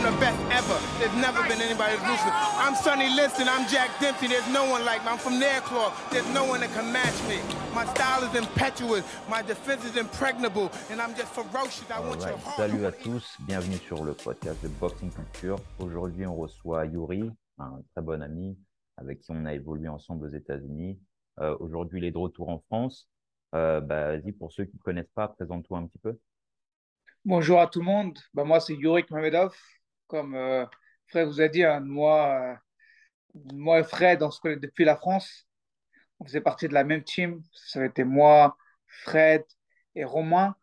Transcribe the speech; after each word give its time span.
I'm 0.00 0.14
the 0.14 0.18
best 0.18 0.40
ever. 0.50 0.80
There's 0.98 1.14
never 1.20 1.42
been 1.46 1.60
anybody 1.60 1.92
ruthless. 1.96 2.32
I'm 2.56 2.74
Sonny 2.74 3.10
Liston, 3.10 3.46
I'm 3.48 3.68
Jack 3.68 3.90
Dempsey. 4.00 4.28
There's 4.28 4.48
no 4.48 4.64
one 4.64 4.82
like 4.82 5.04
me. 5.04 5.10
I'm 5.10 5.18
from 5.18 5.38
Nairclaw. 5.38 5.92
There's 6.10 6.26
no 6.32 6.46
one 6.46 6.60
that 6.60 6.72
can 6.72 6.90
match 6.90 7.20
me. 7.28 7.36
My 7.74 7.84
style 7.84 8.24
is 8.24 8.34
impetuous, 8.34 9.04
my 9.28 9.42
defense 9.42 9.84
is 9.84 9.96
impregnable, 9.98 10.72
and 10.90 11.02
I'm 11.02 11.14
just 11.14 11.34
ferocious. 11.34 11.84
I 11.90 12.00
want 12.00 12.22
your 12.22 12.38
heart. 12.38 12.56
Salut 12.56 12.86
à 12.86 12.92
tous, 12.92 13.36
bienvenue 13.40 13.76
sur 13.76 14.02
le 14.02 14.14
podcast 14.14 14.62
de 14.62 14.68
Boxing 14.68 15.10
Culture. 15.10 15.58
Aujourd'hui, 15.78 16.24
on 16.24 16.34
reçoit 16.34 16.86
Yuri, 16.86 17.30
un 17.58 17.82
très 17.92 18.00
bon 18.00 18.22
ami 18.22 18.56
avec 18.96 19.20
qui 19.20 19.32
on 19.32 19.44
a 19.44 19.52
évolué 19.52 19.88
ensemble 19.88 20.24
aux 20.24 20.34
États-Unis. 20.34 20.98
Euh, 21.40 21.54
Aujourd'hui, 21.60 21.98
il 21.98 22.06
est 22.06 22.10
de 22.10 22.16
retour 22.16 22.48
en 22.48 22.60
France. 22.68 23.06
Euh, 23.54 23.82
bah, 23.82 24.16
Vas-y, 24.16 24.32
pour 24.32 24.50
ceux 24.50 24.64
qui 24.64 24.76
ne 24.76 24.82
connaissent 24.82 25.12
pas, 25.14 25.28
présente-toi 25.28 25.76
un 25.76 25.86
petit 25.86 25.98
peu. 25.98 26.18
Bonjour 27.26 27.60
à 27.60 27.66
tout 27.66 27.80
le 27.80 27.84
monde. 27.84 28.18
Bah, 28.32 28.44
moi, 28.44 28.60
c'est 28.60 28.74
Yurik 28.74 29.10
Mamedov. 29.10 29.54
Comme 30.10 30.34
euh, 30.34 30.66
Fred 31.06 31.28
vous 31.28 31.40
a 31.40 31.46
dit, 31.46 31.62
hein, 31.62 31.78
moi, 31.78 32.40
euh, 32.40 32.54
moi 33.54 33.78
et 33.78 33.84
Fred, 33.84 34.20
on 34.24 34.30
se 34.32 34.40
connaît 34.40 34.56
depuis 34.56 34.84
la 34.84 34.96
France. 34.96 35.46
On 36.18 36.24
faisait 36.24 36.40
partie 36.40 36.66
de 36.66 36.74
la 36.74 36.82
même 36.82 37.04
team. 37.04 37.40
Ça 37.52 37.80
a 37.80 37.84
été 37.84 38.02
moi, 38.02 38.56
Fred 38.86 39.44
et 39.94 40.04
Romain. 40.04 40.56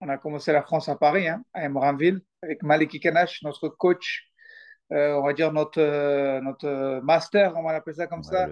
On 0.00 0.08
a 0.08 0.16
commencé 0.16 0.50
la 0.50 0.62
France 0.62 0.88
à 0.88 0.96
Paris, 0.96 1.28
hein, 1.28 1.44
à 1.52 1.66
Emranville, 1.66 2.22
avec 2.42 2.62
Malik 2.62 2.94
Ikanash, 2.94 3.42
notre 3.42 3.68
coach, 3.68 4.30
euh, 4.92 5.12
on 5.16 5.24
va 5.24 5.34
dire 5.34 5.52
notre, 5.52 5.78
euh, 5.78 6.40
notre 6.40 7.00
master, 7.02 7.52
on 7.56 7.62
va 7.62 7.72
l'appeler 7.72 7.96
ça 7.96 8.06
comme 8.06 8.20
Ouais, 8.20 8.24
ça. 8.24 8.48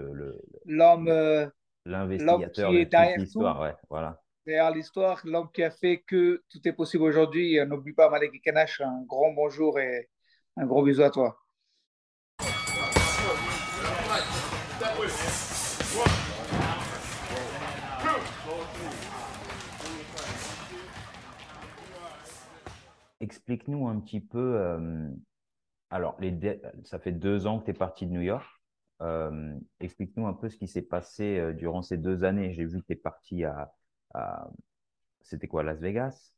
L'homme 0.65 1.07
euh, 1.07 1.47
L'investigateur 1.85 2.69
qui 2.69 2.77
est 2.77 2.85
derrière 2.85 3.17
l'histoire. 3.17 3.59
Ouais, 3.61 3.73
voilà. 3.89 4.21
derrière 4.45 4.69
l'histoire, 4.69 5.21
l'homme 5.25 5.49
qui 5.51 5.63
a 5.63 5.71
fait 5.71 6.03
que 6.05 6.43
tout 6.49 6.59
est 6.65 6.73
possible 6.73 7.03
aujourd'hui. 7.03 7.59
N'oublie 7.65 7.93
pas 7.93 8.09
Malik 8.09 8.35
Ikanash, 8.35 8.81
un 8.81 9.01
grand 9.07 9.31
bonjour 9.31 9.79
et 9.79 10.07
un 10.59 10.65
gros 10.65 10.83
bisou 10.83 11.03
à 11.03 11.09
toi. 11.09 11.37
Explique-nous 23.21 23.87
un 23.87 23.99
petit 23.99 24.21
peu. 24.21 24.55
euh, 24.57 25.09
alors, 25.89 26.17
ça 26.83 26.99
fait 26.99 27.11
deux 27.11 27.47
ans 27.47 27.59
que 27.59 27.65
tu 27.65 27.71
es 27.71 27.73
parti 27.73 28.05
de 28.05 28.11
New 28.11 28.21
York. 28.21 28.45
Euh, 29.01 29.57
explique-nous 29.79 30.27
un 30.27 30.33
peu 30.33 30.49
ce 30.49 30.57
qui 30.57 30.67
s'est 30.67 30.81
passé 30.81 31.37
euh, 31.39 31.53
durant 31.53 31.81
ces 31.81 31.97
deux 31.97 32.23
années. 32.23 32.53
J'ai 32.53 32.65
vu 32.65 32.81
que 32.81 32.85
tu 32.87 32.93
es 32.93 32.95
parti 32.97 33.43
à, 33.45 33.71
à- 34.13 34.49
C'était 35.21 35.47
quoi, 35.47 35.63
Las 35.63 35.79
Vegas? 35.79 36.33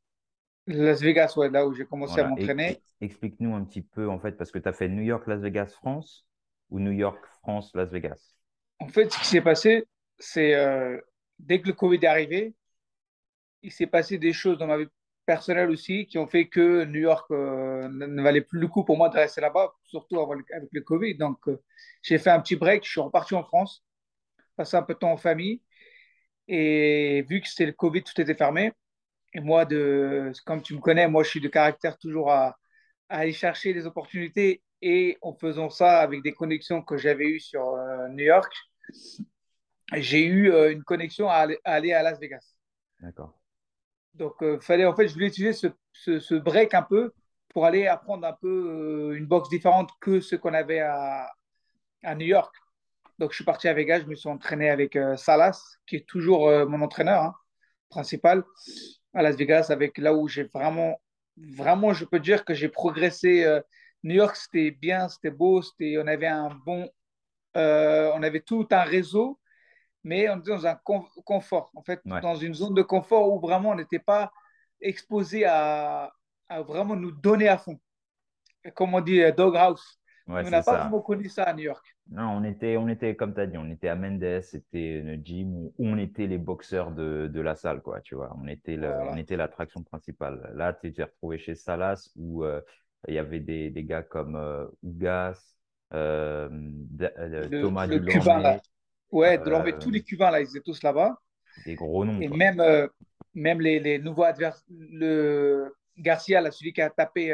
Las 0.67 1.01
Vegas, 1.01 1.33
ouais, 1.37 1.49
là 1.49 1.67
où 1.67 1.73
j'ai 1.73 1.85
commencé 1.85 2.19
à 2.19 2.27
Voilà. 2.27 2.29
M'entraîner. 2.29 2.79
explique-nous 3.01 3.55
un 3.55 3.63
petit 3.63 3.81
peu, 3.81 4.09
en 4.09 4.19
fait, 4.19 4.33
parce 4.33 4.51
que 4.51 4.59
tu 4.59 4.69
as 4.69 4.73
fait 4.73 4.87
New 4.87 5.01
York, 5.01 5.25
Las 5.27 5.41
Vegas, 5.41 5.67
France 5.67 6.25
ou 6.69 6.79
New 6.79 6.91
York, 6.91 7.23
France, 7.41 7.71
Las 7.73 7.89
Vegas? 7.89 8.35
En 8.79 8.87
fait, 8.87 9.11
ce 9.11 9.19
qui 9.19 9.25
s'est 9.25 9.41
passé, 9.41 9.85
c'est 10.19 10.55
euh, 10.55 10.99
dès 11.39 11.61
que 11.61 11.67
le 11.67 11.73
Covid 11.73 11.99
est 12.01 12.05
arrivé, 12.05 12.53
il 13.63 13.71
s'est 13.71 13.87
passé 13.87 14.17
des 14.17 14.33
choses 14.33 14.57
dans 14.57 14.67
ma 14.67 14.77
vie 14.77 14.87
personnelle 15.25 15.69
aussi 15.69 16.07
qui 16.07 16.17
ont 16.17 16.27
fait 16.27 16.47
que 16.47 16.83
New 16.85 16.99
York 16.99 17.29
euh, 17.31 17.87
ne, 17.87 18.21
valait 18.21 18.41
plus 18.41 18.59
le 18.59 18.67
coup 18.67 18.83
pour 18.83 18.97
moi 18.97 19.09
de 19.09 19.15
rester 19.15 19.41
là-bas, 19.41 19.73
surtout 19.83 20.19
avec 20.19 20.45
le 20.71 20.81
Covid. 20.81 21.15
Donc, 21.15 21.47
euh, 21.47 21.61
j'ai 22.01 22.17
fait 22.17 22.31
un 22.31 22.39
petit 22.39 22.55
break, 22.55 22.83
je 22.85 22.89
suis 22.89 23.01
reparti 23.01 23.35
en 23.35 23.43
France, 23.43 23.83
passé 24.55 24.77
un 24.77 24.83
peu 24.83 24.93
de 24.93 24.99
temps 24.99 25.11
en 25.11 25.17
famille. 25.17 25.61
Et 26.47 27.23
vu 27.29 27.41
que 27.41 27.47
c'était 27.47 27.67
le 27.67 27.71
Covid, 27.73 28.03
tout 28.03 28.19
était 28.19 28.35
fermé. 28.35 28.73
Et 29.33 29.39
moi, 29.39 29.65
de, 29.65 30.31
comme 30.45 30.61
tu 30.61 30.75
me 30.75 30.79
connais, 30.79 31.07
moi, 31.07 31.23
je 31.23 31.29
suis 31.29 31.41
de 31.41 31.47
caractère 31.47 31.97
toujours 31.97 32.31
à, 32.31 32.57
à 33.09 33.19
aller 33.19 33.33
chercher 33.33 33.73
des 33.73 33.85
opportunités. 33.85 34.61
Et 34.83 35.17
en 35.21 35.33
faisant 35.35 35.69
ça 35.69 35.99
avec 35.99 36.23
des 36.23 36.33
connexions 36.33 36.81
que 36.81 36.97
j'avais 36.97 37.25
eues 37.25 37.39
sur 37.39 37.75
euh, 37.75 38.07
New 38.09 38.25
York, 38.25 38.51
j'ai 39.93 40.25
eu 40.25 40.51
euh, 40.51 40.71
une 40.71 40.83
connexion 40.83 41.29
à 41.29 41.47
aller, 41.63 41.93
à 41.93 42.01
Las 42.01 42.19
Vegas. 42.19 42.55
D'accord. 42.99 43.39
Donc, 44.15 44.41
euh, 44.41 44.59
fallait, 44.59 44.85
en 44.85 44.95
fait, 44.95 45.07
je 45.07 45.13
voulais 45.13 45.27
utiliser 45.27 45.53
ce, 45.53 45.67
ce, 45.93 46.19
ce 46.19 46.33
break 46.33 46.73
un 46.73 46.81
peu 46.81 47.13
pour 47.49 47.65
aller 47.67 47.85
apprendre 47.85 48.25
un 48.25 48.33
peu 48.33 49.13
une 49.15 49.27
boxe 49.27 49.49
différente 49.49 49.91
que 49.99 50.19
ce 50.19 50.35
qu'on 50.35 50.55
avait 50.55 50.79
à, 50.79 51.31
à 52.01 52.15
New 52.15 52.25
York. 52.25 52.55
Donc, 53.19 53.31
je 53.31 53.35
suis 53.35 53.45
parti 53.45 53.67
à 53.67 53.73
Vegas, 53.73 53.99
je 53.99 54.07
me 54.07 54.15
suis 54.15 54.29
entraîné 54.29 54.71
avec 54.71 54.97
Salas, 55.15 55.77
qui 55.85 55.97
est 55.97 56.07
toujours 56.07 56.49
mon 56.67 56.81
entraîneur 56.81 57.21
hein, 57.21 57.35
principal 57.89 58.43
à 59.13 59.21
Las 59.21 59.35
Vegas, 59.35 59.67
avec 59.69 59.97
là 59.97 60.13
où 60.13 60.27
j'ai 60.27 60.43
vraiment, 60.43 60.99
vraiment, 61.37 61.93
je 61.93 62.05
peux 62.05 62.19
dire 62.19 62.45
que 62.45 62.53
j'ai 62.53 62.69
progressé. 62.69 63.43
euh, 63.45 63.61
New 64.03 64.15
York, 64.15 64.35
c'était 64.35 64.71
bien, 64.71 65.07
c'était 65.09 65.31
beau, 65.31 65.61
c'était, 65.61 65.97
on 65.99 66.07
avait 66.07 66.27
un 66.27 66.49
bon, 66.65 66.89
euh, 67.57 68.11
on 68.15 68.23
avait 68.23 68.41
tout 68.41 68.67
un 68.71 68.81
réseau, 68.83 69.39
mais 70.03 70.29
on 70.29 70.39
était 70.39 70.49
dans 70.51 70.65
un 70.65 70.75
con- 70.75 71.07
confort, 71.25 71.71
en 71.75 71.83
fait, 71.83 72.01
Ouais. 72.05 72.21
dans 72.21 72.35
une 72.35 72.53
zone 72.55 72.73
de 72.73 72.81
confort 72.81 73.31
où 73.31 73.39
vraiment 73.39 73.69
on 73.71 73.75
n'était 73.75 73.99
pas 73.99 74.31
exposé 74.81 75.45
à, 75.45 76.11
à 76.49 76.61
vraiment 76.63 76.95
nous 76.95 77.11
donner 77.11 77.47
à 77.47 77.57
fond. 77.57 77.79
Comme 78.75 78.93
on 78.93 79.01
dit, 79.01 79.21
euh, 79.21 79.31
doghouse. 79.31 80.00
Ouais, 80.27 80.43
on 80.45 80.49
n'a 80.49 80.61
pas 80.63 80.77
vraiment 80.77 81.01
connu 81.01 81.29
ça 81.29 81.43
à 81.43 81.53
New 81.53 81.63
York. 81.63 81.85
Non, 82.11 82.23
on 82.23 82.43
était, 82.43 82.75
on 82.77 82.87
était, 82.89 83.15
comme 83.15 83.33
tu 83.33 83.39
as 83.39 83.47
dit, 83.47 83.57
on 83.57 83.69
était 83.69 83.87
à 83.87 83.95
Mendes, 83.95 84.41
c'était 84.41 84.99
une 84.99 85.25
gym 85.25 85.53
où 85.55 85.73
on 85.79 85.97
était 85.97 86.27
les 86.27 86.37
boxeurs 86.37 86.91
de, 86.91 87.29
de 87.31 87.41
la 87.41 87.55
salle, 87.55 87.81
quoi, 87.81 88.01
tu 88.01 88.15
vois. 88.15 88.35
On 88.41 88.47
était 88.47 88.75
Voilà. 88.75 89.15
l'attraction 89.37 89.81
principale. 89.83 90.51
Là, 90.55 90.73
tu 90.73 90.91
t'es 90.93 91.03
retrouvé 91.03 91.37
chez 91.37 91.55
Salas 91.55 92.09
où 92.17 92.43
euh, 92.43 92.59
il 93.07 93.13
y 93.13 93.17
avait 93.17 93.39
des, 93.39 93.69
des 93.69 93.83
gars 93.83 94.03
comme 94.03 94.35
euh, 94.35 94.67
Ugas, 94.83 95.55
euh, 95.93 96.49
euh, 97.01 97.47
Le, 97.49 97.61
Thomas 97.61 97.87
le 97.87 97.99
Dulorme, 97.99 98.19
Cubain, 98.19 98.39
là. 98.41 98.61
Ouais, 99.11 99.37
Euh, 99.37 99.71
tous 99.79 99.89
les 99.89 100.03
Cubains, 100.03 100.31
là, 100.31 100.41
ils 100.41 100.49
étaient 100.49 100.59
tous 100.61 100.83
là-bas. 100.83 101.17
des 101.65 101.75
gros 101.75 102.03
noms, 102.05 102.21
Et 102.21 102.27
quoi. 102.27 102.37
même, 102.37 102.89
même 103.33 103.61
les, 103.61 103.79
les 103.79 103.99
nouveaux 103.99 104.23
adversaires, 104.23 104.63
le 104.69 105.73
Garcia, 105.97 106.41
là, 106.41 106.51
celui 106.51 106.73
qui 106.73 106.81
a 106.81 106.89
tapé 106.89 107.29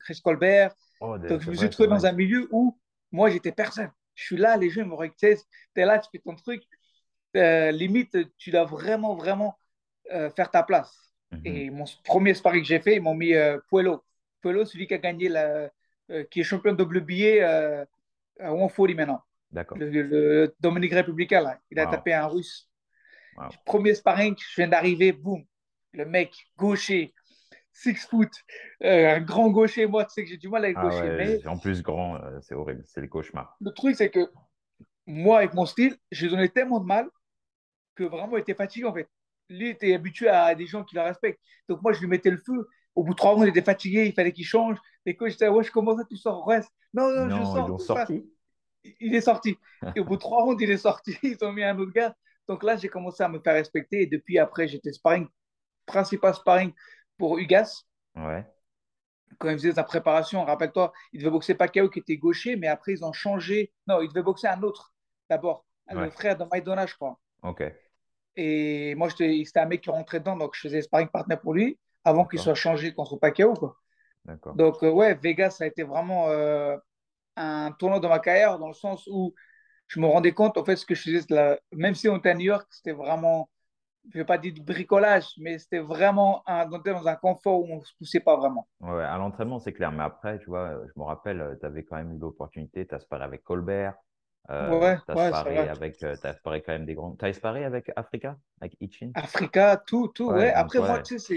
Chris 0.00 0.20
Colbert. 0.22 0.74
Oh, 1.00 1.16
Donc, 1.18 1.40
je 1.40 1.50
me 1.50 1.54
suis 1.56 1.70
trouvé 1.70 1.88
dans 1.88 2.06
un 2.06 2.12
milieu 2.12 2.48
où 2.50 2.78
moi, 3.12 3.30
j'étais 3.30 3.52
personne. 3.52 3.90
Je 4.14 4.24
suis 4.24 4.36
là, 4.36 4.56
les 4.56 4.70
gens 4.70 4.84
me 4.86 4.94
regardent, 4.94 5.16
tu 5.18 5.26
es 5.76 5.84
là, 5.84 5.98
tu 5.98 6.08
fais 6.12 6.18
ton 6.18 6.34
truc. 6.36 6.62
Euh, 7.36 7.70
limite, 7.70 8.16
tu 8.38 8.50
dois 8.50 8.64
vraiment, 8.64 9.14
vraiment 9.14 9.56
euh, 10.12 10.30
faire 10.30 10.50
ta 10.50 10.62
place. 10.62 10.92
Mhm. 11.32 11.40
Et 11.44 11.70
mon 11.70 11.84
premier 12.04 12.34
sparring 12.34 12.62
que 12.62 12.68
j'ai 12.68 12.80
fait, 12.80 12.96
ils 12.96 13.02
m'ont 13.02 13.14
mis 13.14 13.34
euh, 13.34 13.58
Puello. 13.68 14.04
Puello, 14.40 14.64
celui 14.64 14.86
qui 14.86 14.94
a 14.94 14.98
gagné, 14.98 15.28
la, 15.28 15.70
euh, 16.10 16.24
qui 16.30 16.40
est 16.40 16.44
champion 16.44 16.72
de 16.72 16.82
WBA 16.82 17.86
à 18.40 18.48
140 18.50 18.94
maintenant. 18.96 19.22
D'accord. 19.52 19.78
Le, 19.78 19.88
le- 19.90 20.02
le 20.02 20.54
Dominique 20.60 20.92
Républicain, 20.92 21.40
là. 21.40 21.58
Il 21.70 21.78
a 21.78 21.84
Wow. 21.84 21.90
tapé 21.92 22.12
un 22.14 22.26
russe. 22.26 22.68
Wow. 23.36 23.50
Premier 23.64 23.94
sparring, 23.94 24.36
je 24.38 24.56
viens 24.56 24.68
d'arriver, 24.68 25.12
boum. 25.12 25.44
Le 25.92 26.04
mec, 26.04 26.32
gaucher, 26.56 27.12
six 27.72 27.94
foot, 28.06 28.30
euh, 28.84 29.16
un 29.16 29.20
grand 29.20 29.50
gaucher. 29.50 29.86
Moi, 29.86 30.04
tu 30.04 30.12
sais 30.14 30.24
que 30.24 30.30
j'ai 30.30 30.36
du 30.36 30.48
mal 30.48 30.64
avec 30.64 30.76
Ah 30.78 30.82
gaucher. 30.82 31.02
ouais, 31.02 31.38
Mais 31.40 31.46
en 31.46 31.58
plus 31.58 31.82
grand, 31.82 32.16
euh, 32.16 32.38
c'est 32.40 32.54
horrible, 32.54 32.82
c'est 32.86 33.00
le 33.00 33.08
cauchemar. 33.08 33.56
le 33.60 33.70
truc, 33.72 33.96
c'est 33.96 34.10
que 34.10 34.30
moi, 35.06 35.38
avec 35.38 35.54
mon 35.54 35.66
style, 35.66 35.96
j'ai 36.12 36.28
donné 36.28 36.48
tellement 36.48 36.80
de 36.80 36.86
mal 36.86 37.08
que 37.94 38.04
vraiment, 38.04 38.36
il 38.36 38.40
était 38.40 38.54
fatigué, 38.54 38.86
en 38.86 38.94
fait. 38.94 39.08
Lui 39.48 39.68
était 39.70 39.94
habitué 39.94 40.28
à 40.28 40.54
des 40.54 40.66
gens 40.66 40.84
qui 40.84 40.94
le 40.94 41.02
respectent. 41.02 41.40
Donc, 41.68 41.82
moi, 41.82 41.92
je 41.92 42.00
lui 42.00 42.06
mettais 42.06 42.30
le 42.30 42.38
feu. 42.38 42.68
Au 42.94 43.04
bout 43.04 43.12
de 43.14 43.16
trois 43.16 43.32
rounds, 43.32 43.46
il 43.46 43.50
était 43.50 43.62
fatigué, 43.62 44.06
il 44.06 44.12
fallait 44.12 44.32
qu'il 44.32 44.44
change. 44.44 44.76
Les 45.06 45.16
coachs 45.16 45.32
étaient, 45.32 45.48
ouais, 45.48 45.64
je 45.64 45.70
commence 45.70 46.00
à 46.00 46.04
tu 46.04 46.16
sors, 46.16 46.46
reste. 46.46 46.70
Non, 46.94 47.10
non, 47.10 47.28
je 47.30 47.34
Non, 47.36 47.44
sors. 47.54 47.66
tout 47.66 47.78
ça. 47.78 47.96
sorti. 47.96 48.30
Il 49.00 49.14
est 49.14 49.20
sorti. 49.20 49.56
Et 49.96 50.00
au 50.00 50.04
bout 50.04 50.16
de 50.16 50.20
trois 50.20 50.42
rounds, 50.42 50.62
il 50.62 50.70
est 50.70 50.76
sorti. 50.78 51.16
Ils 51.22 51.38
ont 51.42 51.52
mis 51.52 51.62
un 51.64 51.78
autre 51.78 51.92
gars. 51.92 52.14
Donc 52.48 52.62
là, 52.62 52.76
j'ai 52.76 52.88
commencé 52.88 53.22
à 53.22 53.28
me 53.28 53.38
faire 53.40 53.54
respecter. 53.54 54.02
Et 54.02 54.06
depuis 54.06 54.38
après, 54.38 54.68
j'étais 54.68 54.92
sparring, 54.92 55.26
principal 55.86 56.34
sparring 56.34 56.72
pour 57.20 57.38
Ugas. 57.38 57.84
Ouais. 58.16 58.44
Quand 59.38 59.50
il 59.50 59.58
faisait 59.58 59.72
sa 59.72 59.84
préparation, 59.84 60.44
rappelle-toi, 60.44 60.92
il 61.12 61.20
devait 61.20 61.30
boxer 61.30 61.54
Pacquiao 61.54 61.88
qui 61.88 62.00
était 62.00 62.16
gaucher, 62.16 62.56
mais 62.56 62.66
après, 62.66 62.92
ils 62.92 63.04
ont 63.04 63.12
changé. 63.12 63.72
Non, 63.86 64.00
il 64.00 64.08
devait 64.08 64.22
boxer 64.22 64.48
un 64.48 64.62
autre 64.62 64.92
d'abord. 65.28 65.64
Ouais. 65.88 66.04
Le 66.04 66.10
frère 66.10 66.36
de 66.36 66.44
Maïdona, 66.44 66.86
je 66.86 66.94
crois. 66.94 67.18
Ok. 67.42 67.62
Et 68.36 68.94
moi, 68.96 69.10
c'était 69.10 69.44
un 69.56 69.66
mec 69.66 69.82
qui 69.82 69.90
rentrait 69.90 70.20
dedans, 70.20 70.36
donc 70.36 70.54
je 70.54 70.60
faisais 70.62 70.82
sparring 70.82 71.08
partner 71.08 71.36
pour 71.36 71.52
lui 71.54 71.78
avant 72.04 72.24
qu'il 72.24 72.38
soit 72.40 72.54
changé 72.54 72.94
contre 72.94 73.16
Pacquiao. 73.16 73.54
Quoi. 73.54 73.76
Donc, 74.54 74.82
euh, 74.82 74.90
ouais, 74.90 75.14
Vegas, 75.14 75.50
ça 75.50 75.64
a 75.64 75.66
été 75.66 75.82
vraiment 75.82 76.28
euh, 76.28 76.76
un 77.36 77.72
tournant 77.72 78.00
dans 78.00 78.08
ma 78.08 78.18
carrière, 78.18 78.58
dans 78.58 78.68
le 78.68 78.74
sens 78.74 79.06
où 79.10 79.34
je 79.88 80.00
me 80.00 80.06
rendais 80.06 80.32
compte, 80.32 80.56
en 80.56 80.64
fait, 80.64 80.76
ce 80.76 80.86
que 80.86 80.94
je 80.94 81.02
faisais, 81.02 81.26
la- 81.28 81.58
même 81.72 81.94
si 81.94 82.08
on 82.08 82.16
était 82.16 82.30
à 82.30 82.34
New 82.34 82.46
York, 82.46 82.66
c'était 82.70 82.92
vraiment, 82.92 83.50
je 84.08 84.18
ne 84.18 84.22
vais 84.22 84.26
pas 84.26 84.38
dire 84.38 84.52
du 84.52 84.62
bricolage, 84.62 85.26
mais 85.38 85.58
c'était 85.58 85.78
vraiment 85.78 86.42
un, 86.46 86.66
dans 86.66 87.06
un 87.06 87.16
confort 87.16 87.60
où 87.60 87.66
on 87.70 87.76
ne 87.76 87.84
se 87.84 87.92
poussait 87.96 88.20
pas 88.20 88.36
vraiment. 88.36 88.66
Ouais, 88.80 89.04
à 89.04 89.18
l'entraînement, 89.18 89.58
c'est 89.58 89.72
clair. 89.72 89.92
Mais 89.92 90.02
après, 90.02 90.38
tu 90.38 90.46
vois, 90.46 90.70
euh, 90.70 90.86
je 90.86 90.98
me 90.98 91.04
rappelle, 91.04 91.56
tu 91.60 91.66
avais 91.66 91.84
quand 91.84 91.96
même 91.96 92.14
eu 92.14 92.18
l'opportunité, 92.18 92.86
tu 92.86 92.94
as 92.94 93.00
sparé 93.00 93.24
avec 93.24 93.44
Colbert, 93.44 93.94
euh, 94.48 94.78
Ouais, 94.78 94.96
tu 95.06 95.12
as 95.12 95.14
ouais, 95.14 95.28
sparé 95.28 95.58
avec, 95.58 96.02
euh, 96.02 96.16
t'as 96.20 96.34
sparé 96.34 96.62
quand 96.62 96.72
même 96.72 96.86
des 96.86 96.94
grands. 96.94 97.14
Tu 97.14 97.24
as 97.24 97.32
sparé 97.32 97.64
avec 97.64 97.90
Africa, 97.94 98.36
avec 98.60 98.76
Ichin? 98.80 99.10
Africa, 99.14 99.76
tout, 99.86 100.08
tout, 100.08 100.28
Ouais, 100.28 100.36
ouais. 100.36 100.46
donc, 100.48 100.56
Après, 100.56 100.78
moi, 100.78 101.00
tu 101.02 101.18
sais, 101.18 101.36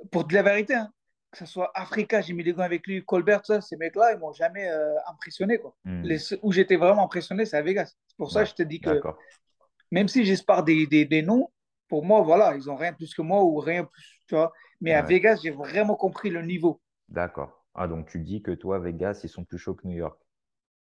c'est 0.00 0.08
pour 0.10 0.24
de 0.24 0.34
la 0.34 0.42
vérité, 0.42 0.74
hein, 0.74 0.90
que 1.30 1.38
ce 1.38 1.46
soit 1.46 1.70
Africa, 1.74 2.20
j'ai 2.20 2.32
mis 2.32 2.44
des 2.44 2.52
gants 2.52 2.62
avec 2.62 2.86
lui, 2.86 3.04
Colbert, 3.04 3.44
ça, 3.46 3.60
ces 3.60 3.76
mecs-là, 3.76 4.12
ils 4.12 4.18
m'ont 4.18 4.32
jamais 4.32 4.68
euh, 4.68 4.94
impressionné. 5.06 5.58
Quoi. 5.58 5.74
Hmm. 5.84 6.02
Les, 6.02 6.18
où 6.42 6.52
j'étais 6.52 6.76
vraiment 6.76 7.04
impressionné, 7.04 7.46
c'est 7.46 7.56
à 7.56 7.62
Vegas. 7.62 7.94
C'est 8.06 8.16
pour 8.16 8.30
ça 8.30 8.42
que 8.42 8.50
je 8.50 8.54
te 8.54 8.62
dis 8.62 8.80
que. 8.80 9.00
Même 9.94 10.08
si 10.08 10.24
j'espère 10.24 10.64
des, 10.64 10.86
des, 10.86 11.04
des 11.06 11.22
noms, 11.22 11.50
pour 11.88 12.04
moi, 12.04 12.22
voilà, 12.22 12.56
ils 12.56 12.70
ont 12.70 12.76
rien 12.76 12.92
plus 12.92 13.14
que 13.14 13.22
moi 13.22 13.42
ou 13.44 13.58
rien 13.58 13.84
plus, 13.84 14.22
tu 14.28 14.34
vois. 14.34 14.52
Mais 14.80 14.92
à 14.94 15.02
Vegas, 15.02 15.40
j'ai 15.42 15.50
vraiment 15.50 15.96
compris 15.96 16.30
le 16.30 16.42
niveau. 16.42 16.80
d'accord. 17.08 17.64
Ah, 17.74 17.88
donc 17.88 18.08
tu 18.10 18.20
dis 18.20 18.42
que 18.42 18.50
toi, 18.50 18.78
Vegas, 18.78 19.20
ils 19.24 19.30
sont 19.30 19.44
plus 19.44 19.56
chauds 19.58 19.74
que 19.74 19.86
New 19.88 19.96
York. 19.96 20.20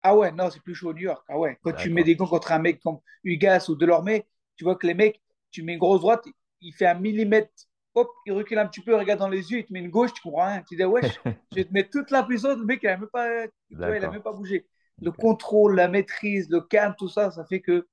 Ah 0.04 0.16
ouais, 0.16 0.32
non, 0.32 0.50
c'est 0.50 0.62
plus 0.62 0.76
chaud 0.76 0.90
au 0.90 0.94
New 0.94 1.02
York. 1.02 1.24
Ah 1.28 1.38
ouais, 1.38 1.58
quand 1.62 1.74
tu 1.74 1.90
mets 1.90 2.04
des 2.04 2.16
gants 2.16 2.28
contre 2.28 2.52
un 2.54 2.60
mec 2.60 2.80
comme 2.82 3.00
Ugas 3.24 3.66
ou 3.70 3.76
Delorme, 3.76 4.22
tu 4.56 4.64
vois 4.64 4.76
que 4.76 4.88
les 4.88 4.94
mecs, 4.94 5.22
tu 5.52 5.62
mets 5.64 5.74
une 5.74 5.80
grosse 5.80 6.00
droite, 6.02 6.26
il 6.62 6.74
fait 6.74 6.86
un 6.88 6.96
millimètre, 6.96 7.52
hop, 7.96 8.10
il 8.26 8.32
recule 8.34 8.60
un 8.60 8.68
petit 8.68 8.82
peu, 8.82 8.92
il 8.94 8.96
regarde 9.00 9.20
dans 9.20 9.28
les 9.30 9.52
yeux, 9.52 9.60
il 9.60 9.66
te 9.66 9.74
met 9.74 9.80
une 9.80 9.90
gauche, 9.90 10.14
tu 10.14 10.22
comprends 10.22 10.46
rien. 10.46 10.64
Tu 10.68 10.76
dis, 10.78 10.86
wesh, 10.86 11.20
je 11.52 11.58
vais 11.58 11.66
te 11.66 11.74
mettre 11.74 11.90
toute 11.92 12.12
la 12.12 12.24
puissance, 12.24 12.58
le 12.58 12.66
mec, 12.66 12.80
il 12.84 12.88
n'a 12.88 12.98
même 12.98 13.10
pas, 13.10 13.48
tu 13.48 13.54
vois, 13.86 13.98
il 13.98 14.04
a 14.06 14.10
même 14.10 14.22
pas 14.22 14.32
bougé. 14.34 14.68
Le 15.02 15.12
contrôle, 15.12 15.76
la 15.76 15.88
maîtrise, 15.90 16.50
le 16.50 16.62
calme, 16.62 16.96
tout 16.98 17.10
ça, 17.10 17.32
ça 17.32 17.46
fait 17.46 17.62
que 17.62 17.88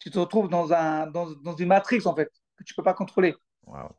tu 0.00 0.10
te 0.10 0.18
retrouves 0.18 0.48
dans, 0.48 0.72
un, 0.72 1.06
dans, 1.06 1.30
dans 1.30 1.54
une 1.54 1.68
matrice, 1.68 2.06
en 2.06 2.16
fait, 2.16 2.32
que 2.56 2.64
tu 2.64 2.74
peux 2.74 2.82
pas 2.82 2.94
contrôler. 2.94 3.34
Wow. 3.66 3.90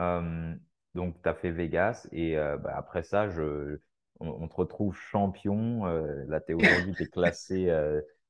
Euh, 0.00 0.54
donc, 0.94 1.20
tu 1.22 1.28
as 1.28 1.34
fait 1.34 1.50
Vegas 1.50 2.06
et 2.12 2.38
euh, 2.38 2.56
bah, 2.58 2.74
après 2.76 3.02
ça, 3.02 3.28
je, 3.28 3.78
on, 4.20 4.28
on 4.28 4.48
te 4.48 4.54
retrouve 4.54 4.96
champion. 4.96 5.86
Euh, 5.86 6.24
là, 6.28 6.40
t'es, 6.40 6.54
aujourd'hui, 6.54 6.94
tu 6.94 7.02
es 7.02 7.06
classé 7.06 7.72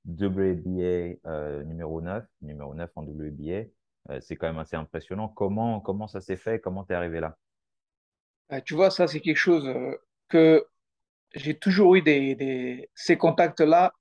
WBA 0.07 1.65
numéro 1.65 2.01
9, 2.01 2.25
numéro 2.43 2.75
9 2.75 2.91
en 2.97 3.03
WBA. 3.03 3.65
C'est 4.21 4.37
quand 4.37 4.47
même 4.47 4.59
assez 4.59 4.77
impressionnant. 4.77 5.29
Comment, 5.29 5.81
comment 5.81 6.07
ça 6.07 6.21
s'est 6.21 6.37
fait? 6.37 6.61
Comment 6.61 6.85
tu 6.85 6.93
es 6.93 6.97
arrivé 6.97 7.21
là? 7.21 7.37
Tu 8.65 8.75
vois, 8.75 8.91
ça, 8.91 9.09
c'est 9.09 9.21
quelque 9.21 9.37
chose 9.39 9.69
que 10.29 10.67
j'ai 11.35 11.59
toujours 11.59 11.97
eu 11.97 12.03
des, 12.03 12.35
des- 12.35 12.91
ces 12.95 13.17
contacts-là 13.17 13.93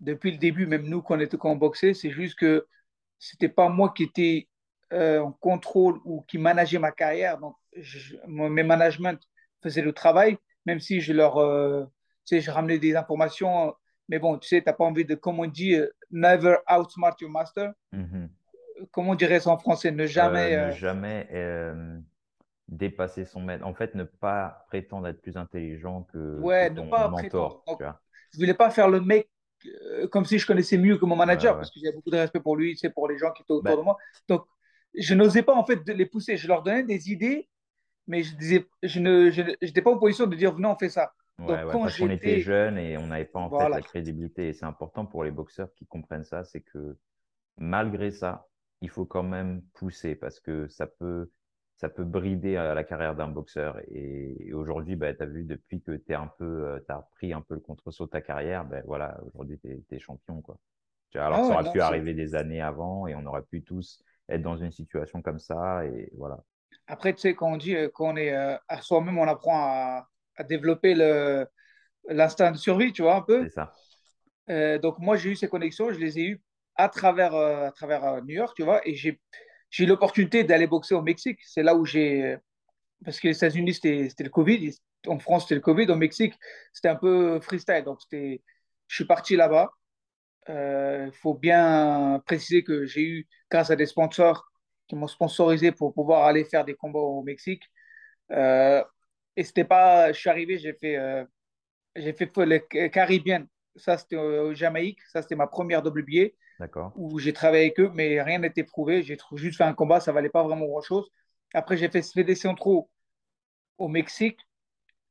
depuis 0.00 0.30
le 0.32 0.38
début, 0.38 0.66
même 0.66 0.86
nous, 0.88 1.02
quand 1.02 1.16
on 1.16 1.20
était 1.20 1.36
boxait, 1.56 1.94
c'est 1.94 2.10
juste 2.10 2.38
que 2.38 2.66
c'était 3.18 3.48
pas 3.48 3.68
moi 3.68 3.92
qui 3.94 4.04
étais 4.04 4.48
euh, 4.92 5.20
en 5.20 5.32
contrôle 5.32 5.98
ou 6.04 6.22
qui 6.22 6.38
manageais 6.38 6.78
ma 6.78 6.92
carrière. 6.92 7.38
Donc, 7.38 7.56
je- 7.76 8.16
mon- 8.26 8.50
mes 8.50 8.62
management 8.62 9.18
faisaient 9.62 9.82
le 9.82 9.92
travail, 9.92 10.38
même 10.64 10.80
si 10.80 11.00
je 11.00 11.12
leur, 11.12 11.38
euh, 11.38 11.84
tu 12.24 12.36
sais, 12.36 12.40
je 12.40 12.50
ramenais 12.50 12.78
des 12.78 12.94
informations. 12.96 13.74
Mais 14.08 14.18
bon, 14.20 14.38
tu 14.38 14.48
sais, 14.48 14.62
t'as 14.62 14.72
pas 14.72 14.84
envie 14.84 15.04
de, 15.04 15.14
comme 15.16 15.40
on 15.40 15.46
dit, 15.46 15.74
euh, 15.74 15.88
never 16.10 16.56
outsmart 16.70 17.16
your 17.20 17.30
master. 17.30 17.72
Mhm. 17.92 18.30
Comment 18.92 19.12
on 19.12 19.14
dirait 19.14 19.40
ça 19.40 19.50
en 19.50 19.58
français? 19.58 19.90
Ne 19.90 20.06
jamais. 20.06 20.56
ne 20.66 20.70
jamais 20.72 21.28
dépasser 22.68 23.24
son 23.24 23.40
maître. 23.40 23.64
En 23.66 23.74
fait, 23.74 23.94
ne 23.94 24.04
pas 24.04 24.64
prétendre 24.68 25.08
être 25.08 25.20
plus 25.20 25.36
intelligent 25.36 26.02
que, 26.04 26.16
que 26.18 26.44
ouais, 26.44 26.70
ne 26.70 26.76
ton 26.76 26.86
pas 26.86 27.08
prétendre. 27.08 27.12
mentor, 27.12 27.64
Donc, 27.66 27.78
tu 27.78 27.84
vois. 27.84 28.00
je 28.32 28.38
voulais 28.38 28.54
pas 28.54 28.70
faire 28.70 28.88
le 28.88 29.00
mec 29.00 29.28
comme 30.10 30.24
si 30.24 30.38
je 30.38 30.46
connaissais 30.46 30.78
mieux 30.78 30.98
que 30.98 31.04
mon 31.04 31.16
manager, 31.16 31.54
ouais. 31.54 31.58
parce 31.58 31.70
que 31.70 31.80
j'avais 31.80 31.94
beaucoup 31.94 32.10
de 32.10 32.16
respect 32.16 32.40
pour 32.40 32.56
lui, 32.56 32.76
sais, 32.76 32.90
pour 32.90 33.08
les 33.08 33.18
gens 33.18 33.32
qui 33.32 33.42
étaient 33.42 33.52
autour 33.52 33.64
Ben, 33.64 33.76
de 33.76 33.82
moi. 33.82 33.96
Donc, 34.28 34.44
je 34.94 35.14
n'osais 35.14 35.42
pas 35.42 35.54
en 35.54 35.64
fait 35.64 35.84
de 35.84 35.92
les 35.92 36.06
pousser. 36.06 36.36
Je 36.36 36.48
leur 36.48 36.62
donnais 36.62 36.82
des 36.82 37.10
idées, 37.10 37.48
mais 38.06 38.22
je 38.22 38.34
disais, 38.36 38.66
je 38.82 39.00
ne, 39.00 39.30
je 39.30 39.42
n'étais 39.62 39.82
pas 39.82 39.90
en 39.90 39.98
position 39.98 40.26
de 40.26 40.36
dire, 40.36 40.54
venez, 40.54 40.66
on 40.66 40.76
fait 40.76 40.88
ça. 40.88 41.12
Ouais, 41.38 41.46
Donc, 41.46 41.72
quand 41.72 41.80
parce 41.82 41.98
qu'on 41.98 42.10
était 42.10 42.28
j'étais, 42.28 42.40
jeunes 42.40 42.78
et 42.78 42.96
on 42.96 43.08
n'avait 43.08 43.26
pas 43.26 43.40
en 43.40 43.50
fait 43.50 43.68
la 43.68 43.82
crédibilité. 43.82 44.48
Et 44.48 44.52
c'est 44.52 44.64
important 44.64 45.04
pour 45.04 45.24
les 45.24 45.30
boxeurs 45.30 45.72
qui 45.74 45.86
comprennent 45.86 46.24
ça, 46.24 46.44
c'est 46.44 46.62
que 46.62 46.96
malgré 47.58 48.10
ça, 48.10 48.46
il 48.80 48.88
faut 48.88 49.04
quand 49.04 49.22
même 49.22 49.62
pousser 49.74 50.14
parce 50.14 50.40
que 50.40 50.68
ça 50.68 50.86
peut, 50.86 51.30
ça 51.76 51.88
peut 51.88 52.04
brider 52.04 52.56
euh, 52.56 52.74
la 52.74 52.84
carrière 52.84 53.14
d'un 53.14 53.28
boxeur. 53.28 53.78
Et, 53.90 54.48
et 54.48 54.52
aujourd'hui, 54.52 54.96
bah, 54.96 55.12
tu 55.14 55.22
as 55.22 55.26
vu, 55.26 55.44
depuis 55.44 55.80
que 55.80 55.92
tu 55.92 56.14
un 56.14 56.30
peu, 56.38 56.82
tu 56.86 56.92
as 56.92 57.06
pris 57.12 57.32
un 57.32 57.40
peu 57.40 57.54
le 57.54 57.60
contre-saut 57.60 58.06
de 58.06 58.10
ta 58.10 58.20
carrière, 58.20 58.64
ben 58.64 58.82
voilà, 58.86 59.18
aujourd'hui, 59.26 59.58
tu 59.58 59.84
es, 59.90 59.98
champion, 59.98 60.40
quoi. 60.40 60.58
Alors 61.14 61.38
ah 61.38 61.44
ça 61.44 61.54
aurait 61.54 61.64
non, 61.64 61.72
pu 61.72 61.80
arriver 61.80 62.12
des 62.12 62.34
années 62.34 62.60
avant 62.60 63.06
et 63.06 63.14
on 63.14 63.24
aurait 63.24 63.44
pu 63.50 63.62
tous 63.62 64.02
être 64.28 64.42
dans 64.42 64.56
une 64.56 64.72
situation 64.72 65.22
comme 65.22 65.38
ça. 65.38 65.86
Et 65.86 66.10
voilà, 66.14 66.38
Après, 66.86 67.14
tu 67.14 67.20
sais, 67.20 67.34
quand 67.34 67.52
on 67.52 67.56
dit 67.56 67.74
euh, 67.74 67.88
qu'on 67.88 68.16
est 68.16 68.34
euh, 68.34 68.56
à 68.68 68.82
soi-même, 68.82 69.16
on 69.16 69.26
apprend 69.26 69.56
à, 69.56 70.08
à 70.36 70.44
développer 70.44 70.94
l'instinct 72.08 72.52
de 72.52 72.56
survie, 72.58 72.92
tu 72.92 73.02
vois, 73.02 73.16
un 73.16 73.22
peu. 73.22 73.44
c'est 73.44 73.54
ça. 73.54 73.72
Euh, 74.50 74.78
donc, 74.78 74.98
moi, 74.98 75.16
j'ai 75.16 75.30
eu 75.30 75.36
ces 75.36 75.48
connexions, 75.48 75.92
je 75.92 75.98
les 75.98 76.18
ai 76.18 76.24
eues 76.24 76.42
à 76.76 76.88
travers, 76.88 77.34
euh, 77.34 77.66
à 77.66 77.72
travers 77.72 78.04
euh, 78.04 78.20
New 78.20 78.34
York, 78.34 78.54
tu 78.56 78.62
vois, 78.62 78.86
et 78.86 78.94
j'ai, 78.94 79.20
j'ai 79.70 79.84
eu 79.84 79.86
l'opportunité 79.86 80.44
d'aller 80.44 80.66
boxer 80.66 80.94
au 80.94 81.02
Mexique. 81.02 81.38
C'est 81.42 81.62
là 81.62 81.74
où 81.74 81.84
j'ai, 81.84 82.36
parce 83.04 83.20
que 83.20 83.28
les 83.28 83.36
États-Unis, 83.36 83.74
c'était 83.74 84.24
le 84.24 84.30
Covid. 84.30 84.72
En 85.06 85.18
France, 85.18 85.44
c'était 85.44 85.56
le 85.56 85.60
Covid. 85.60 85.90
Au 85.90 85.96
Mexique, 85.96 86.34
c'était 86.72 86.88
un 86.88 86.96
peu 86.96 87.40
freestyle. 87.40 87.84
Donc, 87.84 88.00
je 88.12 88.38
suis 88.88 89.04
parti 89.04 89.36
là-bas. 89.36 89.72
Il 90.48 91.12
faut 91.12 91.34
bien 91.34 92.22
préciser 92.26 92.62
que 92.64 92.86
j'ai 92.86 93.02
eu, 93.02 93.28
grâce 93.50 93.70
à 93.70 93.76
des 93.76 93.86
sponsors 93.86 94.44
qui 94.88 94.94
m'ont 94.96 95.08
sponsorisé 95.08 95.72
pour 95.72 95.92
pouvoir 95.94 96.24
aller 96.24 96.44
faire 96.44 96.64
des 96.64 96.74
combats 96.74 97.00
au 97.00 97.22
Mexique. 97.22 97.64
Euh, 98.32 98.84
et 99.36 99.44
c'était 99.44 99.64
pas, 99.64 100.12
je 100.12 100.18
suis 100.18 100.30
arrivé, 100.30 100.58
j'ai 100.58 100.72
fait, 100.74 100.96
euh, 100.96 101.24
j'ai 101.96 102.12
fait 102.12 102.30
le 102.36 102.88
Caribbean. 102.88 103.46
Ça, 103.76 103.98
c'était 103.98 104.16
au 104.16 104.54
Jamaïque. 104.54 105.00
Ça, 105.12 105.22
c'était 105.22 105.36
ma 105.36 105.46
première 105.46 105.84
WBA 105.84 106.28
D'accord. 106.28 106.36
Où 106.94 107.18
j'ai 107.18 107.32
travaillé 107.32 107.64
avec 107.66 107.80
eux, 107.80 107.90
mais 107.94 108.22
rien 108.22 108.38
n'était 108.38 108.64
prouvé. 108.64 109.02
J'ai 109.02 109.16
juste 109.34 109.58
fait 109.58 109.64
un 109.64 109.74
combat, 109.74 110.00
ça 110.00 110.12
valait 110.12 110.30
pas 110.30 110.42
vraiment 110.44 110.66
grand-chose. 110.66 111.08
Après, 111.54 111.76
j'ai 111.76 111.88
fait 111.90 112.02
CD 112.02 112.34
Centro 112.34 112.90
au 113.78 113.88
Mexique 113.88 114.38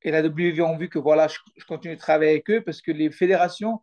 et 0.03 0.11
la 0.11 0.21
WV 0.23 0.61
ont 0.63 0.77
vu 0.77 0.89
que 0.89 0.99
voilà, 0.99 1.27
je, 1.27 1.37
je 1.57 1.65
continue 1.65 1.95
de 1.95 1.99
travailler 1.99 2.31
avec 2.31 2.49
eux 2.51 2.63
parce 2.63 2.81
que 2.81 2.91
les 2.91 3.11
fédérations, 3.11 3.81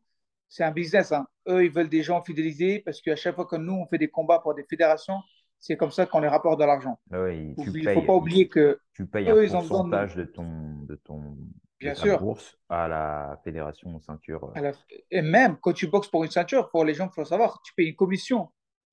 c'est 0.49 0.65
un 0.65 0.71
business. 0.73 1.13
hein. 1.13 1.27
Eux, 1.49 1.65
ils 1.65 1.73
veulent 1.73 1.89
des 1.89 2.03
gens 2.03 2.23
fidélisés 2.23 2.81
parce 2.81 3.01
qu'à 3.03 3.17
chaque 3.17 3.35
fois 3.35 3.47
que 3.47 3.57
nous, 3.57 3.75
on 3.75 3.87
fait 3.87 3.99
des 3.99 4.09
combats 4.11 4.41
pour 4.41 4.55
des 4.55 4.65
fédérations, 4.65 5.19
c'est 5.61 5.77
comme 5.77 5.93
ça 5.93 6.07
qu'on 6.07 6.21
les 6.21 6.29
rapporte 6.29 6.61
de 6.61 6.65
l'argent. 6.65 6.99
Ah 7.13 7.31
il- 7.31 7.55
ne 7.85 7.89
faut 7.89 8.03
pas 8.03 8.15
oublier 8.17 8.49
que 8.49 8.81
tu 8.93 9.07
payes 9.07 9.29
un 9.31 9.35
eux, 9.35 9.45
ils 9.45 9.57
ont 9.57 9.63
besoin 9.63 9.85
de 9.85 9.89
pourcentage 9.89 10.17
ton, 10.35 10.83
de 10.83 10.95
ton, 10.97 11.37
bien 11.83 11.95
sûr. 11.95 12.19
bourse 12.19 12.59
à 12.69 12.89
la 12.89 13.41
fédération 13.45 13.99
ceinture. 14.01 14.45
euh, 14.45 14.61
la- 14.61 14.73
Et 15.11 15.23
même 15.23 15.59
quand 15.61 15.73
tu 15.73 15.87
boxes 15.87 16.09
pour 16.09 16.25
une 16.25 16.31
ceinture, 16.31 16.71
pour 16.71 16.85
les 16.85 16.95
gens, 16.95 17.09
il 17.09 17.15
faut 17.15 17.25
savoir, 17.25 17.61
tu 17.63 17.73
payes 17.75 17.89
une 17.89 17.97
commission 17.97 18.51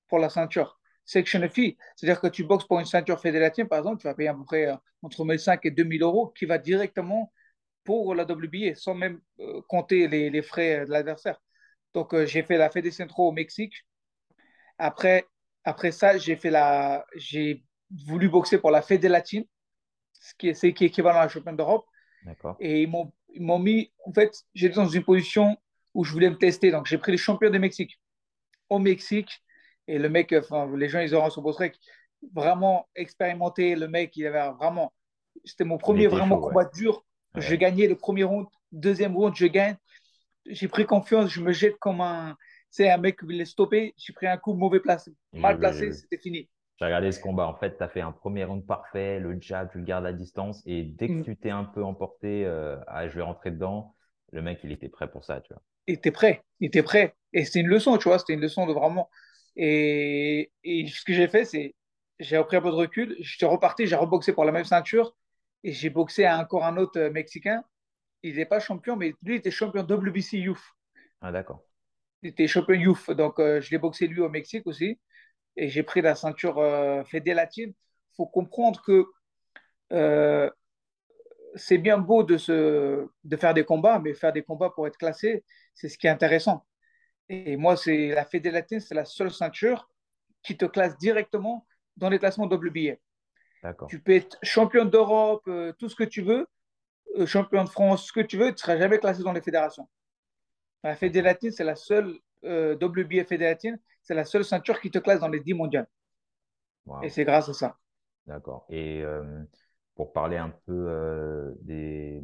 pour 0.07 0.19
la 0.19 0.30
ceinture. 0.30 0.80
Section 1.06 1.47
fee, 1.50 1.77
c'est-à-dire 1.95 2.21
que 2.21 2.27
tu 2.27 2.44
boxes 2.44 2.65
pour 2.65 2.80
une 2.80 2.86
ceinture 2.86 3.19
fédérative, 3.19 3.65
par 3.68 3.80
exemple, 3.80 4.00
tu 4.01 4.07
vas 4.07 4.13
payer 4.13 4.30
à 4.30 4.33
peu 4.36 4.44
près 4.45 4.68
euh, 4.68 4.75
entre 5.01 5.25
1500 5.25 5.53
et 5.63 5.71
2000 5.71 6.03
euros 6.03 6.27
qui 6.30 6.45
va 6.45 6.57
directement 6.59 7.33
pour 7.83 8.15
la 8.15 8.25
WBA, 8.25 8.75
sans 8.75 8.94
même 8.95 9.19
euh, 9.39 9.62
compter 9.69 10.08
les, 10.08 10.29
les 10.29 10.41
frais 10.43 10.86
de 10.86 10.91
l'adversaire. 10.91 11.41
Donc, 11.93 12.13
euh, 12.13 12.25
j'ai 12.25 12.43
fait 12.43 12.58
la 12.58 12.69
Fede 12.69 12.91
Centro 12.91 13.29
au 13.29 13.31
Mexique. 13.31 13.74
Après, 14.77 15.25
après 15.63 15.91
ça, 15.91 16.17
j'ai 16.17 16.36
fait 16.36 16.50
la, 16.50 17.05
j'ai 17.15 17.63
voulu 18.05 18.29
boxer 18.29 18.58
pour 18.60 18.72
la 18.72 18.81
Fede 18.81 19.05
Latine, 19.05 19.46
ce 20.13 20.34
qui 20.36 20.50
est, 20.50 20.74
qui 20.74 20.86
est 20.86 20.88
équivalent 20.88 21.19
à 21.19 21.24
la 21.24 21.29
championne 21.29 21.58
d'Europe. 21.58 21.86
Et 22.60 22.84
ils 22.84 22.90
m'ont, 22.90 23.12
ils 23.34 23.42
m'ont 23.42 23.60
mis, 23.60 23.92
en 24.06 24.14
fait, 24.14 24.44
j'étais 24.54 24.76
dans 24.76 24.88
une 24.88 25.04
position 25.04 25.58
où 25.94 26.04
je 26.04 26.12
voulais 26.12 26.30
me 26.30 26.38
tester. 26.38 26.72
Donc, 26.72 26.86
j'ai 26.86 26.98
pris 26.98 27.12
les 27.12 27.18
champions 27.18 27.50
du 27.50 27.60
Mexique 27.60 28.00
au 28.70 28.80
Mexique. 28.80 29.44
Et 29.88 29.98
le 29.98 30.10
mec, 30.10 30.34
enfin, 30.34 30.70
les 30.76 30.90
gens, 30.90 31.00
ils 31.00 31.16
auront 31.16 31.30
son 31.30 31.42
post 31.42 31.62
vraiment 32.34 32.88
expérimenté. 32.96 33.76
Le 33.76 33.88
mec, 33.88 34.16
il 34.16 34.28
avait 34.28 34.52
vraiment, 34.58 34.94
c'était 35.46 35.64
mon 35.64 35.78
premier 35.78 36.08
vraiment 36.08 36.36
chaud, 36.36 36.48
ouais. 36.48 36.54
combat 36.54 36.70
dur. 36.74 37.06
Je 37.36 37.56
gagnais 37.56 37.88
le 37.88 37.96
premier 37.96 38.24
round, 38.24 38.48
deuxième 38.72 39.16
round, 39.16 39.36
je 39.36 39.46
gagne. 39.46 39.78
J'ai 40.46 40.68
pris 40.68 40.86
confiance, 40.86 41.30
je 41.30 41.42
me 41.42 41.52
jette 41.52 41.78
comme 41.78 42.02
un, 42.02 42.36
c'est 42.70 42.90
un 42.90 42.98
mec 42.98 43.20
qui 43.20 43.26
voulait 43.26 43.46
stopper. 43.46 43.94
J'ai 43.98 44.14
pris 44.14 44.28
un 44.28 44.38
coup 44.38 44.54
mauvais 44.54 44.80
placé, 44.80 45.12
mal 45.34 45.60
placé, 45.60 45.92
c'était 45.94 46.18
fini. 46.18 46.50
J'ai 46.79 46.86
regardé 46.86 47.12
ce 47.12 47.19
combat. 47.19 47.48
En 47.48 47.55
fait, 47.55 47.77
tu 47.77 47.83
as 47.83 47.89
fait 47.89 48.01
un 48.01 48.12
premier 48.12 48.43
round 48.45 48.65
parfait, 48.65 49.19
le 49.19 49.38
jab, 49.39 49.71
tu 49.71 49.77
le 49.79 49.83
gardes 49.83 50.05
à 50.05 50.13
distance. 50.13 50.63
Et 50.65 50.83
dès 50.83 51.09
que 51.09 51.13
Mm. 51.13 51.24
tu 51.24 51.38
t'es 51.38 51.50
un 51.51 51.65
peu 51.65 51.83
emporté, 51.83 52.45
euh, 52.45 52.77
ah, 52.88 53.07
je 53.07 53.15
vais 53.15 53.21
rentrer 53.21 53.51
dedans, 53.51 53.95
le 54.31 54.41
mec, 54.41 54.62
il 54.63 54.71
était 54.71 54.89
prêt 54.89 55.09
pour 55.12 55.24
ça, 55.25 55.41
tu 55.41 55.53
vois. 55.53 55.62
Il 55.88 55.95
était 55.95 56.12
prêt, 56.12 56.43
il 56.59 56.67
était 56.67 56.83
prêt. 56.83 57.15
Et 57.33 57.45
c'était 57.45 57.59
une 57.62 57.67
leçon, 57.67 57.98
tu 57.98 58.05
vois, 58.09 58.19
c'était 58.19 58.33
une 58.33 58.41
leçon 58.41 58.65
de 58.67 58.74
vraiment. 58.74 59.09
Et, 59.55 60.51
et 60.63 60.88
ce 60.88 61.03
que 61.03 61.13
j'ai 61.13 61.27
fait, 61.27 61.45
c'est, 61.45 61.75
j'ai 62.19 62.38
repris 62.38 62.57
un 62.57 62.62
peu 62.62 62.69
de 62.69 62.75
recul, 62.75 63.15
je 63.19 63.36
suis 63.38 63.45
reparti, 63.45 63.88
j'ai 63.88 63.95
reboxé 63.95 64.33
pour 64.33 64.45
la 64.45 64.51
même 64.51 64.65
ceinture 64.65 65.15
et 65.63 65.71
j'ai 65.74 65.89
boxé 65.89 66.25
à 66.25 66.38
encore 66.39 66.65
un 66.65 66.77
autre 66.77 67.00
euh, 67.00 67.12
Mexicain. 67.12 67.63
Il 68.24 68.38
n'est 68.38 68.45
pas 68.45 68.59
champion, 68.62 68.95
mais 68.98 69.09
lui, 69.24 69.36
il 69.36 69.39
était 69.39 69.51
champion 69.51 69.83
WBC 69.83 70.39
Youth. 70.39 70.62
Ah, 71.21 71.31
d'accord. 71.31 71.63
Il 72.24 72.29
était 72.29 72.48
champion 72.48 72.75
Youth, 72.75 73.12
donc 73.12 73.39
euh, 73.39 73.62
je 73.62 73.71
l'ai 73.71 73.77
boxé 73.77 74.07
lui 74.07 74.19
au 74.21 74.29
Mexique 74.29 74.65
aussi. 74.67 75.00
Et 75.60 75.68
j'ai 75.68 75.84
pris 75.84 76.01
la 76.01 76.16
ceinture 76.16 76.58
euh, 76.58 77.04
Fédé 77.04 77.34
Latine. 77.34 77.72
Il 77.72 78.16
faut 78.16 78.25
comprendre 78.25 78.82
que 78.82 79.06
euh, 79.92 80.50
c'est 81.56 81.78
bien 81.78 81.98
beau 81.98 82.24
de, 82.24 82.38
se, 82.38 83.06
de 83.25 83.38
faire 83.38 83.54
des 83.54 83.66
combats, 83.66 84.00
mais 84.00 84.13
faire 84.13 84.32
des 84.32 84.42
combats 84.42 84.70
pour 84.70 84.88
être 84.88 84.98
classé, 84.98 85.44
c'est 85.74 85.89
ce 85.89 85.98
qui 85.98 86.08
est 86.08 86.10
intéressant. 86.10 86.66
Et 87.28 87.58
moi, 87.58 87.75
c'est 87.75 88.10
la 88.10 88.24
Fédé 88.24 88.51
Latine, 88.51 88.80
c'est 88.80 88.96
la 88.96 89.04
seule 89.04 89.32
ceinture 89.32 89.89
qui 90.44 90.56
te 90.56 90.66
classe 90.66 90.98
directement 90.98 91.68
dans 91.98 92.10
les 92.10 92.20
classements 92.20 92.46
WBA. 92.46 92.96
Tu 93.89 94.00
peux 94.00 94.13
être 94.13 94.38
champion 94.42 94.86
d'Europe, 94.86 95.44
euh, 95.50 95.74
tout 95.78 95.89
ce 95.89 95.96
que 95.96 96.06
tu 96.06 96.22
veux, 96.22 96.48
euh, 97.18 97.25
champion 97.25 97.66
de 97.66 97.70
France, 97.70 98.08
ce 98.08 98.13
que 98.13 98.22
tu 98.22 98.38
veux, 98.38 98.48
tu 98.48 98.54
ne 98.54 98.58
seras 98.58 98.78
jamais 98.78 99.00
classé 99.00 99.24
dans 99.24 99.34
les 99.34 99.42
fédérations. 99.42 99.89
La 100.84 100.96
fédératine, 100.96 101.51
c'est 101.51 101.66
la 101.66 101.75
seule, 101.75 102.18
euh, 102.43 102.75
WBF 102.75 103.27
fédératine, 103.27 103.79
c'est 104.01 104.13
la 104.13 104.25
seule 104.25 104.46
ceinture 104.46 104.79
qui 104.79 104.91
te 104.91 105.00
classe 105.00 105.19
dans 105.19 105.27
les 105.27 105.39
10 105.39 105.53
mondiales. 105.53 105.88
Et 107.03 107.10
c'est 107.10 107.24
grâce 107.24 107.50
à 107.50 107.53
ça. 107.53 107.77
D'accord. 108.25 108.65
Et 108.69 109.03
euh, 109.03 109.43
pour 109.96 110.12
parler 110.12 110.38
un 110.38 110.50
peu 110.65 111.55
des, 111.62 112.24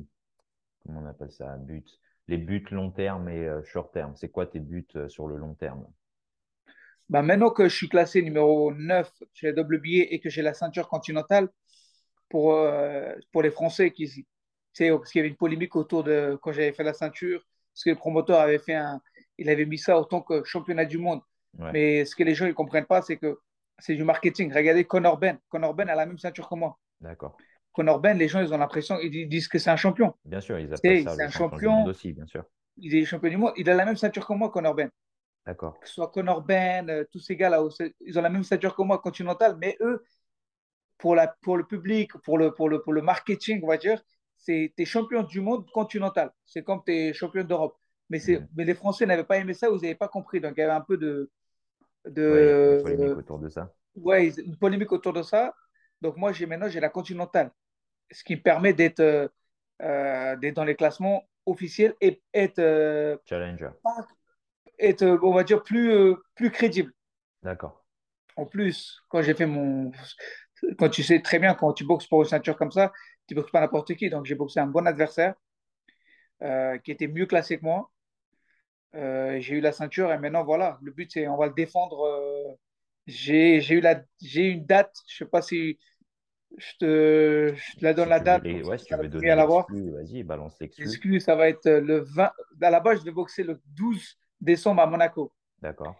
comment 0.84 1.02
on 1.02 1.06
appelle 1.06 1.32
ça, 1.32 1.58
buts, 1.58 1.86
les 2.28 2.38
buts 2.38 2.66
long 2.72 2.90
terme 2.90 3.30
et 3.30 3.48
short 3.64 3.94
terme, 3.94 4.16
c'est 4.16 4.30
quoi 4.30 4.48
tes 4.48 4.60
buts 4.60 4.88
sur 5.08 5.28
le 5.28 5.38
long 5.38 5.54
terme? 5.54 5.86
Bah 7.10 7.22
maintenant 7.22 7.52
que 7.52 7.70
je 7.70 7.76
suis 7.76 7.90
classé 7.90 8.24
numéro 8.24 8.74
9 8.74 9.12
chez 9.34 9.52
la 9.52 9.62
WBA 9.62 10.08
et 10.10 10.20
que 10.20 10.30
j'ai 10.32 10.42
la 10.42 10.56
ceinture 10.56 10.90
continentale, 10.90 11.50
pour, 12.30 12.60
pour 13.32 13.44
les 13.44 13.52
Français 13.52 13.92
qui, 13.92 14.26
parce 14.78 15.12
qu'il 15.12 15.20
y 15.20 15.22
avait 15.22 15.30
une 15.30 15.38
polémique 15.38 15.76
autour 15.76 16.04
de 16.04 16.38
quand 16.42 16.52
j'avais 16.52 16.74
fait 16.74 16.84
la 16.84 16.94
ceinture, 16.94 17.42
parce 17.74 17.84
que 17.84 17.90
le 17.92 17.96
promoteur 17.96 18.40
avait 18.40 18.60
fait 18.60 18.74
un, 18.74 19.02
il 19.38 19.50
avait 19.50 19.66
mis 19.66 19.78
ça 19.78 19.98
autant 20.00 20.22
que 20.22 20.44
championnat 20.44 20.86
du 20.86 20.98
monde. 20.98 21.22
Mais 21.58 22.06
ce 22.06 22.16
que 22.16 22.24
les 22.24 22.36
gens 22.36 22.46
ne 22.46 22.52
comprennent 22.52 22.86
pas, 22.86 23.02
c'est 23.02 23.18
que 23.18 23.40
c'est 23.80 23.96
du 23.96 24.04
marketing. 24.04 24.54
Regardez 24.54 24.86
Conor 24.86 25.18
Ben. 25.18 25.38
Conor 25.50 25.74
Ben 25.74 25.90
a 25.90 25.96
la 25.96 26.06
même 26.06 26.18
ceinture 26.18 26.50
que 26.50 26.56
moi. 26.56 26.78
D'accord. 27.02 27.38
Conor 27.72 28.00
Ben, 28.00 28.18
les 28.18 28.28
gens, 28.28 28.42
ils 28.42 28.54
ont 28.54 28.58
l'impression, 28.58 28.98
ils 29.02 29.28
disent 29.28 29.48
que 29.48 29.60
c'est 29.60 29.70
un 29.70 29.76
champion. 29.76 30.14
Bien 30.24 30.42
sûr, 30.42 30.60
ils 30.60 30.74
appellent 30.74 31.04
ça 31.04 31.26
un 31.26 31.30
champion 31.30 31.86
aussi, 31.86 32.14
bien 32.14 32.26
sûr. 32.26 32.44
Il 32.78 32.96
est 32.96 33.06
champion 33.06 33.30
du 33.30 33.38
monde. 33.38 33.54
Il 33.58 33.70
a 33.70 33.74
la 33.74 33.86
même 33.86 33.98
ceinture 33.98 34.28
que 34.28 34.34
moi, 34.34 34.50
Conor 34.50 34.76
Ben. 34.76 34.90
D'accord. 35.46 35.80
Que 35.80 35.88
ce 35.88 35.94
soit 35.94 36.10
Conor 36.10 36.42
Ben, 36.42 36.90
euh, 36.90 37.06
tous 37.12 37.20
ces 37.20 37.36
gars-là, 37.36 37.62
ils 38.02 38.18
ont 38.18 38.22
la 38.22 38.30
même 38.30 38.44
ceinture 38.44 38.76
que 38.76 38.82
moi, 38.82 39.00
continentale, 39.00 39.56
mais 39.60 39.78
eux, 39.82 40.04
pour, 40.98 41.16
la, 41.16 41.28
pour 41.42 41.58
le 41.58 41.66
public, 41.66 42.12
pour 42.24 42.38
le, 42.38 42.54
pour, 42.54 42.70
le, 42.70 42.82
pour 42.82 42.94
le 42.94 43.02
marketing, 43.02 43.62
on 43.64 43.68
va 43.68 43.78
dire, 43.78 44.02
c'est 44.38 44.74
es 44.78 44.86
champion 44.86 45.24
du 45.24 45.42
monde 45.42 45.70
continental. 45.72 46.32
C'est 46.46 46.64
comme 46.64 46.82
tu 46.86 46.94
es 46.94 47.14
champion 47.14 47.44
d'Europe. 47.44 47.78
Mais, 48.10 48.20
mais 48.56 48.66
les 48.66 48.76
Français 48.76 49.06
n'avaient 49.06 49.24
pas 49.24 49.38
aimé 49.38 49.54
ça, 49.54 49.70
vous 49.70 49.80
n'avez 49.80 49.96
pas 49.96 50.08
compris. 50.08 50.40
Donc 50.40 50.54
il 50.58 50.60
y 50.60 50.64
avait 50.64 50.74
un 50.74 50.82
peu 50.82 50.98
de. 50.98 51.30
de 52.06 52.78
une 52.78 52.84
polémique 52.84 53.18
autour 53.18 53.40
de 53.40 53.50
ça. 53.50 53.74
Oui, 53.96 54.34
une 54.38 54.58
polémique 54.58 54.92
autour 54.92 55.14
de 55.14 55.22
ça. 55.22 55.54
Donc 56.02 56.18
moi, 56.18 56.32
maintenant, 56.48 56.70
j'ai 56.70 56.80
la 56.80 56.90
continentale. 56.90 57.52
Ce 58.12 58.24
qui 58.24 58.36
me 58.36 58.42
permet 58.42 58.74
d'être 58.74 59.00
euh, 59.00 59.28
euh, 59.82 60.52
dans 60.52 60.64
les 60.64 60.76
classements 60.76 61.28
officiels 61.46 61.96
et 62.02 62.22
être. 62.34 62.60
Euh, 62.60 63.18
Challenger. 63.26 63.70
être, 64.78 65.20
on 65.24 65.34
va 65.34 65.44
dire, 65.44 65.64
plus, 65.64 66.16
plus 66.36 66.52
crédible. 66.52 66.92
D'accord. 67.42 67.86
En 68.36 68.46
plus, 68.46 69.02
quand 69.10 69.22
j'ai 69.22 69.34
fait 69.34 69.46
mon. 69.46 69.92
Quand 70.78 70.90
tu 70.90 71.04
sais 71.04 71.22
très 71.22 71.40
bien, 71.40 71.54
quand 71.54 71.74
tu 71.74 71.86
boxes 71.86 72.08
pour 72.08 72.22
une 72.22 72.30
ceinture 72.30 72.58
comme 72.58 72.72
ça, 72.72 72.92
tu 73.28 73.36
boxes 73.36 73.52
pas 73.52 73.62
n'importe 73.62 73.96
qui. 73.96 74.10
Donc, 74.10 74.26
j'ai 74.26 74.36
boxé 74.36 74.60
un 74.60 74.68
bon 74.68 74.86
adversaire 74.86 75.36
qui 76.84 76.92
était 76.92 77.08
mieux 77.08 77.26
classé 77.26 77.58
que 77.58 77.64
moi. 77.64 77.90
Euh, 78.96 79.40
j'ai 79.40 79.56
eu 79.56 79.62
la 79.62 79.72
ceinture 79.72 80.12
et 80.12 80.18
maintenant, 80.18 80.44
voilà, 80.44 80.78
le 80.82 80.92
but, 80.92 81.12
c'est 81.12 81.28
on 81.28 81.38
va 81.38 81.48
le 81.48 81.54
défendre. 81.54 82.02
Euh, 82.06 82.54
j'ai 83.08 83.58
eu, 83.72 83.82
la, 83.82 84.02
une 84.36 84.66
date, 84.66 84.96
je 85.08 85.18
sais 85.18 85.26
pas 85.26 85.42
si 85.42 85.78
je 86.58 86.72
te, 86.80 87.54
je 87.56 87.78
te 87.78 87.84
la 87.84 87.94
donne 87.94 88.10
la 88.10 88.20
date. 88.20 88.44
ouais, 88.44 88.78
si 88.78 88.86
tu 88.86 88.96
veux 88.96 89.10
donner 89.10 89.36
vas-y, 89.36 90.24
balance 90.24 90.58
l'exclu. 90.60 91.20
ça 91.20 91.36
va 91.36 91.50
être 91.50 91.70
le 91.70 92.00
20. 92.00 92.32
À 92.62 92.70
la 92.70 92.80
base, 92.80 93.00
je 93.00 93.06
vais 93.06 93.12
boxer 93.12 93.44
le 93.44 93.62
12 93.66 94.18
décembre 94.40 94.82
à 94.82 94.88
Monaco. 94.88 95.32
D'accord. 95.62 95.96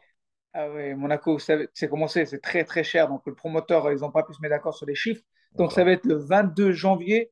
Ah 0.54 0.70
oui, 0.72 0.94
Monaco, 0.94 1.38
c'est 1.38 1.90
commencé, 1.90 2.26
c'est 2.26 2.40
très 2.40 2.64
très 2.64 2.84
cher. 2.84 3.10
Donc 3.10 3.24
le 3.26 3.36
promoteur, 3.36 3.92
ils 3.92 4.00
n'ont 4.00 4.12
pas 4.12 4.24
pu 4.24 4.34
se 4.34 4.42
mettre 4.42 4.56
d'accord 4.56 4.74
sur 4.74 4.86
les 4.86 4.96
chiffres. 4.96 5.22
Donc 5.56 5.74
ça 5.74 5.84
va 5.84 5.92
être 5.92 6.06
le 6.06 6.16
22 6.16 6.72
janvier 6.72 7.32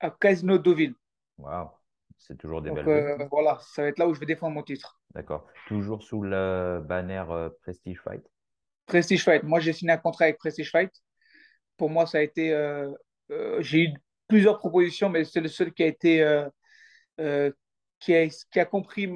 à 0.00 0.10
Casino 0.10 0.56
Deauville. 0.58 0.94
Waouh, 1.38 1.68
c'est 2.32 2.38
toujours 2.38 2.62
des 2.62 2.70
Donc, 2.70 2.78
belles 2.78 2.88
euh, 2.88 3.28
Voilà, 3.30 3.58
ça 3.60 3.82
va 3.82 3.88
être 3.88 3.98
là 3.98 4.08
où 4.08 4.14
je 4.14 4.20
vais 4.20 4.26
défendre 4.26 4.54
mon 4.54 4.62
titre. 4.62 4.98
D'accord. 5.14 5.46
Toujours 5.66 6.02
sous 6.02 6.22
le 6.22 6.80
banner 6.82 7.24
euh, 7.28 7.50
Prestige 7.60 8.00
Fight 8.00 8.22
Prestige 8.86 9.22
Fight. 9.22 9.42
Moi, 9.42 9.60
j'ai 9.60 9.72
signé 9.74 9.92
un 9.92 9.98
contrat 9.98 10.24
avec 10.24 10.38
Prestige 10.38 10.70
Fight. 10.70 10.90
Pour 11.76 11.90
moi, 11.90 12.06
ça 12.06 12.18
a 12.18 12.22
été. 12.22 12.52
Euh, 12.52 12.90
j'ai 13.60 13.84
eu 13.84 13.94
plusieurs 14.28 14.58
propositions, 14.58 15.10
mais 15.10 15.24
c'est 15.24 15.40
le 15.40 15.48
seul 15.48 15.72
qui 15.72 15.82
a 15.82 15.86
été. 15.86 16.46
qui, 18.00 18.14
a, 18.14 18.28
qui 18.28 18.60
a 18.60 18.64
compris 18.64 19.12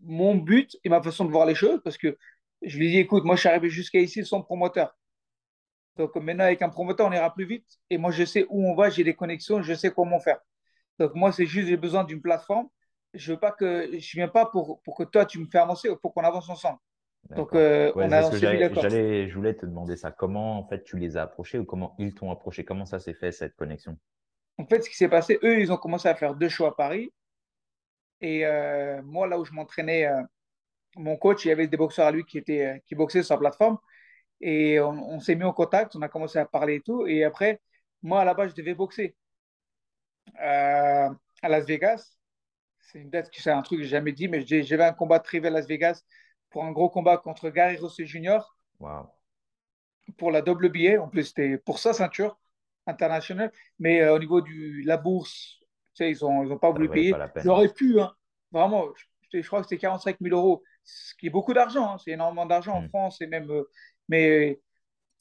mon 0.00 0.36
but 0.36 0.76
et 0.84 0.88
ma 0.88 1.02
façon 1.02 1.24
de 1.24 1.30
voir 1.30 1.46
les 1.46 1.54
choses 1.56 1.80
parce 1.82 1.98
que 1.98 2.16
je 2.62 2.78
lui 2.78 2.86
ai 2.86 2.90
dit, 2.92 2.98
écoute, 2.98 3.24
moi, 3.24 3.34
je 3.34 3.40
suis 3.40 3.48
arrivé 3.48 3.68
jusqu'à 3.68 3.98
ici 3.98 4.24
sans 4.24 4.42
promoteur. 4.42 4.96
Donc 5.96 6.14
maintenant, 6.16 6.44
avec 6.44 6.62
un 6.62 6.68
promoteur, 6.68 7.08
on 7.08 7.12
ira 7.12 7.32
plus 7.34 7.46
vite. 7.46 7.66
Et 7.90 7.98
moi, 7.98 8.10
je 8.10 8.24
sais 8.24 8.46
où 8.48 8.66
on 8.66 8.74
va, 8.74 8.90
j'ai 8.90 9.04
des 9.04 9.14
connexions, 9.14 9.60
je 9.62 9.74
sais 9.74 9.90
comment 9.90 10.20
faire. 10.20 10.38
Donc 10.98 11.14
moi, 11.14 11.32
c'est 11.32 11.46
juste, 11.46 11.68
j'ai 11.68 11.76
besoin 11.76 12.04
d'une 12.04 12.20
plateforme. 12.20 12.68
Je 13.12 13.32
veux 13.32 13.38
pas 13.38 13.52
que, 13.52 13.90
je 13.98 14.16
viens 14.16 14.28
pas 14.28 14.46
pour, 14.46 14.80
pour 14.82 14.96
que 14.96 15.04
toi, 15.04 15.24
tu 15.24 15.38
me 15.38 15.46
fais 15.46 15.58
avancer, 15.58 15.88
pour 16.02 16.12
qu'on 16.14 16.22
avance 16.22 16.48
ensemble. 16.48 16.78
Donc, 17.30 17.54
euh, 17.54 17.90
on 17.94 18.12
a 18.12 18.30
j'allais, 18.36 19.28
Je 19.28 19.34
voulais 19.34 19.54
te 19.54 19.64
demander 19.64 19.96
ça. 19.96 20.10
Comment, 20.10 20.58
en 20.58 20.66
fait, 20.66 20.84
tu 20.84 20.98
les 20.98 21.16
as 21.16 21.22
approchés 21.22 21.58
ou 21.58 21.64
comment 21.64 21.94
ils 21.98 22.14
t'ont 22.14 22.30
approché? 22.30 22.64
Comment 22.64 22.84
ça 22.84 22.98
s'est 22.98 23.14
fait, 23.14 23.32
cette 23.32 23.56
connexion? 23.56 23.96
En 24.58 24.66
fait, 24.66 24.82
ce 24.82 24.90
qui 24.90 24.96
s'est 24.96 25.08
passé, 25.08 25.38
eux, 25.42 25.58
ils 25.58 25.72
ont 25.72 25.76
commencé 25.76 26.08
à 26.08 26.14
faire 26.14 26.34
deux 26.34 26.48
shows 26.48 26.66
à 26.66 26.76
Paris. 26.76 27.12
Et 28.20 28.44
euh, 28.44 29.02
moi, 29.02 29.26
là 29.26 29.38
où 29.38 29.44
je 29.44 29.52
m'entraînais, 29.52 30.06
euh, 30.06 30.22
mon 30.96 31.16
coach, 31.16 31.44
il 31.44 31.48
y 31.48 31.50
avait 31.50 31.66
des 31.66 31.76
boxeurs 31.76 32.06
à 32.06 32.12
lui 32.12 32.24
qui, 32.24 32.38
étaient, 32.38 32.82
qui 32.86 32.94
boxaient 32.94 33.22
sur 33.22 33.34
la 33.34 33.40
plateforme. 33.40 33.78
Et 34.40 34.78
on, 34.80 35.20
s'est 35.20 35.34
mis 35.34 35.44
en 35.44 35.52
contact, 35.52 35.96
on 35.96 36.02
a 36.02 36.08
commencé 36.08 36.38
à 36.38 36.44
parler 36.44 36.76
et 36.76 36.80
tout. 36.80 37.06
Et 37.06 37.24
après, 37.24 37.60
moi, 38.02 38.20
à 38.20 38.24
la 38.24 38.34
base, 38.34 38.50
je 38.50 38.56
devais 38.56 38.74
boxer 38.74 39.16
euh, 40.40 41.08
à 41.42 41.48
Las 41.48 41.66
Vegas. 41.66 42.16
C'est 42.80 42.98
une 42.98 43.10
date, 43.10 43.30
c'est 43.32 43.50
un 43.50 43.62
truc 43.62 43.78
que 43.78 43.84
j'ai 43.84 43.90
jamais 43.90 44.12
dit, 44.12 44.28
mais 44.28 44.44
j'avais 44.46 44.84
un 44.84 44.92
combat 44.92 45.20
privé 45.20 45.48
à 45.48 45.50
Las 45.50 45.66
Vegas 45.66 46.02
pour 46.50 46.64
un 46.64 46.72
gros 46.72 46.90
combat 46.90 47.16
contre 47.16 47.50
Gary 47.50 47.76
Rossi 47.76 48.06
Jr. 48.06 48.38
Pour 50.18 50.30
la 50.30 50.40
WBA. 50.40 51.00
En 51.02 51.08
plus, 51.08 51.24
c'était 51.24 51.58
pour 51.58 51.78
sa 51.78 51.92
ceinture 51.92 52.38
internationale. 52.86 53.52
Mais 53.78 54.02
euh, 54.02 54.14
au 54.14 54.18
niveau 54.18 54.40
de 54.40 54.86
la 54.86 54.96
bourse, 54.96 55.58
tu 55.94 56.04
sais, 56.04 56.10
ils 56.12 56.18
n'ont 56.22 56.44
ils 56.44 56.52
ont 56.52 56.58
pas 56.58 56.70
voulu 56.70 56.88
payer. 56.88 57.14
J'aurais 57.36 57.72
pu, 57.72 58.00
hein. 58.00 58.14
vraiment. 58.52 58.86
Je, 59.32 59.40
je, 59.40 59.46
crois 59.46 59.60
que 59.60 59.66
c'était 59.68 59.80
45 59.80 60.18
000 60.20 60.36
euros, 60.36 60.62
ce 60.84 61.14
qui 61.14 61.26
est 61.26 61.30
beaucoup 61.30 61.54
d'argent. 61.54 61.94
Hein. 61.94 61.98
C'est 61.98 62.12
énormément 62.12 62.46
d'argent 62.46 62.74
en 62.74 62.82
hmm. 62.82 62.88
France 62.88 63.20
et 63.20 63.26
même. 63.26 63.50
Euh, 63.50 63.68
mais 64.08 64.60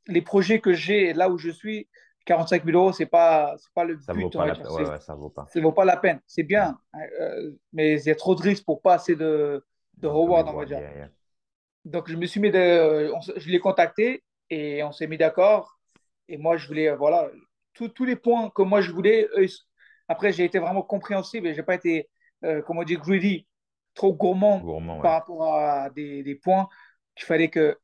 les 0.07 0.21
projets 0.21 0.59
que 0.59 0.73
j'ai 0.73 1.13
là 1.13 1.29
où 1.29 1.37
je 1.37 1.49
suis, 1.49 1.87
45 2.25 2.65
000 2.65 2.77
euros, 2.77 2.93
ce 2.93 3.03
n'est 3.03 3.09
pas, 3.09 3.55
pas 3.73 3.83
le 3.83 3.99
ça 3.99 4.13
but. 4.13 4.23
Vaut 4.23 4.29
pas 4.29 4.45
la... 4.45 4.53
ouais, 4.53 4.99
ça 4.99 5.15
vaut 5.15 5.29
pas. 5.29 5.47
Ça 5.51 5.59
vaut 5.59 5.71
pas 5.71 5.85
la 5.85 5.97
peine. 5.97 6.21
C'est 6.25 6.43
bien, 6.43 6.77
hein, 6.93 6.99
euh, 7.19 7.51
mais 7.73 7.99
il 8.01 8.05
y 8.05 8.11
a 8.11 8.15
trop 8.15 8.35
de 8.35 8.41
risques 8.41 8.65
pour 8.65 8.81
pas 8.81 8.95
assez 8.95 9.15
de, 9.15 9.63
de 9.97 10.07
reward, 10.07 10.47
on 10.49 10.57
va 10.57 10.65
dire. 10.65 10.81
Donc, 11.85 12.09
je 12.09 12.15
me 12.15 12.25
suis 12.25 12.39
mis 12.39 12.51
de, 12.51 13.11
je 13.35 13.49
l'ai 13.49 13.59
contacté 13.59 14.23
et 14.49 14.83
on 14.83 14.91
s'est 14.91 15.07
mis 15.07 15.17
d'accord. 15.17 15.77
Et 16.29 16.37
moi, 16.37 16.55
je 16.55 16.67
voulais, 16.67 16.95
voilà, 16.95 17.29
tous 17.73 18.05
les 18.05 18.15
points 18.15 18.49
que 18.49 18.61
moi 18.61 18.81
je 18.81 18.91
voulais. 18.91 19.27
après, 20.07 20.31
j'ai 20.31 20.45
été 20.45 20.59
vraiment 20.59 20.81
compréhensible 20.81 21.47
et 21.47 21.53
je 21.53 21.57
n'ai 21.57 21.65
pas 21.65 21.75
été, 21.75 22.09
euh, 22.45 22.61
comment 22.61 22.81
on 22.81 22.85
dit, 22.85 22.95
greedy, 22.95 23.45
trop 23.93 24.13
gourmand, 24.13 24.61
par 25.01 25.11
rapport 25.11 25.55
à 25.55 25.89
des, 25.89 26.23
des 26.23 26.35
points 26.35 26.69
qu'il 27.15 27.25
fallait 27.25 27.49
que 27.49 27.77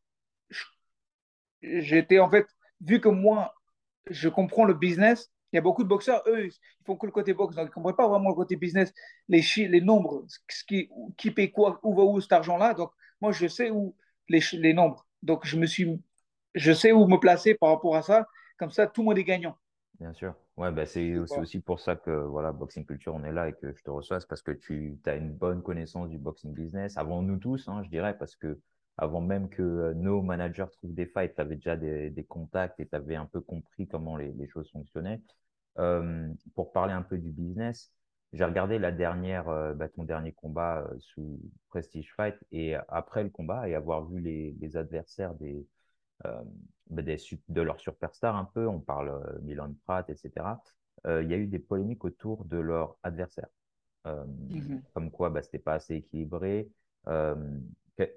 j'étais 1.62 2.20
en 2.20 2.30
fait, 2.30 2.48
vu 2.82 3.02
que 3.02 3.10
moi, 3.10 3.54
je 4.10 4.30
comprends 4.30 4.66
le 4.66 4.74
business, 4.74 5.32
il 5.52 5.56
y 5.56 5.60
a 5.60 5.62
beaucoup 5.62 5.84
de 5.84 5.88
boxeurs, 5.88 6.22
eux, 6.28 6.46
ils 6.46 6.86
font 6.86 6.96
que 6.96 7.06
le 7.06 7.12
côté 7.12 7.34
boxe, 7.34 7.56
donc 7.56 7.66
ils 7.66 7.70
ne 7.70 7.74
comprennent 7.74 7.96
pas 7.96 8.08
vraiment 8.08 8.30
le 8.30 8.36
côté 8.36 8.56
business, 8.56 8.94
les 9.28 9.42
chiffres, 9.42 9.72
les 9.72 9.82
nombres, 9.82 10.26
ce 10.48 10.64
qui, 10.64 10.90
qui 11.18 11.32
paye 11.32 11.52
quoi, 11.52 11.80
où 11.84 11.96
va 11.96 12.04
où 12.04 12.22
cet 12.22 12.32
argent-là. 12.34 12.74
Donc, 12.76 12.92
moi, 13.20 13.32
je 13.32 13.48
sais 13.48 13.72
où 13.72 13.96
les, 14.28 14.42
les 14.54 14.74
nombres. 14.74 15.06
Donc, 15.24 15.46
je 15.46 15.58
me 15.58 15.66
suis, 15.66 16.00
je 16.54 16.72
sais 16.72 16.92
où 16.92 17.08
me 17.08 17.18
placer 17.18 17.56
par 17.56 17.70
rapport 17.70 17.96
à 17.96 18.04
ça. 18.04 18.28
Comme 18.58 18.72
ça, 18.72 18.88
tout 18.88 19.02
le 19.02 19.06
monde 19.06 19.18
est 19.18 19.24
gagnant. 19.24 19.58
Bien 20.00 20.14
sûr. 20.14 20.36
Ouais, 20.56 20.72
bah 20.72 20.86
c'est 20.86 21.18
aussi 21.18 21.62
pour 21.62 21.80
ça 21.80 21.96
que 21.96 22.12
voilà, 22.12 22.52
Boxing 22.52 22.86
Culture, 22.86 23.16
on 23.16 23.24
est 23.24 23.32
là 23.32 23.48
et 23.48 23.54
que 23.54 23.74
je 23.74 23.82
te 23.82 23.90
reçois, 23.90 24.20
c'est 24.20 24.28
parce 24.28 24.42
que 24.42 24.52
tu 24.52 25.00
as 25.06 25.16
une 25.16 25.32
bonne 25.32 25.64
connaissance 25.64 26.10
du 26.10 26.18
boxing 26.18 26.54
business, 26.54 26.98
avant 26.98 27.22
nous 27.22 27.38
tous, 27.38 27.68
hein, 27.70 27.82
je 27.84 27.90
dirais, 27.90 28.18
parce 28.18 28.36
que 28.36 28.60
avant 29.00 29.22
même 29.22 29.50
que 29.50 29.62
euh, 29.62 29.94
nos 29.94 30.22
managers 30.22 30.66
trouvent 30.74 30.94
des 30.94 31.06
fights, 31.06 31.36
tu 31.36 31.42
avais 31.42 31.56
déjà 31.56 31.78
des, 31.78 32.26
contacts 32.28 32.80
et 32.80 32.88
tu 32.88 32.96
avais 32.96 33.16
un 33.16 33.26
peu 33.26 33.42
compris 33.42 33.88
comment 33.88 34.18
les, 34.18 34.48
choses 34.48 34.70
fonctionnaient. 34.72 35.22
Euh, 35.78 36.28
pour 36.56 36.74
parler 36.74 36.94
un 36.94 37.02
peu 37.02 37.18
du 37.18 37.32
business, 37.32 37.94
j'ai 38.34 38.44
regardé 38.44 38.78
la 38.78 38.92
dernière, 38.92 39.48
euh, 39.48 39.74
bah, 39.74 39.88
ton 39.88 40.04
dernier 40.04 40.34
combat 40.34 40.88
sous 41.00 41.40
Prestige 41.70 42.14
Fight 42.16 42.36
et 42.52 42.76
après 42.90 43.24
le 43.24 43.30
combat 43.30 43.70
et 43.70 43.76
avoir 43.76 44.06
vu 44.06 44.20
les, 44.20 44.78
adversaires 44.78 45.34
des, 45.36 45.66
bah, 46.24 47.02
des, 47.02 47.18
de 47.48 47.62
leurs 47.62 47.80
superstars 47.80 48.36
un 48.36 48.46
peu, 48.54 48.68
on 48.68 48.80
parle 48.80 49.40
Milan 49.44 49.74
Pratt, 49.86 50.10
etc. 50.10 50.46
Il 51.06 51.30
y 51.30 51.34
a 51.34 51.38
eu 51.38 51.48
des 51.48 51.60
polémiques 51.60 52.04
autour 52.04 52.44
de 52.44 52.58
leurs 52.58 52.98
adversaires. 53.04 53.48
Mm-hmm. 54.06 54.82
Comme 54.94 55.10
quoi, 55.10 55.30
bah, 55.30 55.42
c'était 55.42 55.60
pas 55.60 55.76
assez 55.76 55.96
équilibré. 55.96 56.70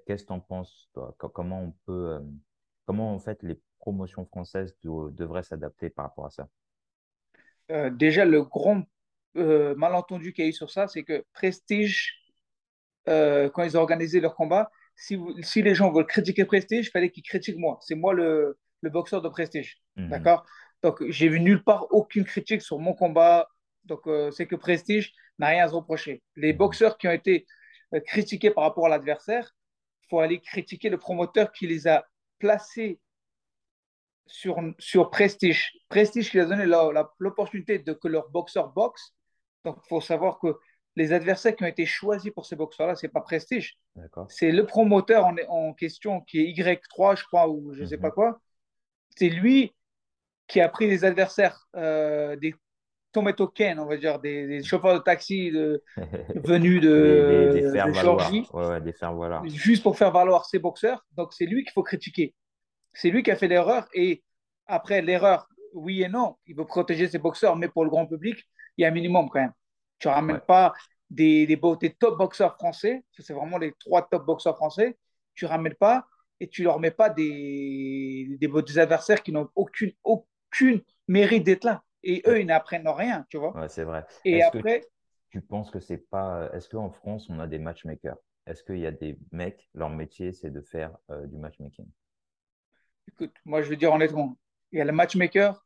Qu'est-ce 0.05 0.23
que 0.23 0.27
tu 0.27 0.33
en 0.33 0.39
penses, 0.39 0.89
toi? 0.93 1.15
Comment 1.17 1.61
on 1.61 1.71
peut, 1.85 2.13
euh, 2.13 2.19
comment 2.85 3.13
en 3.13 3.19
fait 3.19 3.43
les 3.43 3.59
promotion 3.83 4.25
française 4.25 4.73
devrait 4.83 5.43
s'adapter 5.43 5.89
par 5.89 6.05
rapport 6.05 6.25
à 6.25 6.29
ça? 6.29 6.47
Euh, 7.69 7.89
Déjà, 7.89 8.23
le 8.23 8.43
grand 8.43 8.83
euh, 9.35 9.75
malentendu 9.75 10.31
qu'il 10.31 10.45
y 10.45 10.47
a 10.47 10.49
eu 10.49 10.53
sur 10.53 10.71
ça, 10.71 10.87
c'est 10.87 11.03
que 11.03 11.25
Prestige, 11.33 12.13
euh, 13.09 13.49
quand 13.49 13.63
ils 13.63 13.77
ont 13.77 13.81
organisé 13.81 14.21
leur 14.21 14.35
combat, 14.35 14.71
si, 14.95 15.19
si 15.41 15.61
les 15.61 15.75
gens 15.75 15.91
veulent 15.91 16.07
critiquer 16.07 16.45
Prestige, 16.45 16.87
il 16.87 16.91
fallait 16.91 17.09
qu'ils 17.09 17.23
critiquent 17.23 17.57
moi. 17.57 17.77
C'est 17.81 17.95
moi 17.95 18.13
le, 18.13 18.57
le, 18.81 18.89
boxeur 18.89 19.21
de 19.21 19.27
Prestige. 19.27 19.81
Mhm. 19.97 20.09
D'accord? 20.09 20.45
Donc, 20.81 21.03
j'ai 21.09 21.27
vu 21.27 21.41
nulle 21.41 21.63
part 21.63 21.87
aucune 21.91 22.23
critique 22.23 22.61
sur 22.61 22.79
mon 22.79 22.93
combat. 22.93 23.49
Donc, 23.83 24.01
c'est 24.31 24.47
que 24.47 24.55
Prestige 24.55 25.13
n'a 25.39 25.47
rien 25.47 25.65
à 25.65 25.67
se 25.67 25.73
reprocher. 25.73 26.23
Les 26.37 26.53
mhm. 26.53 26.57
boxeurs 26.57 26.97
qui 26.97 27.09
ont 27.09 27.11
été 27.11 27.45
critiqués 28.07 28.49
par 28.49 28.63
rapport 28.63 28.85
à 28.85 28.89
l'adversaire, 28.89 29.53
faut 30.13 30.19
aller 30.19 30.39
critiquer 30.39 30.89
le 30.89 30.99
promoteur 30.99 31.51
qui 31.51 31.65
les 31.65 31.87
a 31.87 32.05
placés 32.37 32.99
sur, 34.27 34.57
sur 34.77 35.09
Prestige. 35.09 35.71
Prestige 35.89 36.29
qui 36.29 36.39
a 36.39 36.45
donné 36.45 36.65
l'opportunité 37.17 37.79
de 37.79 37.93
que 37.93 38.07
leur 38.07 38.29
boxeur 38.29 38.71
boxe. 38.73 39.15
Donc, 39.65 39.77
il 39.83 39.87
faut 39.87 40.01
savoir 40.01 40.37
que 40.37 40.55
les 40.95 41.13
adversaires 41.13 41.55
qui 41.55 41.63
ont 41.63 41.67
été 41.67 41.87
choisis 41.87 42.31
pour 42.31 42.45
ces 42.45 42.55
boxeurs-là, 42.55 42.95
ce 42.95 43.07
n'est 43.07 43.11
pas 43.11 43.21
Prestige. 43.21 43.79
C'est 44.29 44.51
le 44.51 44.67
promoteur 44.67 45.25
en, 45.25 45.35
en, 45.49 45.73
question 45.73 46.21
qui 46.21 46.41
est 46.41 46.53
Y3, 46.53 47.17
je 47.17 47.23
crois, 47.23 47.49
ou 47.49 47.73
je 47.73 47.81
ne 47.81 47.87
sais 47.87 47.97
pas 47.97 48.09
mhm. 48.09 48.13
quoi. 48.13 48.39
C'est 49.17 49.29
lui 49.29 49.73
qui 50.47 50.61
a 50.61 50.69
pris 50.69 50.85
les 50.85 51.05
adversaires, 51.05 51.67
euh, 51.75 52.35
des 52.35 52.53
Tomato 53.13 53.47
Ken, 53.47 53.79
on 53.79 53.85
va 53.85 53.97
dire, 53.97 54.19
des, 54.19 54.63
chauffeurs 54.63 54.95
de 54.95 55.03
taxi 55.03 55.51
de, 55.51 55.83
venus 56.35 56.81
de, 56.81 57.49
des, 57.53 57.61
de 57.61 57.93
Georgie, 57.93 58.47
juste 59.45 59.83
pour 59.83 59.97
faire 59.97 60.11
valoir 60.11 60.45
ses 60.45 60.59
boxeurs. 60.59 61.05
Donc, 61.13 61.33
c'est 61.33 61.45
lui 61.45 61.63
qu'il 61.63 61.71
faut 61.71 61.83
critiquer. 61.83 62.35
C'est 62.93 63.09
lui 63.09 63.23
qui 63.23 63.31
a 63.31 63.35
fait 63.35 63.47
l'erreur. 63.47 63.87
Et 63.93 64.23
après, 64.65 65.01
l'erreur, 65.01 65.47
oui 65.73 66.03
et 66.03 66.09
non, 66.09 66.35
il 66.45 66.55
veut 66.55 66.65
protéger 66.65 67.07
ses 67.07 67.19
boxeurs, 67.19 67.55
mais 67.55 67.67
pour 67.67 67.83
le 67.83 67.89
grand 67.89 68.05
public, 68.05 68.43
il 68.77 68.81
y 68.81 68.85
a 68.85 68.89
un 68.89 68.91
minimum 68.91 69.29
quand 69.29 69.39
même. 69.39 69.53
Tu 69.99 70.07
ne 70.07 70.13
ramènes 70.13 70.41
pas 70.41 70.73
des, 71.09 71.45
des, 71.45 71.93
top 71.93 72.17
boxeurs 72.17 72.55
français, 72.55 73.03
c'est 73.17 73.33
vraiment 73.33 73.57
les 73.57 73.73
trois 73.79 74.07
top 74.07 74.25
boxeurs 74.25 74.57
français, 74.57 74.97
tu 75.35 75.45
ne 75.45 75.49
ramènes 75.49 75.75
pas 75.75 76.05
et 76.39 76.47
tu 76.49 76.61
ne 76.61 76.67
leur 76.67 76.79
mets 76.79 76.91
pas 76.91 77.09
des, 77.09 78.37
des, 78.39 78.79
adversaires 78.79 79.21
qui 79.21 79.31
n'ont 79.31 79.47
aucune, 79.55 79.91
aucune 80.03 80.81
mérite 81.07 81.43
d'être 81.43 81.63
là. 81.63 81.83
Et 82.03 82.21
eux, 82.27 82.41
ils 82.41 82.45
n'apprennent 82.45 82.87
rien, 82.87 83.25
tu 83.29 83.37
vois. 83.37 83.57
Ouais, 83.57 83.69
c'est 83.69 83.83
vrai. 83.83 84.05
Et 84.25 84.43
après. 84.43 84.85
tu 85.29 85.41
penses 85.41 85.71
que 85.71 85.79
c'est 85.79 86.09
pas. 86.09 86.49
Est-ce 86.53 86.69
qu'en 86.69 86.91
France, 86.91 87.29
on 87.29 87.39
a 87.39 87.47
des 87.47 87.59
matchmakers? 87.59 88.17
Est-ce 88.45 88.63
qu'il 88.63 88.79
y 88.79 88.85
a 88.85 88.91
des 88.91 89.17
mecs, 89.31 89.69
leur 89.73 89.89
métier, 89.89 90.33
c'est 90.33 90.51
de 90.51 90.61
faire 90.61 90.97
euh, 91.09 91.25
du 91.27 91.37
matchmaking? 91.37 91.87
Écoute, 93.07 93.33
moi, 93.45 93.61
je 93.61 93.69
veux 93.69 93.77
dire 93.77 93.93
honnêtement, 93.93 94.37
il 94.71 94.79
y 94.79 94.81
a 94.81 94.85
le 94.85 94.91
matchmaker, 94.91 95.65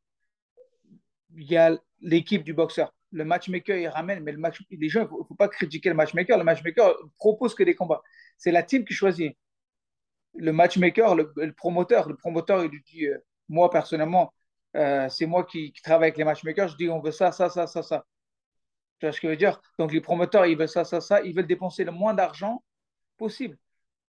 il 1.36 1.50
y 1.50 1.58
a 1.58 1.78
l'équipe 2.02 2.44
du 2.44 2.54
boxeur. 2.54 2.94
Le 3.12 3.26
matchmaker, 3.26 3.78
il 3.78 3.88
ramène, 3.88 4.22
mais 4.22 4.32
le 4.32 4.38
match, 4.38 4.62
les 4.70 4.90
gens, 4.90 5.02
il 5.02 5.04
ne 5.06 5.24
faut 5.24 5.36
pas 5.36 5.48
critiquer 5.48 5.90
le 5.90 5.96
matchmaker. 5.96 6.38
Le 6.38 6.44
matchmaker 6.44 6.96
propose 7.16 7.56
que 7.56 7.64
des 7.64 7.74
combats. 7.74 8.02
C'est 8.38 8.52
la 8.52 8.64
team 8.64 8.86
qui 8.86 8.94
choisit. 8.94 9.36
Le 10.36 10.52
matchmaker, 10.52 11.16
le, 11.16 11.52
promoteur, 11.54 12.08
le 12.08 12.16
promoteur, 12.16 12.64
il 12.64 12.70
lui 12.70 12.84
dit 12.84 13.08
euh, 13.08 13.18
Moi, 13.50 13.70
personnellement, 13.72 14.34
euh, 14.78 15.10
c'est 15.10 15.26
moi 15.26 15.44
qui, 15.44 15.74
travaille 15.84 16.10
avec 16.10 16.18
les 16.18 16.24
matchmakers, 16.24 16.70
je 16.70 16.78
dis 16.78 16.90
on 16.90 17.00
veut 17.00 17.12
ça, 17.12 17.32
ça, 17.32 17.50
ça, 17.50 17.68
ça, 17.68 17.82
ça. 17.84 18.06
Tu 19.00 19.06
vois 19.06 19.14
ce 19.14 19.20
que 19.20 19.28
je 19.28 19.32
veux 19.32 19.38
dire? 19.38 19.62
Donc 19.80 19.92
les 19.92 20.02
promoteurs, 20.02 20.46
ils 20.46 20.58
veulent 20.58 20.70
ça, 20.70 20.84
ça, 20.84 21.02
ça, 21.02 21.22
ils 21.22 21.36
veulent 21.36 21.48
dépenser 21.48 21.84
le 21.84 21.92
moins 21.92 22.14
d'argent 22.14 22.64
possible 23.18 23.58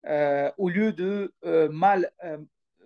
euh, 0.07 0.51
au 0.57 0.69
lieu 0.69 0.91
de 0.91 1.33
euh, 1.45 1.69
mal 1.69 2.11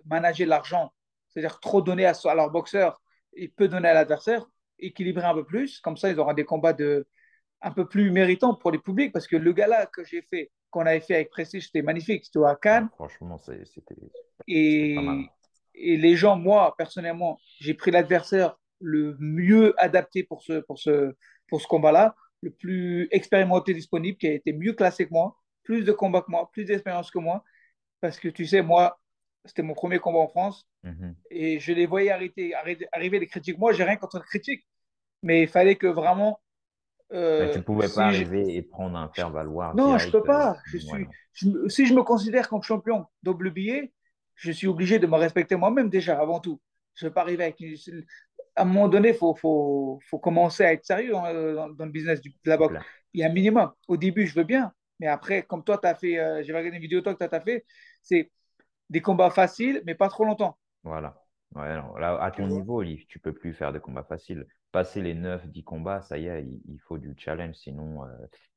manager 0.04 0.46
l'argent, 0.46 0.92
c'est-à-dire 1.28 1.60
trop 1.60 1.82
donner 1.82 2.06
à, 2.06 2.12
à, 2.24 2.34
leur 2.34 2.50
boxeur 2.50 3.00
et 3.34 3.48
peu 3.48 3.68
donner 3.68 3.88
à 3.88 3.94
l'adversaire, 3.94 4.46
équilibrer 4.78 5.24
un 5.24 5.34
peu 5.34 5.44
plus, 5.44 5.80
comme 5.80 5.96
ça 5.96 6.10
ils 6.10 6.18
auront 6.18 6.32
des 6.32 6.44
combats 6.44 6.72
de, 6.72 7.06
un 7.62 7.70
peu 7.70 7.86
plus 7.86 8.10
méritants 8.10 8.54
pour 8.54 8.70
les 8.70 8.78
publics, 8.78 9.12
parce 9.12 9.26
que 9.26 9.36
le 9.36 9.52
gala 9.52 9.86
que 9.86 10.04
j'ai 10.04 10.22
fait, 10.22 10.50
qu'on 10.70 10.86
avait 10.86 11.00
fait 11.00 11.16
avec 11.16 11.30
Prestige, 11.30 11.66
c'était 11.66 11.82
magnifique, 11.82 12.24
c'était 12.24 12.44
à 12.44 12.56
Cannes. 12.56 12.88
franchement, 12.94 13.38
c'était... 13.38 13.96
Et 14.46 14.96
et 15.80 15.96
les 15.96 16.16
gens, 16.16 16.36
moi, 16.36 16.74
personnellement, 16.76 17.38
j'ai 17.60 17.74
pris 17.74 17.90
l'adversaire 17.90 18.56
le 18.80 19.16
mieux 19.18 19.74
adapté 19.78 20.22
pour 20.22 20.42
ce, 20.42 20.60
pour 20.60 20.78
ce, 20.78 21.14
pour 21.48 21.60
ce 21.60 21.66
combat-là, 21.66 22.14
le 22.42 22.50
plus 22.50 23.08
expérimenté 23.10 23.74
disponible, 23.74 24.16
qui 24.16 24.26
a 24.26 24.32
été 24.32 24.52
mieux 24.52 24.72
classé 24.72 25.06
que 25.06 25.12
moi, 25.12 25.36
plus 25.62 25.84
de 25.84 25.92
combats 25.92 26.22
que 26.22 26.30
moi, 26.30 26.48
plus 26.52 26.64
d'expérience 26.64 27.10
que 27.10 27.18
moi. 27.18 27.44
Parce 28.00 28.18
que 28.18 28.28
tu 28.28 28.46
sais, 28.46 28.62
moi, 28.62 28.98
c'était 29.44 29.62
mon 29.62 29.74
premier 29.74 29.98
combat 29.98 30.20
en 30.20 30.28
France 30.28 30.66
mhm. 30.82 31.14
et 31.30 31.60
je 31.60 31.72
les 31.72 31.86
voyais 31.86 32.10
arrêter, 32.10 32.54
arriver 32.54 33.18
les 33.18 33.26
critiques. 33.26 33.58
Moi, 33.58 33.72
j'ai 33.72 33.84
rien 33.84 33.96
contre 33.96 34.18
les 34.18 34.24
critiques, 34.24 34.66
mais 35.22 35.42
il 35.42 35.48
fallait 35.48 35.76
que 35.76 35.86
vraiment. 35.86 36.40
Euh, 37.12 37.50
tu 37.50 37.58
ne 37.58 37.64
pouvais 37.64 37.88
pas 37.88 38.04
arriver 38.04 38.54
et 38.54 38.62
prendre 38.62 38.96
un 38.96 39.08
faire-valoir. 39.08 39.74
Non, 39.74 39.98
je 39.98 40.06
ne 40.06 40.12
peux 40.12 40.22
pas. 40.22 40.52
Euh, 40.52 40.54
je 40.64 40.78
suis, 40.78 41.06
si 41.68 41.86
je 41.86 41.94
me 41.94 42.02
considère 42.02 42.48
comme 42.48 42.62
champion 42.62 43.06
WBA, 43.26 43.88
je 44.40 44.52
suis 44.52 44.66
obligé 44.66 44.98
de 44.98 45.06
me 45.06 45.16
respecter 45.16 45.54
moi-même 45.54 45.90
déjà, 45.90 46.18
avant 46.18 46.40
tout. 46.40 46.60
Je 46.94 47.04
ne 47.04 47.10
vais 47.10 47.14
pas 47.14 47.20
arriver 47.20 47.44
avec. 47.44 47.62
À 48.56 48.62
un 48.62 48.64
moment 48.64 48.88
donné, 48.88 49.10
il 49.10 49.14
faut, 49.14 49.34
faut, 49.34 50.00
faut, 50.08 50.18
commencer 50.18 50.64
à 50.64 50.72
être 50.72 50.84
sérieux 50.84 51.12
dans, 51.12 51.68
le 51.68 51.90
business 51.90 52.22
de 52.22 52.30
la 52.46 52.56
boxe. 52.56 52.82
Il 53.12 53.20
y 53.20 53.22
a 53.22 53.26
un 53.26 53.32
minimum. 53.32 53.70
Au 53.86 53.98
début, 53.98 54.26
je 54.26 54.34
veux 54.34 54.44
bien, 54.44 54.72
mais 54.98 55.08
après, 55.08 55.42
comme 55.42 55.62
toi, 55.62 55.76
tu 55.76 55.86
as 55.86 55.94
fait, 55.94 56.18
euh, 56.18 56.42
j'ai 56.42 56.52
regardé 56.52 56.74
une 56.74 56.80
vidéo 56.80 57.02
toi 57.02 57.14
que 57.14 57.22
tu 57.22 57.34
as 57.34 57.40
fait, 57.40 57.66
c'est 58.02 58.30
des 58.88 59.02
combats 59.02 59.30
faciles, 59.30 59.82
mais 59.84 59.94
pas 59.94 60.08
trop 60.08 60.24
longtemps. 60.24 60.58
Voilà. 60.84 61.22
Ouais, 61.54 61.74
là, 61.98 62.16
à 62.22 62.30
ton 62.30 62.46
niveau, 62.46 62.82
tu 62.84 63.18
peux 63.18 63.34
plus 63.34 63.52
faire 63.52 63.72
des 63.74 63.80
combats 63.80 64.04
faciles. 64.04 64.46
Passer 64.72 65.02
les 65.02 65.14
9-10 65.14 65.64
combats, 65.64 66.00
ça 66.00 66.16
y 66.16 66.28
est, 66.28 66.44
il, 66.44 66.78
faut 66.78 66.96
du 66.96 67.14
challenge. 67.18 67.56
Sinon, 67.56 68.04
euh, 68.04 68.08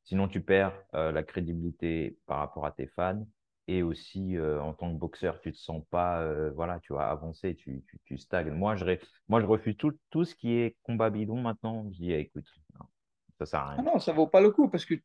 sinon 0.04 0.30
tu 0.30 0.42
perds 0.42 0.74
euh, 0.94 1.12
la 1.12 1.24
crédibilité 1.24 2.18
par 2.26 2.38
rapport 2.38 2.66
à 2.66 2.72
tes 2.72 2.88
fans 2.88 3.26
et 3.68 3.84
aussi 3.84 4.38
euh, 4.38 4.62
en 4.62 4.74
tant 4.74 4.92
que 4.94 5.00
boxeur, 5.00 5.40
tu 5.40 5.52
te 5.52 5.58
sens 5.58 5.84
pas, 5.90 6.22
euh, 6.22 6.52
voilà, 6.52 6.80
tu 6.82 6.94
vas 6.94 7.10
avancer, 7.10 7.56
tu, 7.56 7.84
tu, 7.88 8.00
tu, 8.06 8.18
stagnes. 8.18 8.52
Moi, 8.52 8.76
je, 8.76 8.86
moi, 9.28 9.40
je 9.40 9.46
refuse 9.46 9.78
tout, 9.78 9.98
tout 10.10 10.26
ce 10.26 10.36
qui 10.36 10.54
est 10.54 10.76
combat 10.84 11.10
bidon 11.10 11.40
maintenant. 11.40 11.90
Je 11.92 11.98
dis, 11.98 12.12
écoute, 12.12 12.46
non, 12.78 12.86
ça 13.40 13.46
sert 13.46 13.60
à 13.62 13.70
rien. 13.70 13.78
Ah 13.80 13.84
non, 13.84 14.00
ça 14.00 14.12
vaut 14.12 14.28
pas 14.28 14.42
le 14.42 14.52
coup 14.52 14.70
parce 14.70 14.86
que, 14.86 14.96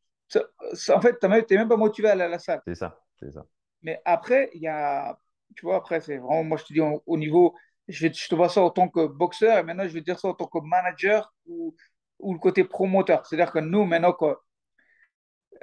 en 0.93 1.01
fait, 1.01 1.17
tu 1.19 1.27
n'es 1.27 1.57
même 1.57 1.69
pas 1.69 1.77
motivé 1.77 2.09
à 2.09 2.11
aller 2.11 2.23
à 2.23 2.27
la 2.27 2.39
salle. 2.39 2.61
C'est 2.65 2.75
ça, 2.75 2.99
c'est 3.19 3.31
ça. 3.31 3.45
Mais 3.81 4.01
après, 4.03 4.49
il 4.53 4.61
y 4.61 4.67
a, 4.67 5.17
tu 5.55 5.65
vois, 5.65 5.77
après, 5.77 6.01
c'est 6.01 6.17
vraiment, 6.17 6.43
moi, 6.43 6.57
je 6.57 6.65
te 6.65 6.73
dis, 6.73 6.81
au, 6.81 7.17
niveau, 7.17 7.55
je, 7.87 8.07
te 8.07 8.35
vois 8.35 8.49
ça 8.49 8.61
en 8.61 8.71
tant 8.71 8.89
que 8.89 9.07
boxeur 9.07 9.57
et 9.57 9.63
maintenant, 9.63 9.87
je 9.87 9.93
vais 9.93 10.01
dire 10.01 10.19
ça 10.19 10.27
en 10.27 10.33
tant 10.33 10.47
que 10.47 10.59
manager 10.59 11.33
ou, 11.45 11.75
ou 12.19 12.33
le 12.33 12.39
côté 12.39 12.65
promoteur. 12.65 13.25
C'est-à-dire 13.25 13.53
que 13.53 13.59
nous, 13.59 13.85
maintenant, 13.85 14.11
quoi, 14.11 14.43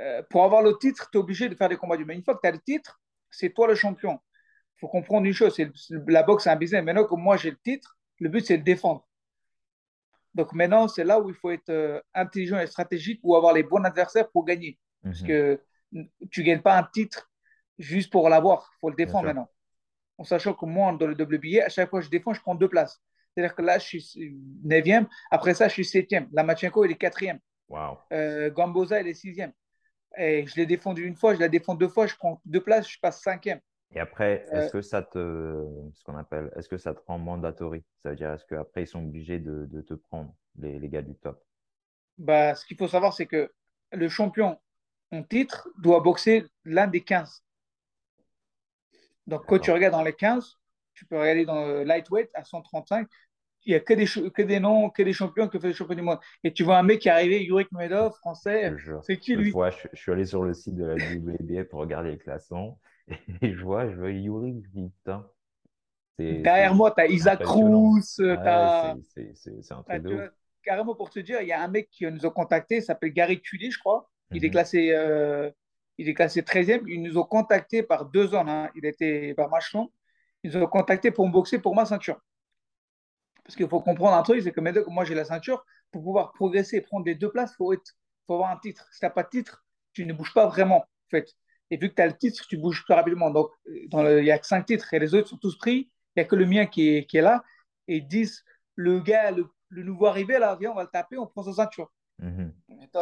euh, 0.01 0.23
pour 0.31 0.45
avoir 0.45 0.63
le 0.63 0.77
titre, 0.79 1.09
tu 1.11 1.19
es 1.19 1.21
obligé 1.21 1.49
de 1.49 1.55
faire 1.55 1.69
des 1.69 1.77
combats 1.77 1.97
du 1.97 2.05
une 2.05 2.23
fois 2.23 2.35
que 2.35 2.41
tu 2.43 2.49
as 2.49 2.53
le 2.53 2.61
titre, 2.61 3.01
c'est 3.31 3.51
toi 3.51 3.67
le 3.67 3.75
champion. 3.75 4.19
Il 4.77 4.81
faut 4.81 4.89
comprendre 4.89 5.27
une 5.27 5.33
chose, 5.33 5.59
la 6.07 6.23
boxe, 6.23 6.45
c'est 6.45 6.51
un 6.51 6.57
business. 6.57 6.85
Maintenant 6.85 7.07
que 7.07 7.15
moi, 7.15 7.37
j'ai 7.37 7.51
le 7.51 7.59
titre, 7.59 7.97
le 8.21 8.29
but, 8.29 8.45
c'est 8.45 8.59
de 8.59 8.63
défendre. 8.63 9.07
Donc 10.35 10.53
maintenant, 10.53 10.87
c'est 10.87 11.05
là 11.05 11.19
où 11.19 11.31
il 11.31 11.35
faut 11.35 11.51
être 11.51 11.71
euh, 11.71 12.01
intelligent 12.13 12.59
et 12.59 12.67
stratégique 12.67 13.21
ou 13.23 13.37
avoir 13.37 13.55
les 13.55 13.63
bons 13.63 13.83
adversaires 13.85 14.31
pour 14.31 14.45
gagner. 14.45 14.79
Parce 15.03 15.23
mhm. 15.23 15.29
que 15.29 15.63
tu 16.31 16.41
ne 16.43 16.47
gagnes 16.47 16.61
pas 16.61 16.77
un 16.77 16.83
titre 16.83 17.31
juste 17.79 18.13
pour 18.13 18.29
l'avoir. 18.29 18.71
Il 18.75 18.79
faut 18.81 18.91
le 18.91 18.97
défendre 18.97 19.25
maintenant. 19.25 19.51
En 20.19 20.25
sachant 20.25 20.53
que 20.53 20.67
moi, 20.67 20.93
dans 20.93 21.07
le 21.07 21.15
WBA, 21.15 21.65
à 21.65 21.69
chaque 21.71 21.89
fois 21.89 22.01
que 22.01 22.07
je 22.07 22.11
défends, 22.11 22.35
je 22.35 22.41
prends 22.41 22.55
deux 22.55 22.69
places. 22.69 23.01
C'est-à-dire 23.33 23.55
que 23.55 23.63
là, 23.63 23.79
je 23.79 23.85
suis 23.85 24.39
9e. 24.67 25.07
Après 25.31 25.55
ça, 25.55 25.69
je 25.69 25.75
suis 25.75 25.85
7e. 25.85 26.29
Lamachenko, 26.33 26.85
il 26.85 26.93
est 26.93 27.01
4e. 27.01 27.39
Wow. 27.69 27.99
Euh, 28.13 28.51
Gamboza, 28.51 29.01
il 29.01 29.09
est 29.09 29.13
6e. 29.25 29.53
Et 30.16 30.46
je 30.46 30.57
l'ai 30.57 30.66
défendu 30.66 31.05
une 31.07 31.16
fois, 31.16 31.35
je 31.35 31.40
la 31.40 31.48
défends 31.48 31.74
deux 31.74 31.88
fois, 31.88 32.07
je 32.07 32.16
prends 32.16 32.40
deux 32.44 32.62
places, 32.62 32.88
je 32.88 32.98
passe 32.98 33.20
cinquième. 33.20 33.61
Et 33.94 34.00
après, 34.00 34.46
est-ce 34.50 34.66
euh, 34.66 34.70
que 34.70 34.81
ça 34.83 35.02
te, 35.02 35.64
ce 35.94 36.05
qu'on 36.05 36.16
appelle, 36.16 36.50
est-ce 36.57 36.68
que 36.68 36.79
ça 36.79 36.94
te 36.94 37.00
rend 37.07 37.18
mandatory? 37.18 37.85
Ça 38.02 38.11
veut 38.11 38.16
dire, 38.16 38.33
est-ce 38.33 38.44
qu'après, 38.44 38.83
ils 38.83 38.87
sont 38.87 39.05
obligés 39.05 39.38
de, 39.38 39.66
de 39.66 39.81
te 39.81 39.94
prendre, 39.94 40.35
les, 40.59 40.79
les, 40.79 40.88
gars 40.88 41.02
du 41.02 41.14
top? 41.14 41.42
Bah, 42.18 42.55
Ce 42.55 42.66
qu'il 42.66 42.76
faut 42.76 42.88
savoir, 42.88 43.12
c'est 43.14 43.26
que 43.26 43.52
le 43.92 44.09
champion 44.09 44.59
en 45.12 45.22
titre 45.22 45.68
doit 45.79 46.00
boxer 46.00 46.44
l'un 46.64 46.88
des 46.88 47.02
15. 47.02 47.44
Donc, 49.26 49.46
quand 49.46 49.59
tu 49.59 49.70
regardes 49.70 49.92
dans 49.92 50.02
les 50.02 50.14
15, 50.14 50.59
tu 50.94 51.05
peux 51.05 51.18
regarder 51.18 51.44
dans 51.44 51.64
le 51.64 51.85
lightweight 51.85 52.31
à 52.35 52.44
135, 52.44 53.09
il 53.66 53.70
n'y 53.70 53.74
a 53.74 53.81
que 53.81 53.94
des, 53.94 54.07
que 54.31 54.42
des 54.42 54.61
noms, 54.61 54.90
que 54.90 55.02
des 55.02 55.12
champions 55.12 55.48
qui 55.48 55.57
ont 55.57 55.61
fait 55.61 55.68
le 55.68 55.74
champion 55.74 55.96
du 55.96 56.02
monde. 56.02 56.18
Et 56.44 56.52
tu 56.52 56.62
vois 56.62 56.79
un 56.79 56.83
mec 56.83 57.00
qui 57.00 57.09
est 57.09 57.11
arrivé, 57.11 57.44
Yurik 57.44 57.70
Medov, 57.72 58.14
français, 58.14 58.72
c'est 59.02 59.18
qui 59.18 59.35
lui? 59.35 59.50
vois, 59.50 59.70
je, 59.70 59.88
suis 59.94 60.12
allé 60.12 60.24
sur 60.24 60.42
le 60.42 60.55
site 60.55 60.76
de 60.76 60.85
la 60.85 60.94
WBA 60.94 61.64
pour 61.64 61.81
regarder 61.81 62.12
les 62.12 62.18
classements 62.18 62.79
et 63.42 63.52
je 63.52 63.62
vois, 63.62 63.90
je 63.90 63.96
vois 63.96 64.11
Yurik, 64.11 64.64
je 64.64 64.70
dis 64.70 64.88
putain. 64.88 65.26
Derrière 66.18 66.74
moi, 66.74 66.92
tu 66.92 67.02
as 67.02 67.09
Isaac 67.09 67.42
Cruz, 67.42 68.00
c'est 68.02 68.31
un 68.31 69.83
truc 69.83 70.02
de 70.02 70.31
Carrément, 70.62 70.96
pour 70.96 71.11
te 71.11 71.20
dire, 71.20 71.40
il 71.42 71.46
y 71.46 71.52
a 71.52 71.62
un 71.62 71.68
mec 71.68 71.88
qui 71.90 72.05
nous 72.11 72.26
a 72.26 72.31
contacté, 72.31 72.76
il 72.76 72.83
s'appelle 72.83 73.12
Gary 73.12 73.40
Tully, 73.40 73.70
je 73.70 73.79
crois. 73.79 74.11
Il 74.33 74.44
est 74.44 74.48
mhm. 74.48 74.52
classé. 74.52 74.90
Euh, 74.92 75.48
il 75.96 76.09
est 76.09 76.14
classé 76.14 76.42
13e. 76.42 76.83
Ils 76.88 77.02
nous 77.02 77.18
ont 77.18 77.24
contacté 77.24 77.85
par 77.85 78.07
deux 78.07 78.35
ans. 78.35 78.44
Hein. 78.48 78.68
Il 78.74 78.85
était 78.85 79.33
par 79.35 79.48
Machelon 79.48 79.88
ils 80.46 80.52
nous 80.52 80.64
ont 80.64 80.68
contacté 80.68 81.11
pour 81.11 81.26
me 81.26 81.33
boxer 81.33 81.59
pour 81.59 81.74
ma 81.74 81.85
ceinture. 81.85 82.20
Parce 83.47 83.55
qu'il 83.55 83.69
faut 83.69 83.81
comprendre 83.81 84.17
un 84.17 84.23
truc, 84.23 84.43
c'est 84.43 84.51
que 84.51 84.91
moi 84.91 85.05
j'ai 85.05 85.15
la 85.15 85.25
ceinture, 85.25 85.65
pour 85.93 86.03
pouvoir 86.03 86.33
progresser 86.33 86.77
et 86.77 86.81
prendre 86.81 87.07
les 87.07 87.15
deux 87.15 87.31
places, 87.31 87.53
il 87.53 87.57
faut, 87.57 87.73
faut 88.27 88.35
avoir 88.35 88.51
un 88.51 88.59
titre. 88.59 88.89
Si 88.93 88.99
tu 88.99 89.07
n'as 89.07 89.11
pas 89.11 89.23
de 89.23 89.29
titre, 89.29 89.65
tu 89.93 90.05
ne 90.05 90.13
bouges 90.13 90.35
pas 90.35 90.47
vraiment, 90.47 90.79
en 90.79 91.11
fait. 91.11 91.33
Et 91.71 91.77
vu 91.77 91.89
que 91.89 91.95
tu 91.95 92.03
as 92.03 92.07
le 92.07 92.17
titre, 92.17 92.45
tu 92.49 92.57
bouges 92.57 92.85
plus 92.85 92.95
rapidement. 92.95 93.31
Donc, 93.31 93.51
il 93.67 93.89
n'y 94.23 94.31
a 94.31 94.39
que 94.39 94.47
cinq 94.47 94.67
titres 94.67 94.93
et 94.93 94.99
les 94.99 95.15
autres 95.15 95.29
sont 95.29 95.39
tous 95.39 95.57
pris. 95.59 95.91
Il 96.15 96.21
n'y 96.21 96.23
a 96.23 96.25
que 96.25 96.37
le 96.37 96.47
mien 96.47 96.67
qui 96.67 96.97
est, 96.97 97.07
qui 97.07 97.19
est 97.19 97.23
là. 97.23 97.45
Et 97.87 97.99
ils 97.99 98.07
disent, 98.07 98.45
le 98.75 99.01
gars, 99.01 99.31
le, 99.31 99.49
nouveau 99.71 100.07
arrivé, 100.07 100.39
là, 100.39 100.57
viens, 100.59 100.73
on 100.73 100.75
va 100.75 100.83
le 100.83 100.89
taper, 100.89 101.17
on 101.17 101.27
prend 101.27 101.43
sa 101.43 101.53
ceinture. 101.53 101.91
Mhm. 102.19 102.53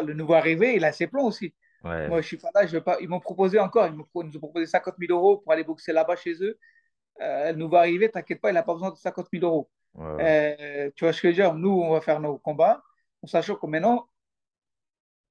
le 0.07 0.13
nouveau 0.13 0.35
arrivé, 0.35 0.75
il 0.75 0.85
a 0.85 0.93
ses 0.93 1.07
plans 1.07 1.25
aussi. 1.25 1.55
Moi, 1.85 2.21
je 2.21 2.27
suis 2.27 2.37
pas 2.37 2.51
là, 2.55 2.67
je 2.67 2.73
veux 2.77 2.83
pas. 2.83 2.97
Ils 3.01 3.09
m'ont 3.09 3.21
proposé 3.21 3.59
encore, 3.59 3.87
ils, 3.87 3.95
nous 3.95 4.37
ont 4.37 4.39
proposé 4.39 4.67
50 4.67 4.95
000 4.99 5.17
euros 5.17 5.39
pour 5.39 5.53
aller 5.53 5.65
boxer 5.65 5.93
là-bas 5.93 6.17
chez 6.17 6.35
eux. 6.43 6.59
Euh, 7.21 7.53
le 7.53 7.59
nouveau 7.59 7.77
arrivé, 7.77 8.11
t'inquiète 8.11 8.41
pas, 8.41 8.51
il 8.51 8.55
n'a 8.55 8.63
pas 8.63 8.73
besoin 8.73 8.91
de 8.91 8.97
50 8.97 9.29
000 9.33 9.45
euros. 9.45 9.71
Euh, 9.99 10.91
tu 10.97 11.05
vois 11.05 11.13
ce 11.13 11.21
que 11.21 11.31
je 11.31 11.37
veux 11.37 11.43
dire? 11.43 11.55
Nous, 11.55 11.71
on 11.71 11.93
va 11.93 12.01
faire 12.01 12.21
nos 12.21 12.39
combats, 12.39 12.83
en 13.23 13.27
sachant 13.27 13.57
que 13.57 13.67
maintenant, 13.67 14.09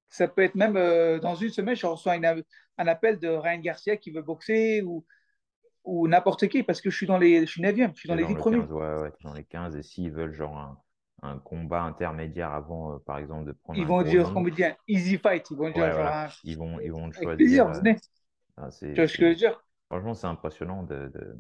ça 0.09 0.27
peut 0.27 0.43
être 0.43 0.55
même 0.55 0.77
euh, 0.77 1.19
dans 1.19 1.35
une 1.35 1.49
semaine, 1.49 1.75
je 1.75 1.85
reçois 1.85 2.13
un 2.13 2.87
appel 2.87 3.19
de 3.19 3.27
Ryan 3.27 3.59
Garcia 3.59 3.97
qui 3.97 4.11
veut 4.11 4.21
boxer 4.21 4.81
ou, 4.83 5.05
ou 5.83 6.07
n'importe 6.07 6.47
qui, 6.47 6.63
parce 6.63 6.81
que 6.81 6.89
je 6.89 6.95
suis 6.95 7.07
dans 7.07 7.17
les, 7.17 7.41
je 7.45 7.51
suis 7.51 7.61
9e, 7.61 7.91
je 7.93 7.99
suis 7.99 8.09
dans 8.09 8.15
les 8.15 8.25
10 8.25 8.35
premiers. 8.35 8.59
Ouais, 8.59 8.95
ouais, 9.01 9.11
dans 9.23 9.33
les 9.33 9.43
15, 9.43 9.75
et 9.75 9.83
s'ils 9.83 10.11
veulent 10.11 10.33
genre 10.33 10.57
un, 10.57 10.77
un 11.23 11.39
combat 11.39 11.83
intermédiaire 11.83 12.51
avant, 12.51 12.93
euh, 12.93 12.97
par 12.99 13.17
exemple, 13.17 13.45
de 13.45 13.51
prendre. 13.53 13.79
Ils 13.79 13.87
vont 13.87 14.01
dire, 14.03 14.31
comme 14.33 14.49
dit, 14.49 14.63
easy 14.87 15.17
fight. 15.17 15.49
Ils 15.49 15.57
vont 15.57 15.71
dire, 15.71 15.91
genre, 15.91 16.27
ils 16.43 16.57
vont, 16.57 16.79
ils 16.79 16.91
vont 16.91 17.11
choisir. 17.11 17.35
Plaisir, 17.35 17.65
ah, 18.57 18.69
tu 18.79 18.93
vois 18.93 19.07
ce 19.07 19.17
que 19.17 19.23
je 19.23 19.29
veux 19.29 19.35
dire? 19.35 19.63
Franchement, 19.89 20.13
c'est 20.13 20.27
impressionnant 20.27 20.83
de, 20.83 21.11
de, 21.13 21.37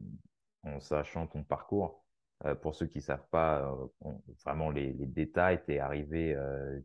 en 0.63 0.79
sachant 0.79 1.27
ton 1.27 1.43
parcours. 1.43 2.02
Euh, 2.45 2.55
pour 2.55 2.75
ceux 2.75 2.87
qui 2.87 2.97
ne 2.97 3.03
savent 3.03 3.25
pas 3.31 3.61
euh, 4.05 4.11
vraiment 4.45 4.69
les, 4.69 4.91
les 4.93 5.05
détails, 5.05 5.61
tu 5.65 5.73
es 5.73 5.79
arrivé. 5.79 6.35
Euh, 6.35 6.79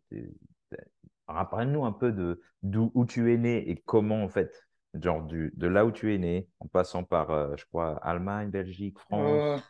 Rappelle-nous 1.27 1.85
un 1.85 1.93
peu 1.93 2.13
de 2.13 2.41
d'où 2.63 2.91
où 2.95 3.05
tu 3.05 3.35
es 3.35 3.37
né 3.37 3.69
et 3.69 3.77
comment, 3.77 4.23
en 4.23 4.29
fait, 4.29 4.67
genre 4.95 5.23
du, 5.23 5.53
de 5.57 5.67
là 5.67 5.85
où 5.85 5.91
tu 5.91 6.15
es 6.15 6.19
né, 6.19 6.49
en 6.61 6.69
passant 6.69 7.05
par, 7.05 7.57
je 7.57 7.65
crois, 7.67 7.99
Allemagne, 8.03 8.51
Belgique, 8.51 8.99
France. 8.99 9.63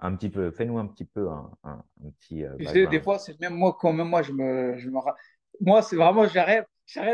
Un 0.00 0.14
petit 0.14 0.30
peu, 0.30 0.50
fais-nous 0.50 0.78
un 0.78 0.86
petit 0.86 1.04
peu 1.04 1.28
un, 1.28 1.50
un, 1.64 1.84
petit. 2.18 2.44
tu 2.58 2.64
sais, 2.66 2.86
des 2.86 3.00
fois, 3.00 3.18
c'est 3.18 3.38
même 3.40 3.54
moi, 3.54 3.76
quand 3.78 3.92
même 3.92 4.08
moi, 4.08 4.22
je 4.22 4.32
me, 4.32 4.76
je 4.76 4.88
me... 4.88 4.98
Moi, 5.60 5.82
c'est 5.82 5.96
vraiment, 5.96 6.22
rien 6.22 6.64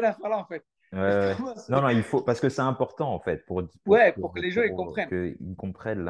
à 0.05 0.13
faire 0.13 0.29
là, 0.29 0.39
en 0.39 0.45
fait. 0.45 0.65
non, 0.93 1.83
non, 1.83 1.89
il 1.89 2.03
faut, 2.03 2.23
parce 2.23 2.41
que 2.41 2.49
c'est 2.49 2.63
important, 2.63 3.13
en 3.13 3.21
fait, 3.21 3.45
pour, 3.45 3.63
ouais, 3.87 4.13
pour, 4.13 4.33
que 4.33 4.41
les 4.41 4.51
gens 4.51 4.63
ils 4.63 4.75
comprennent. 4.75 5.09
Qu'ils 5.09 5.57
comprennent 5.57 6.05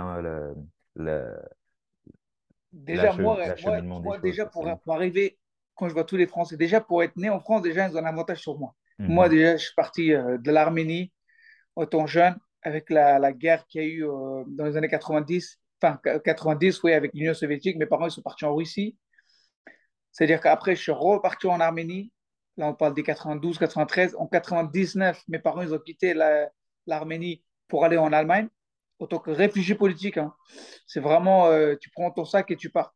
déjà, 2.75 3.13
moi, 3.13 3.39
moi, 3.83 4.19
déjà, 4.19 4.47
pour, 4.47 4.67
arriver, 4.89 5.39
quand 5.75 5.89
je 5.89 5.95
vois 5.95 6.05
tous 6.05 6.17
les 6.17 6.27
Français, 6.27 6.57
déjà, 6.57 6.81
pour 6.81 7.03
être 7.03 7.17
né 7.17 7.31
en 7.31 7.41
France, 7.41 7.63
déjà, 7.63 7.89
ils 7.89 7.97
ont 7.97 8.01
un 8.01 8.05
avantage 8.05 8.41
sur 8.41 8.59
moi. 8.59 8.75
Mhm. 8.99 9.09
Moi, 9.09 9.29
déjà, 9.29 9.57
je 9.57 9.65
suis 9.65 9.75
parti 9.75 10.13
euh, 10.13 10.39
de 10.39 10.51
l'Arménie, 10.51 11.13
autant 11.77 12.07
jeune, 12.07 12.37
avec 12.63 12.91
la, 12.91 13.19
la 13.19 13.33
guerre 13.33 13.67
qu'il 13.67 13.83
y 13.83 13.85
a 13.85 13.89
eu 13.89 14.05
euh, 14.05 14.45
dans 14.47 14.65
les 14.65 14.77
années 14.77 14.89
90, 14.89 15.61
enfin, 15.83 16.01
90, 16.25 16.83
oui, 16.83 16.93
avec 16.93 17.13
l'Union 17.15 17.35
soviétique. 17.35 17.77
Mes 17.77 17.87
parents, 17.87 18.07
ils 18.07 18.13
sont 18.13 18.23
partis 18.23 18.45
en 18.45 18.55
Russie. 18.55 18.97
C'est-à-dire 20.13 20.41
qu'après, 20.41 20.77
je 20.77 20.83
suis 20.83 20.93
reparti 20.93 21.47
en 21.47 21.61
Arménie. 21.61 22.13
Là, 22.57 22.69
on 22.69 22.75
parle 22.75 22.95
des 22.95 23.03
92, 23.03 23.59
93. 23.59 24.15
En 24.17 24.27
99, 24.27 25.23
mes 25.29 25.41
parents, 25.41 25.63
ils 25.63 25.75
ont 25.75 25.79
quitté 25.79 26.15
l'Arménie 26.87 27.45
pour 27.67 27.85
aller 27.85 27.97
en 27.97 28.13
Allemagne 28.13 28.49
autant 28.99 29.19
que 29.19 29.31
réfugié 29.31 29.75
politique. 29.75 30.19
Hein. 30.19 30.35
C'est 30.87 31.01
vraiment, 31.01 31.47
euh, 31.47 31.77
tu 31.81 31.91
prends 31.91 32.11
ton 32.11 32.25
sac 32.25 32.51
et 32.51 32.57
tu 32.57 32.71
pars. 32.71 32.95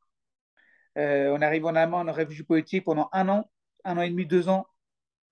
Euh, 0.96 1.34
on 1.36 1.42
arrive 1.42 1.66
en 1.66 1.74
Allemagne 1.74 2.08
en 2.08 2.12
réfugié 2.12 2.44
politique 2.44 2.84
pendant 2.84 3.08
un 3.12 3.28
an, 3.28 3.50
un 3.84 3.98
an 3.98 4.02
et 4.02 4.10
demi, 4.10 4.26
deux 4.26 4.48
ans. 4.48 4.66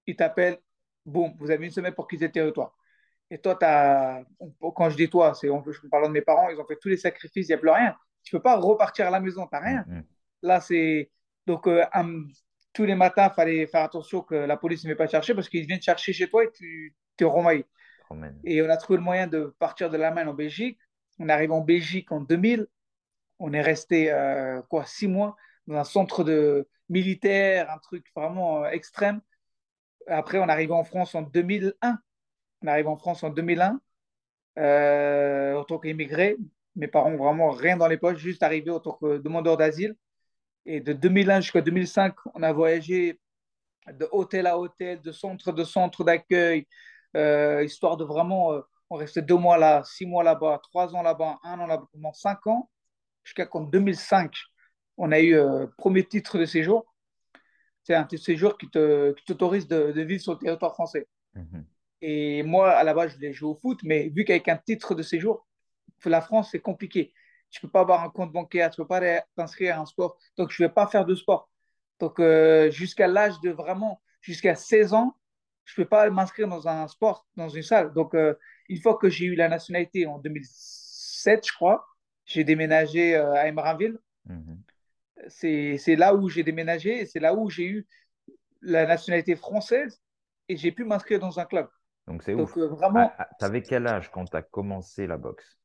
Ils 0.06 0.16
t'appellent, 0.16 0.58
boum, 1.04 1.34
vous 1.38 1.50
avez 1.50 1.64
une 1.64 1.72
semaine 1.72 1.94
pour 1.94 2.06
quitter 2.06 2.26
le 2.26 2.32
territoire. 2.32 2.76
Et 3.30 3.38
toi, 3.38 3.58
as, 3.62 4.22
quand 4.60 4.90
je 4.90 4.96
dis 4.96 5.08
toi, 5.08 5.34
c'est, 5.34 5.48
je 5.48 5.88
parle 5.88 6.06
de 6.06 6.12
mes 6.12 6.22
parents, 6.22 6.48
ils 6.48 6.60
ont 6.60 6.66
fait 6.66 6.78
tous 6.80 6.88
les 6.88 6.96
sacrifices, 6.96 7.48
il 7.48 7.50
n'y 7.50 7.54
a 7.54 7.58
plus 7.58 7.70
rien. 7.70 7.96
Tu 8.22 8.34
ne 8.34 8.38
peux 8.38 8.42
pas 8.42 8.56
repartir 8.56 9.08
à 9.08 9.10
la 9.10 9.18
maison, 9.18 9.46
tu 9.46 9.50
n'as 9.52 9.60
rien. 9.60 9.84
Mm, 9.86 9.96
mm. 9.96 10.04
Là, 10.42 10.60
c'est. 10.60 11.10
Donc, 11.46 11.66
euh, 11.66 11.84
tous 12.72 12.84
les 12.84 12.94
matins, 12.94 13.28
il 13.32 13.34
fallait 13.34 13.66
faire 13.66 13.82
attention 13.82 14.20
que 14.20 14.34
la 14.34 14.56
police 14.56 14.84
ne 14.84 14.88
vienne 14.88 14.98
pas 14.98 15.08
chercher 15.08 15.34
parce 15.34 15.48
qu'ils 15.48 15.66
viennent 15.66 15.82
chercher 15.82 16.12
chez 16.12 16.28
toi 16.28 16.44
et 16.44 16.50
tu 16.52 16.94
te 17.16 17.24
Et 18.44 18.62
on 18.62 18.68
a 18.68 18.76
trouvé 18.76 18.98
le 18.98 19.04
moyen 19.04 19.26
de 19.26 19.54
partir 19.58 19.90
de 19.90 19.96
la 19.96 20.10
main 20.10 20.26
en 20.26 20.34
Belgique. 20.34 20.78
On 21.18 21.28
arrive 21.28 21.52
en 21.52 21.60
Belgique 21.60 22.12
en 22.12 22.20
2000. 22.20 22.66
On 23.38 23.52
est 23.52 23.60
resté 23.60 24.10
euh, 24.12 24.62
quoi 24.62 24.84
six 24.86 25.08
mois 25.08 25.36
dans 25.66 25.76
un 25.76 25.84
centre 25.84 26.24
de 26.24 26.68
militaire, 26.88 27.70
un 27.70 27.78
truc 27.78 28.06
vraiment 28.14 28.64
euh, 28.64 28.70
extrême. 28.70 29.20
Après, 30.06 30.38
on 30.38 30.48
arrive 30.48 30.72
en 30.72 30.84
France 30.84 31.14
en 31.14 31.22
2001. 31.22 31.98
On 32.62 32.66
arrive 32.66 32.88
en 32.88 32.96
France 32.96 33.22
en 33.24 33.30
2001 33.30 33.80
euh, 34.58 35.56
en 35.56 35.64
tant 35.64 35.78
qu'immigré. 35.78 36.36
Mes 36.76 36.88
parents 36.88 37.14
vraiment 37.16 37.50
rien 37.50 37.76
dans 37.76 37.88
les 37.88 37.98
poches, 37.98 38.18
juste 38.18 38.42
arrivé 38.42 38.70
en 38.70 38.80
tant 38.80 38.92
que 38.92 39.18
demandeur 39.18 39.56
d'asile. 39.56 39.96
Et 40.64 40.80
de 40.80 40.92
2001 40.92 41.40
jusqu'à 41.40 41.60
2005, 41.60 42.14
on 42.34 42.42
a 42.42 42.52
voyagé 42.52 43.20
de 43.92 44.08
hôtel 44.10 44.46
à 44.46 44.58
hôtel, 44.58 45.00
de 45.00 45.12
centre 45.12 45.52
de 45.52 45.64
centre 45.64 46.04
d'accueil, 46.04 46.66
histoire 47.64 47.96
de 47.96 48.04
vraiment, 48.04 48.52
euh, 48.52 48.60
on 48.90 48.96
restait 48.96 49.22
deux 49.22 49.36
mois 49.36 49.58
là, 49.58 49.82
six 49.84 50.06
mois 50.06 50.22
là-bas, 50.22 50.60
trois 50.62 50.94
ans 50.94 51.02
là-bas, 51.02 51.38
un 51.42 51.58
an 51.60 51.66
là-bas, 51.66 51.88
pendant 51.92 52.12
cinq 52.12 52.46
ans, 52.46 52.70
jusqu'à 53.24 53.46
qu'en 53.46 53.62
2005, 53.62 54.34
on 54.96 55.12
a 55.12 55.20
eu 55.20 55.34
euh, 55.34 55.66
premier 55.78 56.04
titre 56.04 56.38
de 56.38 56.44
séjour. 56.44 56.94
C'est 57.84 57.94
un 57.94 58.04
titre 58.04 58.22
de 58.22 58.26
séjour 58.26 58.58
qui 58.58 58.68
t'autorise 58.70 59.68
de, 59.68 59.92
de, 59.92 60.02
vivre 60.02 60.22
sur 60.22 60.32
le 60.32 60.38
territoire 60.38 60.74
français. 60.74 61.06
Mhm. 61.34 61.64
Et 62.02 62.42
moi, 62.42 62.72
à 62.72 62.84
la 62.84 62.94
base, 62.94 63.12
je 63.12 63.16
voulais 63.16 63.32
jouer 63.32 63.50
au 63.50 63.54
foot, 63.54 63.80
mais 63.82 64.08
vu 64.08 64.24
qu'avec 64.24 64.48
un 64.48 64.56
titre 64.56 64.94
de 64.94 65.02
séjour, 65.02 65.46
la 66.04 66.20
France, 66.20 66.50
c'est 66.52 66.60
compliqué. 66.60 67.12
Tu 67.50 67.64
ne 67.64 67.68
peux 67.68 67.72
pas 67.72 67.80
avoir 67.80 68.02
un 68.02 68.10
compte 68.10 68.32
bancaire, 68.32 68.70
tu 68.70 68.80
ne 68.80 68.84
peux 68.84 68.88
pas 68.88 69.20
t'inscrire 69.36 69.78
à 69.78 69.80
un 69.80 69.86
sport. 69.86 70.18
Donc, 70.36 70.50
je 70.50 70.62
ne 70.62 70.68
vais 70.68 70.74
pas 70.74 70.86
faire 70.88 71.06
de 71.06 71.14
sport. 71.14 71.48
Donc, 72.00 72.20
jusqu'à 72.70 73.06
l'âge 73.06 73.40
de 73.40 73.50
vraiment, 73.50 74.02
jusqu'à 74.20 74.54
16 74.54 74.92
ans, 74.92 75.16
je 75.66 75.78
ne 75.78 75.84
peux 75.84 75.88
pas 75.88 76.08
m'inscrire 76.10 76.48
dans 76.48 76.66
un 76.68 76.88
sport, 76.88 77.26
dans 77.36 77.48
une 77.48 77.62
salle. 77.62 77.92
Donc, 77.92 78.14
euh, 78.14 78.34
une 78.68 78.80
fois 78.80 78.96
que 78.96 79.08
j'ai 79.08 79.26
eu 79.26 79.34
la 79.34 79.48
nationalité 79.48 80.06
en 80.06 80.18
2007, 80.18 81.46
je 81.46 81.52
crois, 81.52 81.86
j'ai 82.24 82.44
déménagé 82.44 83.16
euh, 83.16 83.34
à 83.34 83.48
Emeraville. 83.48 83.98
Mhm. 84.26 84.62
C'est 85.28 85.96
là 85.96 86.14
où 86.14 86.28
j'ai 86.28 86.44
déménagé 86.44 87.00
et 87.00 87.06
c'est 87.06 87.18
là 87.18 87.34
où 87.34 87.50
j'ai 87.50 87.64
eu 87.64 87.86
la 88.62 88.86
nationalité 88.86 89.34
française 89.34 90.00
et 90.48 90.56
j'ai 90.56 90.70
pu 90.70 90.84
m'inscrire 90.84 91.18
dans 91.18 91.40
un 91.40 91.44
club. 91.44 91.68
Donc, 92.06 92.22
c'est 92.22 92.34
ouf. 92.34 92.56
Euh, 92.56 92.68
vraiment. 92.68 93.10
Ah, 93.18 93.26
ah, 93.26 93.28
tu 93.38 93.44
avais 93.44 93.62
quel 93.62 93.86
âge 93.88 94.10
quand 94.12 94.24
tu 94.24 94.36
as 94.36 94.42
commencé 94.42 95.08
la 95.08 95.16
boxe? 95.16 95.58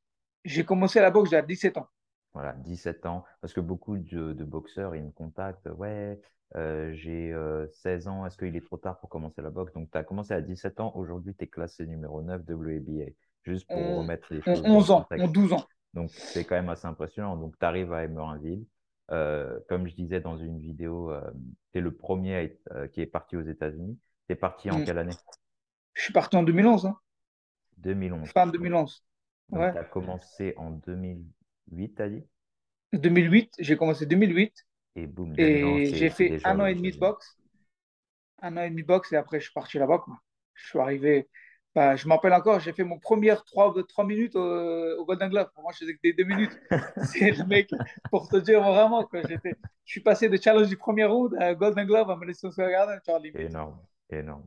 J'ai 0.44 0.66
commencé 0.66 1.00
la 1.00 1.12
boxe 1.12 1.34
à 1.34 1.44
17 1.44 1.78
ans. 1.78 1.88
Voilà, 2.34 2.54
17 2.54 3.06
ans. 3.06 3.24
Parce 3.42 3.54
que 3.54 3.60
beaucoup 3.60 3.98
de, 3.98 4.44
boxeurs, 4.44 4.96
ils 4.96 5.04
me 5.04 5.12
contactent. 5.12 5.70
Ouais, 5.78 6.20
euh, 6.56 6.92
j'ai 6.94 7.34
euh, 7.34 7.68
16 7.68 8.08
ans. 8.08 8.26
Est-ce 8.26 8.38
qu'il 8.38 8.56
est 8.56 8.66
trop 8.66 8.78
tard 8.78 9.00
pour 9.00 9.10
commencer 9.10 9.42
la 9.42 9.50
boxe? 9.50 9.74
Donc, 9.74 9.92
tu 9.92 9.98
as 9.98 10.04
commencé 10.04 10.34
à 10.34 10.42
17 10.42 10.80
ans. 10.80 10.92
Aujourd'hui, 10.96 11.36
tu 11.36 11.44
es 11.44 11.48
classé 11.48 11.86
numéro 11.86 12.22
9 12.22 12.42
WBA. 12.48 13.12
Juste 13.44 13.68
pour 13.68 13.98
remettre 13.98 14.34
les 14.34 14.42
choses. 14.42 14.62
11 14.64 14.92
ans, 14.92 15.08
on 15.12 15.28
12 15.28 15.54
ans. 15.54 15.66
Donc, 15.94 16.10
c'est 16.12 16.46
quand 16.46 16.56
même 16.56 16.70
assez 16.70 16.88
impressionnant. 16.88 17.36
Donc, 17.36 17.58
tu 17.60 17.66
arrives 17.66 17.92
à 17.92 18.04
Emerenville. 18.04 18.66
Euh, 19.12 19.60
comme 19.68 19.88
je 19.88 19.96
disais 19.96 20.22
dans 20.22 20.38
une 20.38 20.58
vidéo, 20.60 21.12
euh, 21.12 21.22
tu 21.74 21.80
es 21.80 21.82
le 21.82 21.94
premier 21.94 22.58
euh, 22.72 22.88
qui 22.88 23.02
est 23.02 23.06
parti 23.06 23.36
aux 23.36 23.42
États-Unis. 23.42 24.00
Tu 24.28 24.34
es 24.34 24.36
parti 24.36 24.72
en 24.72 24.80
hmm. 24.80 24.86
quelle 24.86 24.98
année? 25.00 25.16
Je 25.94 26.04
suis 26.04 26.14
parti 26.14 26.38
en 26.38 26.44
2011. 26.44 26.86
Hein. 26.86 26.98
2011. 27.78 28.30
Fin 28.30 28.48
2011. 28.48 29.04
Tu 29.52 29.60
as 29.60 29.84
commencé 29.84 30.54
en 30.56 30.72
2000. 30.72 31.26
8, 31.72 31.96
t'as 31.96 32.10
dit? 32.10 32.24
2008, 32.94 33.56
j'ai 33.60 33.78
commencé 33.78 34.06
2008. 34.06 34.54
Et 34.96 35.08
boum, 35.08 35.34
Et 35.38 35.86
j'ai 35.86 36.10
fait 36.10 36.46
un 36.46 36.60
an 36.60 36.66
et 36.66 36.76
demi 36.76 36.92
de 36.92 37.00
boxe. 37.00 37.38
Un 38.42 38.58
an 38.58 38.64
et 38.64 38.70
demi 38.70 38.82
de 38.82 38.88
boxe, 38.88 39.14
et 39.14 39.16
après, 39.16 39.40
je 39.40 39.46
suis 39.46 39.54
parti 39.54 39.78
là-bas. 39.78 40.04
Je 40.54 40.68
suis 40.68 40.80
arrivé. 40.80 41.30
Bah, 41.74 41.96
je 41.96 42.06
m'appelle 42.06 42.34
encore, 42.34 42.60
j'ai 42.60 42.74
fait 42.74 42.84
mon 42.84 43.00
premier 43.00 43.34
3, 43.46 43.74
3 43.88 44.06
minutes 44.06 44.36
au, 44.36 45.06
Golden 45.06 45.30
Glove. 45.30 45.50
Pour 45.54 45.64
moi, 45.64 45.72
je 45.72 45.80
faisais 45.80 45.94
que 45.94 46.00
des 46.04 46.14
2 46.14 46.24
minutes. 46.26 46.60
C'est 47.06 47.32
le 47.32 47.46
mec, 47.46 47.70
pour 48.10 48.28
te 48.28 48.36
dire 48.36 48.62
vraiment, 48.62 49.06
quoi, 49.06 49.22
je 49.22 49.38
suis 49.86 50.02
passé 50.02 50.28
de 50.28 50.36
challenge 50.36 50.68
du 50.68 50.76
premier 50.76 51.06
round 51.06 51.34
à 51.40 51.56
Golden 51.56 51.86
Glove 51.86 52.10
à 52.10 52.18
Madison 52.18 52.52
Square 52.52 52.72
Garden. 52.72 53.00
Énorme, 53.36 53.80
énorme. 54.10 54.46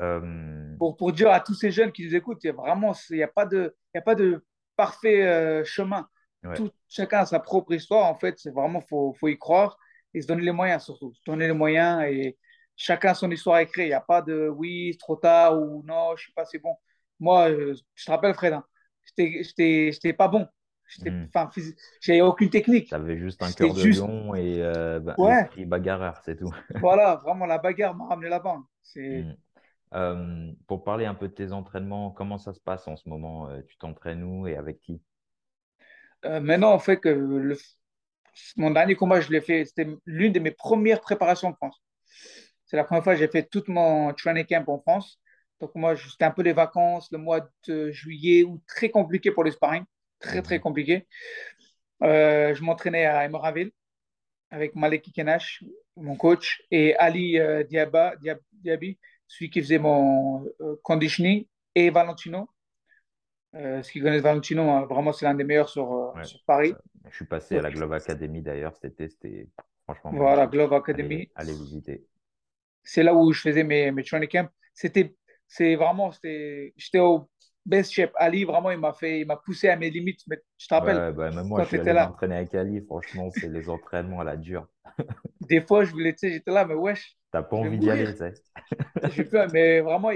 Euh... 0.00 0.76
Pour, 0.78 0.96
pour 0.96 1.12
dire 1.12 1.30
à 1.30 1.40
tous 1.40 1.54
ces 1.54 1.72
jeunes 1.72 1.90
qui 1.90 2.06
nous 2.06 2.14
écoutent, 2.14 2.42
il 2.44 2.52
n'y 2.52 3.22
a, 3.22 3.24
a, 3.24 3.28
pas 3.28 4.14
de, 4.14 4.44
parfait 4.76 5.26
euh, 5.26 5.64
chemin. 5.64 6.08
Tout, 6.56 6.70
chacun 6.88 7.20
a 7.20 7.26
sa 7.26 7.40
propre 7.40 7.72
histoire, 7.72 8.06
en 8.06 8.14
fait. 8.14 8.38
C'est 8.38 8.50
vraiment, 8.50 8.80
il 8.80 8.88
faut, 8.88 9.12
faut, 9.14 9.28
y 9.28 9.38
croire 9.38 9.78
et 10.12 10.20
se 10.20 10.26
donner 10.26 10.42
les 10.42 10.52
moyens, 10.52 10.84
surtout. 10.84 11.12
Se 11.14 11.20
donner 11.24 11.46
les 11.46 11.52
moyens 11.52 12.02
et 12.04 12.36
chacun 12.76 13.10
a 13.10 13.14
son 13.14 13.30
histoire 13.30 13.56
à 13.56 13.62
écrire. 13.62 13.86
Il 13.86 13.90
n'y 13.90 13.94
a 13.94 14.00
pas 14.00 14.22
de 14.22 14.48
oui, 14.48 14.90
c'est 14.92 14.98
trop 14.98 15.16
tard 15.16 15.58
ou 15.60 15.82
non, 15.86 16.08
je 16.10 16.12
ne 16.12 16.18
suis 16.18 16.32
pas 16.32 16.42
assez 16.42 16.58
bon. 16.58 16.74
Moi, 17.20 17.50
je, 17.50 18.04
te 18.04 18.10
rappelle, 18.10 18.34
Fred, 18.34 18.54
hein, 18.54 18.64
j'étais 19.16 20.12
pas 20.12 20.28
bon. 20.28 20.48
Hmm. 20.98 21.26
J'avais 22.00 22.20
aucune 22.20 22.50
technique. 22.50 22.88
Tu 22.88 22.94
avais 22.94 23.16
juste 23.16 23.42
un 23.42 23.50
cœur 23.52 23.72
de 23.72 23.80
juste... 23.80 24.00
lion 24.00 24.34
et 24.34 24.60
euh, 24.60 25.00
bah, 25.00 25.16
bagarreur, 25.66 26.20
c'est 26.24 26.36
tout. 26.36 26.50
voilà, 26.80 27.16
vraiment, 27.16 27.46
la 27.46 27.58
bagarre 27.58 27.94
m'a 27.94 28.06
ramené 28.06 28.28
là-bas. 28.28 28.58
Hmm. 28.96 29.32
Euh, 29.94 30.52
pour 30.66 30.84
parler 30.84 31.04
un 31.04 31.14
peu 31.14 31.28
de 31.28 31.34
tes 31.34 31.52
entraînements, 31.52 32.10
comment 32.10 32.38
ça 32.38 32.52
se 32.52 32.60
passe 32.60 32.88
en 32.88 32.96
ce 32.96 33.08
moment 33.08 33.48
euh, 33.48 33.60
Tu 33.68 33.76
t'entraînes 33.78 34.22
où 34.22 34.46
et 34.46 34.56
avec 34.56 34.80
qui? 34.80 35.02
Maintenant, 36.24 36.72
en 36.72 36.78
fait, 36.78 36.98
que 36.98 37.08
le... 37.08 37.56
mon 38.56 38.70
dernier 38.70 38.94
combat, 38.94 39.20
je 39.20 39.30
l'ai 39.30 39.40
fait, 39.40 39.64
c'était 39.64 39.88
l'une 40.06 40.32
de 40.32 40.40
mes 40.40 40.52
premières 40.52 41.00
préparations 41.00 41.48
en 41.48 41.54
France. 41.54 41.82
C'est 42.66 42.76
la 42.76 42.84
première 42.84 43.04
fois 43.04 43.14
que 43.14 43.18
j'ai 43.18 43.28
fait 43.28 43.42
tout 43.44 43.64
mon 43.68 44.12
training 44.14 44.46
camp 44.46 44.64
en 44.68 44.80
France. 44.80 45.20
Donc, 45.60 45.74
moi, 45.74 45.96
c'était 45.96 46.24
un 46.24 46.30
peu 46.30 46.42
les 46.42 46.52
vacances, 46.52 47.10
le 47.12 47.18
mois 47.18 47.48
de 47.66 47.90
juillet, 47.90 48.44
ou 48.44 48.60
très 48.66 48.88
compliqué 48.88 49.30
pour 49.30 49.44
le 49.44 49.50
sparring 49.50 49.84
très, 50.22 50.40
très 50.40 50.56
mhm. 50.56 50.62
compliqué. 50.62 51.06
Euh, 52.02 52.54
je 52.54 52.62
m'entraînais 52.62 53.04
à 53.04 53.24
Emeraville 53.24 53.72
avec 54.50 54.74
Malek 54.74 55.10
Kenash, 55.14 55.64
mon 55.96 56.16
coach, 56.16 56.62
et 56.70 56.94
Ali 56.96 57.38
euh, 57.38 57.64
Diaba, 57.64 58.14
Diaby, 58.52 58.98
celui 59.26 59.50
qui 59.50 59.60
faisait 59.60 59.78
mon 59.78 60.44
euh, 60.60 60.76
conditioning, 60.82 61.46
et 61.74 61.90
Valentino. 61.90 62.48
Euh, 63.54 63.82
ce 63.82 63.92
qui 63.92 64.00
connaissent 64.00 64.22
Valentino, 64.22 64.62
hein, 64.70 64.86
vraiment, 64.88 65.12
c'est 65.12 65.26
l'un 65.26 65.34
des 65.34 65.44
meilleurs 65.44 65.68
sur, 65.68 66.14
sur, 66.22 66.42
Paris. 66.46 66.74
Je 67.10 67.16
suis 67.16 67.26
passé 67.26 67.58
à 67.58 67.62
la 67.62 67.70
Glove 67.70 67.92
Academy 67.92 68.40
d'ailleurs 68.40 68.74
cet 68.76 68.94
été, 68.94 69.08
c'était 69.08 69.48
franchement. 69.84 70.12
Voilà, 70.14 70.46
Glove 70.46 70.72
Academy. 70.72 71.30
Allez, 71.34 71.52
visiter. 71.52 72.06
C'est 72.82 73.02
là 73.02 73.14
où 73.14 73.32
je 73.32 73.40
faisais 73.40 73.64
mes, 73.64 73.90
mes 73.92 74.02
training 74.02 74.28
camps. 74.28 74.48
C'était, 74.74 75.14
c'est 75.46 75.76
vraiment, 75.76 76.10
j'étais 76.22 76.98
au 76.98 77.28
best 77.64 77.92
shape. 77.92 78.12
Ali, 78.16 78.44
vraiment, 78.44 78.70
il 78.70 78.78
m'a 78.78 78.92
fait, 78.92 79.20
il 79.20 79.26
m'a 79.26 79.36
poussé 79.36 79.68
à 79.68 79.76
mes 79.76 79.90
limites. 79.90 80.20
Mais 80.28 80.40
je 80.58 80.66
te 80.66 80.74
rappelle. 80.74 80.96
Ouais, 80.96 81.12
bah, 81.12 81.30
même 81.30 81.46
moi, 81.46 81.62
je 81.62 81.68
suis 81.68 81.80
allé 81.80 81.92
m'entraîner 81.92 82.36
avec 82.36 82.54
Ali. 82.54 82.80
Franchement, 82.80 83.30
c'est 83.30 83.48
les 83.48 83.68
entraînements 83.68 84.20
à 84.20 84.24
la 84.24 84.36
dure. 84.36 84.66
Des 85.40 85.60
fois, 85.60 85.84
je 85.84 85.92
voulais, 85.92 86.12
tu 86.12 86.20
sais, 86.20 86.32
j'étais 86.32 86.50
là, 86.50 86.64
mais 86.64 86.74
wesh. 86.74 87.16
T'as 87.30 87.42
pas 87.42 87.56
envie 87.56 87.78
d'y 87.78 87.90
aller, 87.90 88.12
tu 88.12 88.18
sais. 88.18 89.48
mais 89.52 89.80
vraiment, 89.80 90.10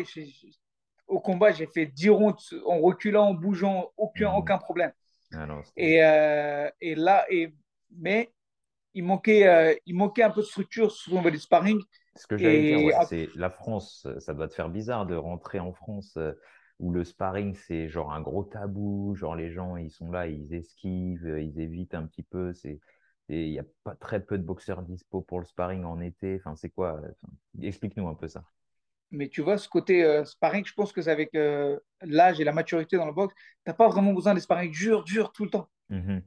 au 1.07 1.21
combat, 1.21 1.53
j'ai 1.53 1.67
fait 1.67 1.87
10 1.87 2.11
rondes 2.11 2.39
en 2.65 2.81
reculant, 2.81 3.29
en 3.29 3.35
bougeant, 3.35 3.93
aucun, 3.97 4.31
mhm. 4.31 4.37
aucun 4.37 4.59
problème. 4.59 4.93
Ah 5.33 5.47
non, 5.47 5.61
et, 5.77 6.05
euh, 6.05 6.71
et 6.81 6.95
là, 6.95 7.25
et, 7.31 7.53
mais 7.97 8.31
il 8.95 9.05
manquait, 9.05 9.47
euh, 9.47 9.75
il 9.87 9.97
manquait 9.97 10.23
un 10.23 10.31
peu 10.31 10.41
de 10.41 10.47
structure 10.47 10.91
sur 10.93 11.21
le 11.21 11.39
sparring. 11.39 11.81
Ce 12.15 12.27
que 12.27 12.37
j'allais 12.37 12.77
dire, 12.77 12.85
ouais, 12.85 13.05
c'est 13.07 13.29
la 13.35 13.51
France, 13.51 14.07
ça 14.21 14.33
doit 14.33 14.49
te 14.49 14.55
faire 14.55 14.71
bizarre 14.71 15.07
de 15.07 15.17
rentrer 15.17 15.61
en 15.61 15.73
France. 15.73 16.15
Euh, 16.17 16.33
où 16.79 16.93
le 16.93 17.05
sparring, 17.05 17.55
c'est 17.55 17.89
genre 17.89 18.13
un 18.13 18.21
gros 18.21 18.45
tabou, 18.45 19.15
genre 19.15 19.35
les 19.35 19.51
gens, 19.51 19.77
ils 19.77 19.91
sont 19.91 20.11
là, 20.11 20.27
ils 20.27 20.53
esquivent, 20.53 21.39
ils 21.41 21.59
évitent 21.59 21.95
un 21.95 22.07
petit 22.07 22.23
peu, 22.23 22.53
c'est 22.53 22.81
il 23.29 23.51
n'y 23.51 23.59
a 23.59 23.65
pas 23.83 23.95
très 23.95 24.21
peu 24.21 24.39
de 24.39 24.45
boxeurs 24.45 24.83
dispo 24.83 25.21
pour 25.21 25.41
le 25.41 25.47
sparring 25.47 25.85
en 25.85 26.01
été. 26.01 26.37
Enfin, 26.37 26.55
c'est 26.55 26.71
quoi 26.71 27.01
Explique-nous 27.61 28.07
un 28.07 28.15
peu 28.15 28.29
ça. 28.29 28.45
Mais 29.11 29.29
tu 29.29 29.41
vois, 29.41 29.57
ce 29.59 29.69
côté 29.69 30.05
euh, 30.05 30.25
sparring, 30.25 30.65
je 30.67 30.75
pense 30.75 30.93
que 30.93 31.01
c'est 31.03 31.11
avec 31.11 31.35
euh, 31.35 31.79
l'âge 32.03 32.41
et 32.41 32.45
la 32.45 32.53
maturité 32.53 32.97
dans 32.97 33.07
le 33.07 33.13
boxe, 33.13 33.35
tu 33.35 33.43
n'as 33.67 33.75
pas 33.75 33.89
vraiment 33.89 34.13
besoin 34.13 34.35
de 34.35 34.41
sparring 34.41 34.73
dur, 34.73 35.05
dur 35.05 35.33
tout 35.33 35.45
le 35.45 35.51
temps. 35.51 35.69
Mmh 35.91 36.19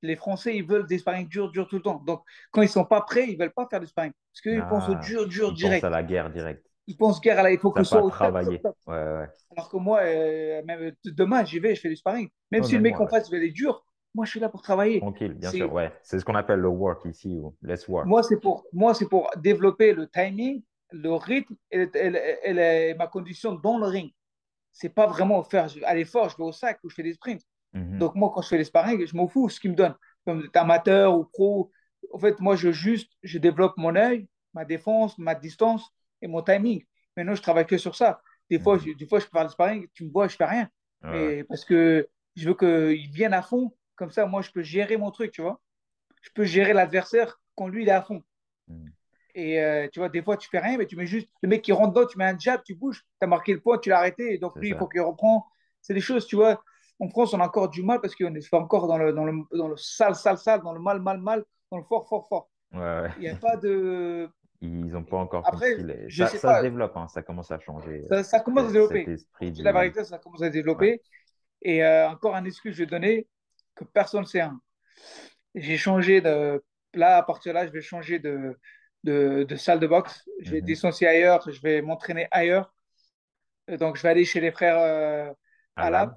les 0.00 0.14
Français, 0.14 0.56
ils 0.56 0.64
veulent 0.64 0.86
des 0.86 0.98
sparring 0.98 1.26
dur, 1.26 1.50
dur 1.50 1.66
tout 1.66 1.74
le 1.74 1.82
temps. 1.82 2.00
Donc, 2.06 2.22
quand 2.52 2.62
ils 2.62 2.66
ne 2.66 2.70
sont 2.70 2.84
pas 2.84 3.00
prêts, 3.00 3.26
ils 3.28 3.36
ne 3.36 3.42
veulent 3.42 3.52
pas 3.52 3.66
faire 3.68 3.80
du 3.80 3.88
sparring. 3.88 4.12
Parce 4.32 4.42
qu'ils 4.42 4.64
pensent 4.68 4.88
au 4.88 4.92
ah, 4.92 5.04
dur, 5.04 5.26
dur, 5.26 5.48
ils 5.48 5.54
direct. 5.56 5.80
Pensent 5.80 5.88
à 5.88 5.90
la 5.90 6.04
guerre 6.04 6.30
directe 6.30 6.68
ils 6.88 6.96
pensent 6.96 7.20
guère 7.20 7.38
à 7.38 7.52
il 7.52 7.58
faut 7.58 7.70
que 7.70 7.84
ce 7.84 7.90
soit 7.90 8.02
au 8.02 8.10
travailler. 8.10 8.62
Ouais, 8.86 8.94
ouais. 8.94 9.28
Alors 9.54 9.68
que 9.68 9.76
moi, 9.76 10.00
euh, 10.00 10.62
même 10.64 10.92
demain, 11.04 11.44
j'y 11.44 11.58
vais, 11.58 11.74
je 11.74 11.82
fais 11.82 11.90
du 11.90 11.96
sparring. 11.96 12.28
Même 12.50 12.64
si 12.64 12.74
le 12.74 12.80
mec 12.80 12.98
en 12.98 13.06
face 13.06 13.30
veut 13.30 13.38
les 13.38 13.50
dur, 13.50 13.84
moi, 14.14 14.24
je 14.24 14.30
suis 14.30 14.40
là 14.40 14.48
pour 14.48 14.62
travailler. 14.62 15.00
Tranquille, 15.00 15.34
bien 15.34 15.50
sûr, 15.50 15.70
ouais. 15.70 15.92
C'est 16.02 16.18
ce 16.18 16.24
qu'on 16.24 16.34
appelle 16.34 16.60
le 16.60 16.68
work 16.68 17.04
ici, 17.04 17.38
ou 17.38 17.54
let's 17.62 17.86
work. 17.88 18.06
Moi, 18.06 18.22
c'est 18.22 18.40
pour, 18.40 18.64
moi, 18.72 18.94
c'est 18.94 19.06
pour 19.06 19.30
développer 19.36 19.92
le 19.92 20.08
timing, 20.08 20.62
le 20.90 21.12
rythme 21.12 21.54
et, 21.70 22.94
ma 22.98 23.06
condition 23.06 23.54
dans 23.54 23.78
le 23.78 23.86
ring. 23.86 24.12
C'est 24.72 24.88
pas 24.88 25.06
vraiment 25.06 25.42
faire 25.42 25.68
aller 25.84 26.04
fort, 26.04 26.28
je 26.28 26.36
vais 26.36 26.44
au 26.44 26.52
sac 26.52 26.78
ou 26.84 26.90
je 26.90 26.94
fais 26.94 27.02
des 27.02 27.14
sprints. 27.14 27.42
Mhm. 27.72 27.98
Donc, 27.98 28.14
moi, 28.14 28.30
quand 28.34 28.42
je 28.42 28.48
fais 28.48 28.58
des 28.58 28.64
sparring, 28.64 29.06
je 29.06 29.16
m'en 29.16 29.28
fous 29.28 29.48
ce 29.48 29.60
qu'il 29.60 29.70
me 29.72 29.76
donne. 29.76 29.94
Comme 30.24 30.48
amateur 30.54 31.18
ou 31.18 31.24
pro, 31.24 31.70
en 32.12 32.18
fait, 32.18 32.38
moi, 32.40 32.56
je 32.56 32.70
juste, 32.70 33.10
je 33.22 33.38
développe 33.38 33.76
mon 33.76 33.94
œil, 33.96 34.28
ma 34.54 34.64
défense, 34.64 35.18
ma 35.18 35.34
distance 35.34 35.90
et 36.22 36.28
mon 36.28 36.42
timing. 36.42 36.84
Maintenant, 37.16 37.34
je 37.34 37.42
travaille 37.42 37.66
que 37.66 37.78
sur 37.78 37.96
ça. 37.96 38.20
Des 38.50 38.58
fois, 38.58 38.78
je, 38.78 38.92
des 38.92 39.06
fois, 39.06 39.18
je 39.18 39.26
parle 39.26 39.48
de 39.48 39.52
sparring, 39.52 39.88
tu 39.92 40.04
me 40.04 40.10
vois, 40.10 40.28
je 40.28 40.36
fais 40.36 40.44
rien. 40.44 40.70
parce 41.48 41.64
que 41.64 42.08
je 42.36 42.48
veux 42.48 42.54
qu'il 42.54 43.10
vienne 43.10 43.34
à 43.34 43.42
fond. 43.42 43.74
Comme 43.96 44.10
ça, 44.10 44.26
moi, 44.26 44.42
je 44.42 44.50
peux 44.50 44.62
gérer 44.62 44.96
mon 44.96 45.10
truc, 45.10 45.32
tu 45.32 45.42
vois. 45.42 45.60
Je 46.22 46.30
peux 46.34 46.44
gérer 46.44 46.72
l'adversaire 46.72 47.40
quand 47.56 47.68
lui, 47.68 47.82
il 47.82 47.88
est 47.88 47.92
à 47.92 48.02
fond. 48.02 48.22
Hmm. 48.68 48.88
Et 49.38 49.60
euh, 49.60 49.86
tu 49.92 50.00
vois, 50.00 50.08
des 50.08 50.20
fois, 50.20 50.36
tu 50.36 50.48
fais 50.48 50.58
rien, 50.58 50.76
mais 50.76 50.86
tu 50.86 50.96
mets 50.96 51.06
juste 51.06 51.28
le 51.42 51.48
mec 51.48 51.62
qui 51.62 51.70
rentre 51.70 51.94
dedans, 51.94 52.08
tu 52.08 52.18
mets 52.18 52.24
un 52.24 52.36
jab, 52.36 52.60
tu 52.64 52.74
bouges, 52.74 53.04
tu 53.20 53.24
as 53.24 53.28
marqué 53.28 53.52
le 53.52 53.60
point, 53.60 53.78
tu 53.78 53.88
l'as 53.88 53.98
arrêté. 53.98 54.36
donc, 54.38 54.56
lui, 54.56 54.70
il 54.70 54.76
faut 54.76 54.88
qu'il 54.88 55.00
reprend. 55.00 55.46
C'est 55.80 55.94
des 55.94 56.00
choses, 56.00 56.26
tu 56.26 56.34
vois. 56.34 56.60
En 56.98 57.08
France, 57.08 57.34
on 57.34 57.40
a 57.40 57.44
encore 57.44 57.68
du 57.68 57.84
mal 57.84 58.00
parce 58.00 58.16
qu'on 58.16 58.34
est 58.34 58.52
encore 58.52 58.88
dans 58.88 58.98
le, 58.98 59.12
dans, 59.12 59.24
le, 59.24 59.34
dans 59.52 59.68
le 59.68 59.76
sale, 59.76 60.16
sale, 60.16 60.38
sale, 60.38 60.62
dans 60.62 60.72
le 60.72 60.80
mal, 60.80 61.00
mal, 61.00 61.18
mal, 61.18 61.44
dans 61.70 61.78
le 61.78 61.84
fort, 61.84 62.08
fort, 62.08 62.26
fort. 62.26 62.50
Il 62.72 63.20
n'y 63.20 63.28
a 63.28 63.36
pas 63.36 63.56
de. 63.56 64.28
Ils 64.60 64.88
n'ont 64.88 65.04
pas 65.04 65.18
encore 65.18 65.46
Après, 65.46 65.76
ça, 66.10 66.26
ça 66.26 66.56
se 66.56 66.62
développe, 66.62 66.96
hein, 66.96 67.06
ça 67.06 67.22
commence 67.22 67.52
à 67.52 67.60
changer. 67.60 68.06
Ça, 68.24 68.40
commence 68.40 68.64
à 68.64 68.68
se 68.68 68.72
développer. 68.72 69.16
La 69.62 69.70
vérité, 69.70 70.02
ça 70.02 70.18
commence 70.18 70.42
à 70.42 70.46
se 70.46 70.52
développer. 70.52 71.00
Et 71.62 71.84
euh, 71.84 72.10
encore 72.10 72.34
un 72.34 72.44
excuse 72.44 72.72
que 72.72 72.78
je 72.78 72.82
vais 72.82 72.90
donner 72.90 73.28
que 73.76 73.84
personne 73.84 74.22
ne 74.22 74.26
sait. 74.26 74.40
Hein. 74.40 74.60
J'ai 75.54 75.76
changé 75.76 76.20
de. 76.20 76.60
Là, 76.94 77.18
à 77.18 77.22
partir 77.22 77.52
de 77.52 77.58
là, 77.58 77.66
je 77.66 77.70
vais 77.70 77.82
changer 77.82 78.18
de, 78.18 78.56
de, 79.04 79.44
de 79.48 79.56
salle 79.56 79.80
de 79.80 79.86
boxe. 79.86 80.28
Je 80.40 80.50
vais 80.50 80.60
mm 80.60 81.06
ailleurs, 81.06 81.50
je 81.50 81.60
vais 81.60 81.82
m'entraîner 81.82 82.28
ailleurs. 82.30 82.72
Donc, 83.68 83.96
je 83.96 84.02
vais 84.02 84.08
aller 84.08 84.24
chez 84.24 84.40
les 84.40 84.50
frères 84.50 84.78
euh, 84.78 85.32
Alab, 85.76 86.14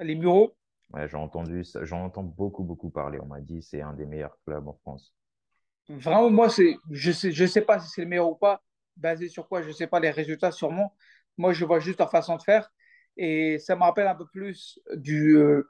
les 0.00 0.14
Mureaux. 0.14 0.56
Ouais, 0.92 1.08
j'ai 1.08 1.16
entendu, 1.16 1.64
j'en 1.82 2.04
entends 2.04 2.22
beaucoup, 2.22 2.64
beaucoup 2.64 2.90
parler. 2.90 3.18
On 3.20 3.26
m'a 3.26 3.40
dit 3.40 3.62
c'est 3.62 3.80
un 3.80 3.92
des 3.92 4.04
meilleurs 4.04 4.36
clubs 4.44 4.66
en 4.68 4.74
France. 4.82 5.14
Vraiment, 5.88 6.30
moi, 6.30 6.48
je 6.48 7.08
ne 7.08 7.12
sais, 7.12 7.32
je 7.32 7.46
sais 7.46 7.62
pas 7.62 7.80
si 7.80 7.88
c'est 7.90 8.02
le 8.02 8.08
meilleur 8.08 8.28
ou 8.28 8.36
pas. 8.36 8.62
Basé 8.96 9.28
sur 9.28 9.48
quoi 9.48 9.62
Je 9.62 9.68
ne 9.68 9.72
sais 9.72 9.86
pas 9.86 10.00
les 10.00 10.10
résultats, 10.10 10.52
sûrement. 10.52 10.94
Moi, 11.38 11.52
je 11.52 11.64
vois 11.64 11.80
juste 11.80 11.98
leur 11.98 12.10
façon 12.10 12.36
de 12.36 12.42
faire. 12.42 12.70
Et 13.16 13.58
ça 13.58 13.74
me 13.74 13.82
rappelle 13.82 14.06
un 14.06 14.14
peu 14.14 14.26
plus 14.26 14.78
du, 14.94 15.36
euh, 15.36 15.66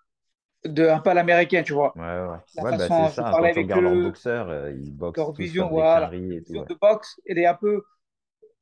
de, 0.64 0.87
un 0.87 1.01
peu 1.01 1.12
l'américain, 1.12 1.62
tu 1.62 1.72
vois. 1.72 1.92
Ouais, 1.96 2.03
ouais. 2.03 2.62
ouais 2.62 2.77
bah, 2.77 2.79
c'est 2.79 3.14
ça. 3.14 3.31
Quand 3.33 3.81
leur 3.81 3.94
boxeur, 3.94 4.48
euh, 4.48 4.72
ils 4.72 4.94
boxent. 4.94 5.16
Leur 5.16 5.33
vision, 5.33 5.68
voilà. 5.68 6.09
vision 6.09 6.64
de 6.64 6.75
boxe, 6.75 7.20
elle 7.27 7.38
est 7.38 7.46
un 7.46 7.55
peu. 7.55 7.83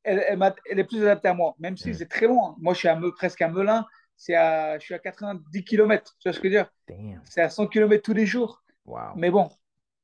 Elle, 0.03 0.23
elle, 0.65 0.79
est 0.79 0.83
plus 0.83 1.03
adaptée 1.03 1.27
à 1.27 1.33
moi, 1.35 1.53
même 1.59 1.77
si 1.77 1.91
mm. 1.91 1.93
c'est 1.93 2.09
très 2.09 2.25
loin. 2.25 2.55
Moi, 2.59 2.73
je 2.73 2.79
suis 2.79 2.87
à 2.87 2.95
me, 2.95 3.11
presque 3.11 3.41
à 3.41 3.49
Melun. 3.49 3.85
C'est 4.17 4.35
à, 4.35 4.77
je 4.79 4.85
suis 4.85 4.93
à 4.93 4.99
90 4.99 5.63
km. 5.63 6.15
Tu 6.19 6.27
vois 6.27 6.33
ce 6.33 6.39
que 6.39 6.49
je 6.49 6.57
veux 6.57 6.63
dire? 6.63 7.21
C'est 7.25 7.41
à 7.41 7.49
100 7.49 7.67
km 7.67 8.03
tous 8.03 8.13
les 8.13 8.25
jours. 8.25 8.63
Wow. 8.85 9.15
Mais 9.15 9.29
bon, 9.29 9.49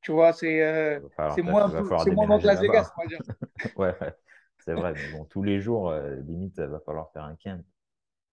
tu 0.00 0.12
vois, 0.12 0.32
c'est 0.32 0.62
euh, 0.62 1.00
moins, 1.42 1.68
moins 1.68 2.38
que 2.38 2.46
Las 2.46 2.60
Vegas, 2.60 2.92
on 2.96 3.02
va 3.02 3.08
dire. 3.08 3.20
ouais, 3.76 3.94
c'est 4.58 4.72
vrai. 4.72 4.92
Mais 4.94 5.18
bon, 5.18 5.24
tous 5.24 5.42
les 5.42 5.60
jours, 5.60 5.90
euh, 5.90 6.16
limite, 6.26 6.54
il 6.58 6.64
va 6.64 6.80
falloir 6.80 7.10
faire 7.12 7.24
un 7.24 7.36
camp. 7.36 7.62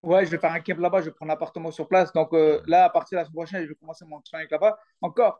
Ouais, 0.06 0.24
je 0.24 0.30
vais 0.30 0.38
faire 0.38 0.52
un 0.52 0.60
camp 0.60 0.80
là-bas, 0.80 1.00
je 1.00 1.06
vais 1.06 1.12
prendre 1.12 1.32
l'appartement 1.32 1.72
sur 1.72 1.88
place. 1.88 2.14
Donc 2.14 2.32
euh, 2.34 2.62
là, 2.68 2.86
à 2.86 2.90
partir 2.92 3.18
de 3.18 3.22
la 3.22 3.26
semaine 3.26 3.36
prochaine, 3.36 3.64
je 3.64 3.70
vais 3.70 3.76
commencer 3.76 4.06
mon 4.06 4.22
training 4.22 4.48
là-bas. 4.52 4.78
Encore, 5.02 5.40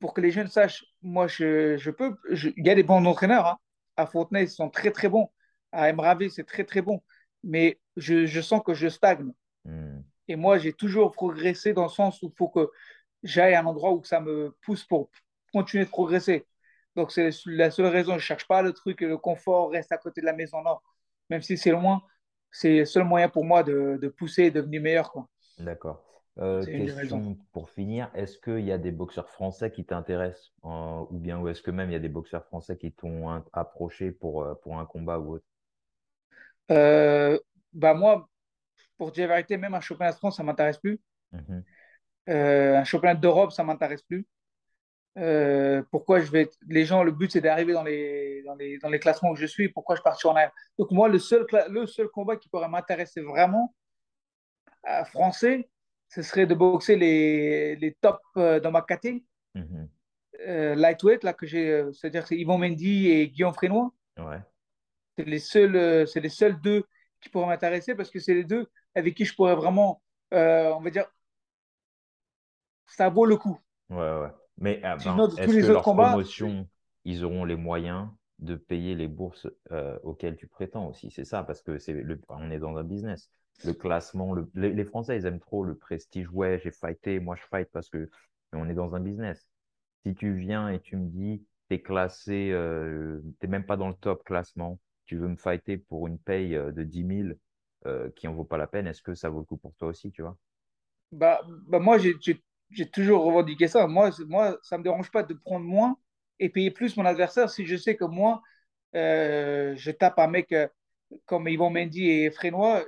pour 0.00 0.14
que 0.14 0.20
les 0.20 0.32
jeunes 0.32 0.48
sachent, 0.48 0.84
moi, 1.00 1.28
je, 1.28 1.76
je 1.76 1.90
peux. 1.92 2.16
Il 2.56 2.66
y 2.66 2.70
a 2.70 2.74
des 2.74 2.82
bons 2.82 3.04
entraîneurs. 3.06 3.46
Hein. 3.46 3.58
À 3.96 4.06
Fontenay, 4.06 4.44
ils 4.44 4.50
sont 4.50 4.68
très, 4.68 4.90
très 4.90 5.08
bons. 5.08 5.30
À 5.70 5.90
Emravé, 5.90 6.28
c'est 6.28 6.44
très, 6.44 6.64
très 6.64 6.82
bon. 6.82 7.02
Mais 7.44 7.78
je, 7.96 8.26
je 8.26 8.40
sens 8.40 8.62
que 8.64 8.74
je 8.74 8.88
stagne. 8.88 9.32
Hmm. 9.64 10.00
Et 10.26 10.34
moi, 10.34 10.58
j'ai 10.58 10.72
toujours 10.72 11.12
progressé 11.12 11.72
dans 11.72 11.84
le 11.84 11.88
sens 11.88 12.20
où 12.22 12.26
il 12.26 12.36
faut 12.36 12.48
que 12.48 12.68
j'aille 13.22 13.54
à 13.54 13.60
un 13.60 13.66
endroit 13.66 13.92
où 13.92 14.02
ça 14.02 14.20
me 14.20 14.56
pousse 14.62 14.84
pour 14.84 15.08
continuer 15.52 15.84
de 15.84 15.90
progresser. 15.90 16.46
Donc, 16.96 17.12
c'est 17.12 17.30
la 17.46 17.70
seule 17.70 17.86
raison. 17.86 18.12
Je 18.12 18.16
ne 18.16 18.20
cherche 18.20 18.48
pas 18.48 18.60
le 18.62 18.72
truc, 18.72 19.00
le 19.02 19.18
confort 19.18 19.70
reste 19.70 19.92
à 19.92 19.98
côté 19.98 20.20
de 20.20 20.26
la 20.26 20.32
maison. 20.32 20.62
Non. 20.62 20.78
Même 21.30 21.42
si 21.42 21.56
c'est 21.56 21.70
loin, 21.70 22.02
c'est 22.50 22.78
le 22.78 22.84
seul 22.84 23.04
moyen 23.04 23.28
pour 23.28 23.44
moi 23.44 23.62
de, 23.62 23.98
de 24.00 24.08
pousser 24.08 24.44
et 24.44 24.50
devenir 24.50 24.82
meilleur. 24.82 25.12
D'accord. 25.58 26.04
Euh, 26.38 26.64
question 26.64 27.36
pour 27.52 27.68
finir, 27.70 28.10
est-ce 28.14 28.38
qu'il 28.38 28.64
y 28.64 28.70
a 28.70 28.78
des 28.78 28.92
boxeurs 28.92 29.28
français 29.28 29.72
qui 29.72 29.84
t'intéressent 29.84 30.52
ou 30.62 31.18
bien 31.18 31.40
ou 31.40 31.48
est-ce 31.48 31.62
que 31.62 31.72
même 31.72 31.90
il 31.90 31.94
y 31.94 31.96
a 31.96 32.00
des 32.00 32.08
boxeurs 32.08 32.44
français 32.44 32.76
qui 32.76 32.92
t'ont 32.92 33.42
approché 33.52 34.12
pour, 34.12 34.44
euh, 34.44 34.54
pour 34.54 34.78
un 34.78 34.86
combat 34.86 35.18
ou 35.18 35.34
autre? 35.34 35.44
Euh, 36.70 37.38
bah 37.72 37.94
Moi, 37.94 38.28
pour 38.98 39.12
dire 39.12 39.28
la 39.28 39.34
vérité, 39.34 39.56
même 39.56 39.74
un 39.74 39.80
championnat 39.80 40.12
de 40.12 40.16
France, 40.16 40.36
ça 40.36 40.42
ne 40.42 40.48
m'intéresse 40.48 40.78
plus. 40.78 41.00
Mmh 41.32 41.62
un 42.26 42.84
championnat 42.84 43.14
d'Europe, 43.14 43.52
ça 43.52 43.62
ne 43.62 43.68
m'intéresse 43.68 44.02
plus. 44.02 44.26
Euh, 45.18 45.82
pourquoi 45.90 46.20
je 46.20 46.30
vais 46.30 46.48
les 46.68 46.84
gens 46.84 47.02
le 47.02 47.10
but 47.10 47.32
c'est 47.32 47.40
d'arriver 47.40 47.72
dans 47.72 47.82
les, 47.82 48.42
dans 48.44 48.54
les, 48.54 48.78
dans 48.78 48.88
les 48.88 49.00
classements 49.00 49.30
où 49.30 49.36
je 49.36 49.46
suis 49.46 49.68
pourquoi 49.68 49.96
je 49.96 50.02
pars 50.02 50.16
en 50.24 50.30
arrière 50.36 50.52
donc 50.78 50.92
moi 50.92 51.08
le 51.08 51.18
seul 51.18 51.44
le 51.70 51.86
seul 51.86 52.08
combat 52.08 52.36
qui 52.36 52.48
pourrait 52.48 52.68
m'intéresser 52.68 53.20
vraiment 53.22 53.74
euh, 54.86 55.04
français 55.06 55.68
ce 56.08 56.22
serait 56.22 56.46
de 56.46 56.54
boxer 56.54 56.96
les, 56.96 57.76
les 57.76 57.94
tops 57.94 58.18
euh, 58.36 58.60
dans 58.60 58.70
ma 58.70 58.82
catégorie. 58.82 59.24
Mhm. 59.54 59.88
Euh, 60.46 60.74
lightweight, 60.74 61.24
là, 61.24 61.32
que 61.32 61.46
j'ai, 61.46 61.70
euh, 61.70 61.92
c'est-à-dire 61.92 62.26
c'est 62.26 62.36
Yvon 62.36 62.58
Mendy 62.58 63.08
et 63.08 63.28
Guillaume 63.28 63.52
Frénois. 63.52 63.92
Ouais. 64.18 64.40
C'est 65.16 65.24
les 65.24 65.38
seuls, 65.38 66.06
c'est 66.06 66.20
les 66.20 66.28
seuls 66.28 66.60
deux 66.60 66.84
qui 67.20 67.28
pourraient 67.28 67.46
m'intéresser 67.46 67.94
parce 67.94 68.10
que 68.10 68.20
c'est 68.20 68.34
les 68.34 68.44
deux 68.44 68.68
avec 68.94 69.16
qui 69.16 69.24
je 69.24 69.34
pourrais 69.34 69.56
vraiment, 69.56 70.00
euh, 70.32 70.72
on 70.74 70.80
va 70.80 70.90
dire, 70.90 71.06
ça 72.86 73.08
vaut 73.08 73.26
le 73.26 73.36
coup. 73.36 73.58
Ouais, 73.90 73.96
ouais. 73.96 74.30
Mais 74.58 74.80
ah, 74.84 74.96
ben, 74.96 75.26
est-ce 75.36 75.56
que 75.56 75.66
leur 75.66 75.88
combats, 75.88 76.24
promotion, 76.28 76.68
ils 77.04 77.24
auront 77.24 77.44
les 77.44 77.56
moyens 77.56 78.08
de 78.40 78.54
payer 78.56 78.94
les 78.94 79.08
bourses 79.08 79.48
euh, 79.72 79.98
auxquelles 80.02 80.36
tu 80.36 80.46
prétends 80.48 80.88
aussi? 80.88 81.10
C'est 81.10 81.24
ça, 81.24 81.42
parce 81.44 81.62
que 81.62 81.78
c'est 81.78 81.92
le, 81.94 82.20
on 82.28 82.50
est 82.50 82.58
dans 82.58 82.76
un 82.76 82.84
business. 82.84 83.30
Le 83.62 83.74
classement, 83.74 84.32
le- 84.34 84.50
les, 84.54 84.72
les 84.72 84.84
Français, 84.84 85.16
ils 85.16 85.26
aiment 85.26 85.40
trop 85.40 85.64
le 85.64 85.76
prestige. 85.76 86.28
Ouais, 86.30 86.60
j'ai 86.62 86.70
fighté, 86.70 87.20
moi 87.20 87.36
je 87.36 87.42
fight 87.44 87.68
parce 87.72 87.88
que 87.88 88.10
mais 88.52 88.58
on 88.60 88.68
est 88.68 88.74
dans 88.74 88.94
un 88.94 89.00
business. 89.00 89.46
Si 90.06 90.14
tu 90.14 90.34
viens 90.38 90.68
et 90.70 90.80
tu 90.80 90.96
me 90.96 91.08
dis, 91.08 91.44
t'es 91.68 91.80
classé, 91.82 92.50
euh, 92.52 93.20
t'es 93.40 93.46
même 93.48 93.66
pas 93.66 93.76
dans 93.76 93.88
le 93.88 93.94
top 93.94 94.24
classement, 94.24 94.80
tu 95.06 95.16
veux 95.16 95.28
me 95.28 95.36
fighter 95.36 95.78
pour 95.78 96.06
une 96.08 96.18
paye 96.18 96.56
euh, 96.56 96.72
de 96.72 96.84
10 96.84 97.04
000 97.04 97.38
euh, 97.86 98.10
qui 98.16 98.28
en 98.28 98.34
vaut 98.34 98.44
pas 98.44 98.58
la 98.58 98.66
peine, 98.66 98.86
est-ce 98.86 99.02
que 99.02 99.14
ça 99.14 99.28
vaut 99.30 99.40
le 99.40 99.44
coup 99.44 99.56
pour 99.58 99.74
toi 99.76 99.88
aussi, 99.88 100.10
tu 100.12 100.22
vois? 100.22 100.36
bah, 101.12 101.40
bah 101.66 101.78
moi, 101.78 101.98
j'ai 101.98 102.14
j'ai- 102.70 102.88
toujours 102.90 103.24
revendiqué 103.24 103.68
ça. 103.68 103.86
Moi, 103.86 104.10
moi, 104.28 104.58
ça 104.62 104.78
me 104.78 104.82
dérange 104.82 105.10
pas 105.10 105.22
de 105.22 105.34
prendre 105.34 105.64
moins 105.66 105.96
et 106.38 106.48
payer 106.50 106.70
plus 106.70 106.96
mon 106.96 107.04
adversaire 107.04 107.50
si 107.50 107.66
je 107.66 107.76
sais 107.76 107.96
que 107.96 108.04
moi, 108.04 108.42
euh, 108.94 109.74
je 109.76 109.90
tape 109.90 110.18
un 110.18 110.28
mec 110.28 110.52
euh, 110.52 110.68
comme 111.26 111.48
Yvon 111.48 111.70
Mendy 111.70 112.08
et 112.10 112.30
Frénois, 112.30 112.84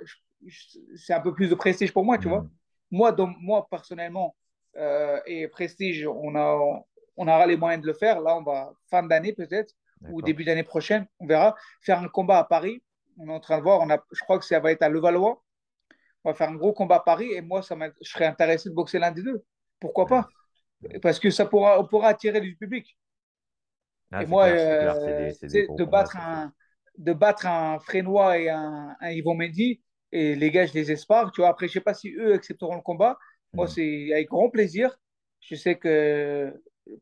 c'est 0.97 1.13
un 1.15 1.21
peu 1.21 1.35
plus 1.35 1.49
de 1.49 1.55
prestige 1.55 1.93
pour 1.93 2.05
moi, 2.05 2.19
tu 2.19 2.29
vois. 2.29 2.41
Hmm, 2.41 2.49
Moi, 2.91 3.13
donc, 3.13 3.37
moi 3.41 3.67
personnellement, 3.71 4.37
euh, 4.77 5.21
et 5.27 5.49
prestige, 5.49 6.07
on 6.07 6.35
a, 6.37 6.59
on 7.17 7.29
aura 7.29 7.47
les 7.47 7.57
moyens 7.57 7.83
de 7.83 7.87
le 7.89 7.95
faire. 7.95 8.21
Là, 8.21 8.37
on 8.37 8.43
va, 8.43 8.73
fin 8.91 9.03
d'année 9.03 9.33
peut-être, 9.33 9.75
ou 10.07 10.23
début 10.23 10.45
d'année 10.45 10.63
prochaine, 10.65 11.07
on 11.19 11.27
verra, 11.27 11.57
faire 11.83 12.01
un 12.01 12.09
combat 12.09 12.39
à 12.39 12.45
Paris. 12.45 12.83
On 13.19 13.29
est 13.29 13.33
en 13.33 13.41
train 13.41 13.59
de 13.59 13.63
voir, 13.63 13.81
on 13.81 13.91
a, 13.91 13.99
je 14.13 14.21
crois 14.21 14.39
que 14.39 14.45
ça 14.45 14.61
va 14.61 14.73
être 14.73 14.83
à 14.83 14.89
Levallois. 14.89 15.43
On 16.25 16.31
va 16.31 16.35
faire 16.35 16.49
un 16.51 16.57
gros 16.57 16.73
combat 16.73 16.97
à 16.97 17.01
Paris 17.01 17.33
et 17.33 17.41
moi, 17.43 17.63
ça 17.63 17.77
je 18.03 18.11
serais 18.11 18.27
intéressé 18.27 18.71
de 18.71 18.75
boxer 18.75 18.99
l'un 18.99 19.11
des 19.13 19.23
deux. 19.23 19.45
Pourquoi 19.81 20.07
pas? 20.09 20.29
Parce 21.03 21.21
que 21.21 21.31
ça 21.31 21.47
pourra, 21.47 21.81
on 21.81 21.87
pourra 21.87 22.09
attirer 22.09 22.41
du 22.41 22.57
public. 22.57 22.97
Ah, 24.13 24.23
Et 24.23 24.27
moi, 24.27 24.47
clair, 24.79 24.97
euh, 24.99 25.05
des, 25.05 25.39
des 25.43 25.69
de 25.69 25.85
battre 25.85 26.17
un, 26.17 26.53
de 26.99 27.13
battre 27.13 27.47
un 27.47 27.79
Frénois 27.81 28.39
et 28.39 28.49
un, 28.51 28.97
un 29.01 29.11
Yvon 29.11 29.35
Mendy, 29.35 29.81
et 30.13 30.35
les 30.35 30.51
gars, 30.51 30.67
je 30.67 30.75
les 30.75 30.91
espère. 30.93 31.31
Tu 31.33 31.41
vois, 31.41 31.51
après, 31.51 31.69
je 31.69 31.75
sais 31.75 31.81
pas 31.81 31.95
si 31.95 32.11
eux 32.17 32.35
accepteront 32.35 32.75
le 32.77 32.83
combat. 32.83 33.19
Moi, 33.55 33.67
Hmm. 33.67 33.69
c'est 33.69 34.13
avec 34.13 34.29
grand 34.29 34.51
plaisir. 34.51 34.99
Je 35.41 35.55
sais 35.55 35.77
que, 35.79 36.53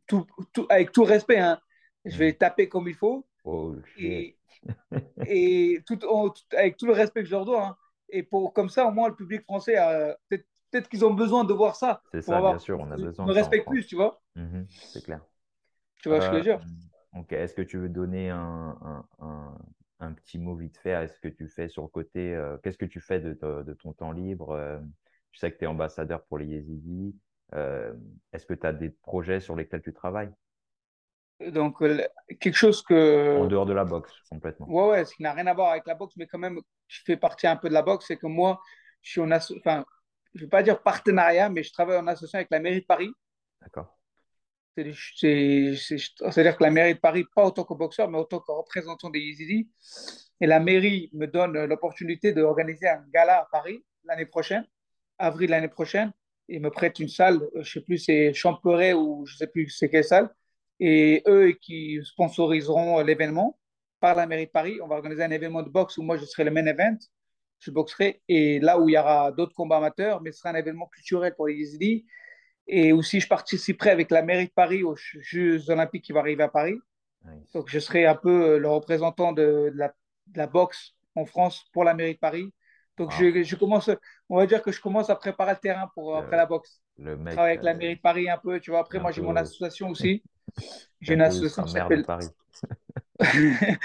tout, 0.07 0.27
tout- 0.53 0.67
avec 0.69 0.93
tout 0.93 1.05
respect, 1.05 1.39
hein, 1.39 1.61
je 2.05 2.17
Hmm. 2.17 2.19
vais 2.19 2.33
taper 2.35 2.69
comme 2.69 2.89
il 2.89 2.95
faut. 2.95 3.27
Oh. 3.45 3.77
Et, 3.97 4.39
et 5.25 5.81
tout, 5.87 6.05
en- 6.07 6.31
tout- 6.31 6.43
avec 6.57 6.77
tout 6.77 6.87
le 6.87 6.93
respect 6.93 7.23
que 7.23 7.27
je 7.29 7.33
leur 7.33 7.45
dois. 7.45 7.67
hein. 7.67 7.77
Et 8.11 8.23
pour, 8.23 8.53
comme 8.55 8.69
ça, 8.71 8.87
au 8.87 8.93
moins, 8.93 9.09
le 9.09 9.15
public 9.17 9.43
français, 9.43 9.79
euh, 9.79 10.15
peut-être 10.29 10.47
peut-être 10.71 10.89
qu'ils 10.89 11.05
ont 11.05 11.15
besoin 11.15 11.45
de 11.45 11.53
voir 11.53 11.77
ça 11.77 12.03
C'est 12.13 12.23
ça, 12.23 12.43
bien 12.43 12.59
sûr, 12.59 12.81
on 12.81 12.91
a 12.91 12.99
besoin 12.99 13.29
me 13.29 13.31
de 13.31 13.35
ça 13.35 13.47
en 13.47 13.55
respecte 13.55 13.69
France. 13.69 13.81
plus, 13.81 13.87
tu 13.87 13.97
vois. 13.97 14.23
Mhm, 14.37 14.69
c'est 14.87 15.03
clair. 15.03 15.25
Tu 16.03 16.09
vois 16.09 16.21
ce 16.21 16.29
je 16.31 16.35
Euh, 16.35 16.41
veux 16.41 16.43
dire? 16.43 16.61
ok, 17.15 17.33
est-ce 17.33 17.55
que 17.55 17.63
tu 17.63 17.79
veux 17.79 17.89
donner 17.89 18.31
un, 18.31 18.79
un, 18.83 19.07
un, 19.21 19.59
un 20.01 20.13
petit 20.13 20.39
mot 20.39 20.57
vite 20.57 20.79
fait? 20.79 20.91
Est-ce 20.93 21.21
que 21.21 21.29
tu 21.29 21.49
fais 21.49 21.69
sur 21.69 21.83
le 21.83 21.89
côté, 21.89 22.35
euh, 22.35 22.59
qu'est-ce 22.63 22.79
que 22.79 22.87
tu 22.87 23.01
fais 23.01 23.21
de, 23.21 23.35
de, 23.35 23.63
de 23.65 23.75
ton 23.75 23.93
temps 23.93 24.13
libre? 24.13 24.51
Euh, 24.53 24.81
je 25.33 25.41
sais 25.41 25.53
que 25.53 25.59
tu 25.59 25.65
es 25.65 25.69
ambassadeur 25.69 26.25
pour 26.27 26.39
les 26.39 26.47
Yézidis. 26.47 27.17
Euh, 27.55 27.95
est-ce 28.33 28.47
que 28.47 28.55
tu 28.55 28.67
as 28.67 28.73
des 28.73 28.91
projets 28.91 29.41
sur 29.41 29.57
lesquels 29.57 29.83
tu 29.83 29.95
travailles? 29.95 30.33
Donc, 31.53 31.83
euh, 31.83 32.05
quelque 32.41 32.57
chose 32.57 32.83
En 33.33 33.47
que, 33.47 33.49
dehors 33.49 33.65
de 33.65 33.73
la 33.73 33.87
boxe, 33.87 34.23
complètement. 34.29 34.69
ouais, 34.69 34.85
ouais, 34.89 35.05
ce 35.05 35.15
qui 35.15 35.23
n'a 35.23 35.33
rien 35.33 35.47
à 35.47 35.55
voir 35.55 35.71
avec 35.73 35.87
la 35.87 35.95
boxe, 35.95 36.15
mais 36.17 36.27
quand 36.27 36.39
même, 36.39 36.61
je 36.89 37.01
fais 37.05 37.17
partie 37.17 37.47
un 37.47 37.57
peu 37.57 37.69
de 37.69 37.75
la 37.75 37.83
boxe, 37.83 38.07
c'est 38.09 38.17
que 38.17 38.27
moi, 38.27 38.61
je 39.03 39.11
suis 39.13 39.21
en 39.21 39.31
asso- 39.31 39.57
enfin, 39.59 39.85
je 40.35 40.41
vais 40.45 40.49
pas 40.49 40.63
dire 40.63 40.83
partenariat, 40.83 41.49
mais 41.49 41.63
je 41.63 41.73
travaille 41.73 41.99
en 41.99 42.07
association 42.07 42.39
avec 42.39 42.51
la 42.51 42.61
mairie 42.61 42.81
de 42.81 42.87
Paris. 42.87 43.11
D'accord. 43.61 43.99
C'est- 44.77 44.93
c'est- 45.17 45.75
c'est- 45.77 46.31
C'est-à-dire 46.31 46.57
que 46.57 46.63
la 46.63 46.71
mairie 46.71 46.95
de 46.95 47.01
Paris, 47.01 47.25
pas 47.35 47.45
en 47.45 47.51
tant 47.51 47.65
que 47.65 47.75
boxeur, 47.75 48.09
mais 48.09 48.19
en 48.19 48.25
tant 48.25 48.39
que 48.39 48.53
représentant 48.53 49.11
des 49.11 49.21
Yézidis. 49.21 49.69
Et 50.41 50.47
la 50.47 50.61
mairie 50.61 51.11
me 51.13 51.27
donne 51.27 51.65
l'opportunité 51.65 52.33
d'organiser 52.33 52.89
un 52.89 53.05
gala 53.13 53.41
à 53.41 53.49
Paris 53.51 53.85
l'année 54.05 54.27
prochaine, 54.27 54.65
avril 55.19 55.51
l'année 55.51 55.69
prochaine, 55.69 56.13
et 56.49 56.61
me 56.61 56.71
prête 56.71 56.99
une 57.01 57.09
salle, 57.09 57.43
euh, 57.57 57.63
je 57.63 57.73
sais 57.73 57.81
plus, 57.81 57.99
c'est 57.99 58.33
Champeret 58.33 58.93
ou 58.95 59.27
je 59.27 59.37
sais 59.37 59.49
plus 59.49 59.69
c'est 59.69 59.91
quelle 59.91 60.05
salle. 60.05 60.31
Et 60.81 61.23
eux 61.27 61.51
qui 61.61 61.99
sponsoriseront 62.05 63.01
l'événement 63.01 63.59
par 63.99 64.15
la 64.15 64.27
mairie 64.27 64.47
de 64.47 64.51
Paris, 64.53 64.79
on 64.81 64.87
va 64.87 64.95
organiser 64.95 65.25
un 65.25 65.31
événement 65.33 65.63
de 65.63 65.71
boxe 65.71 65.99
où 65.99 66.03
moi 66.03 66.17
je 66.17 66.25
serai 66.25 66.45
le 66.45 66.53
main 66.53 66.65
event. 66.67 66.97
Je 67.61 67.71
boxerai 67.71 68.23
et 68.29 68.61
là 68.61 68.79
où 68.79 68.89
il 68.89 68.93
y 68.95 68.99
aura 68.99 69.33
d'autres 69.33 69.55
combats 69.55 69.79
amateurs, 69.79 70.21
mais 70.23 70.33
ce 70.33 70.39
sera 70.41 70.51
un 70.51 70.55
événement 70.57 70.87
culturel 70.87 71.35
pour 71.37 71.49
les 71.49 71.55
Yézidis. 71.57 72.07
Et 72.69 72.93
aussi, 72.93 73.21
je 73.21 73.29
participerai 73.29 73.91
avec 73.91 74.11
la 74.11 74.23
mairie 74.23 74.47
de 74.47 74.53
Paris 74.53 74.85
aux 74.85 74.97
Jeux 74.97 75.71
Olympiques 75.71 76.05
qui 76.05 76.13
vont 76.13 76.21
arriver 76.21 76.45
à 76.45 76.49
Paris. 76.49 76.79
Nice. 77.25 77.53
Donc, 77.55 77.69
je 77.71 77.79
serai 77.79 78.07
un 78.07 78.15
peu 78.15 78.55
euh, 78.57 78.59
le 78.59 78.69
représentant 78.69 79.33
de, 79.33 79.71
de 79.73 79.79
la, 79.79 79.89
de 80.29 80.39
la 80.39 80.47
boxe 80.47 80.95
en 81.15 81.25
France 81.25 81.65
pour 81.73 81.85
la 81.85 81.95
mairie 81.95 82.15
de 82.15 82.19
Paris. 82.19 82.53
Donc, 82.97 83.11
Wow. 83.11 83.13
je, 83.13 83.43
je 83.43 83.57
commence, 83.57 83.91
on 84.29 84.37
va 84.37 84.47
dire 84.47 84.63
que 84.63 84.73
je 84.73 84.81
commence 84.81 85.11
à 85.11 85.17
préparer 85.17 85.53
le 85.53 85.59
terrain 85.59 85.91
pour 85.95 86.17
Euh, 86.17 86.19
après 86.19 86.37
la 86.37 86.47
boxe. 86.47 86.83
Le 86.99 87.17
Je 87.27 87.31
mec, 87.31 87.35
travaille 87.35 87.53
avec 87.53 87.65
la 87.65 87.75
euh, 87.75 87.75
mairie 87.75 87.97
de 87.97 88.01
Paris 88.01 88.29
un 88.31 88.39
peu, 88.39 88.61
tu 88.61 88.71
vois. 88.71 88.81
Après, 88.81 89.01
moi, 89.01 89.13
j'ai 89.13 89.23
mon 89.23 89.37
peu, 89.37 89.37
association 89.37 89.89
aussi. 89.91 90.25
J'ai 91.01 91.15
un 91.15 91.21
une 91.21 91.23
association 91.23 91.65
qui 91.65 91.73
s'appelle. 91.73 92.05
Paris. 92.05 92.29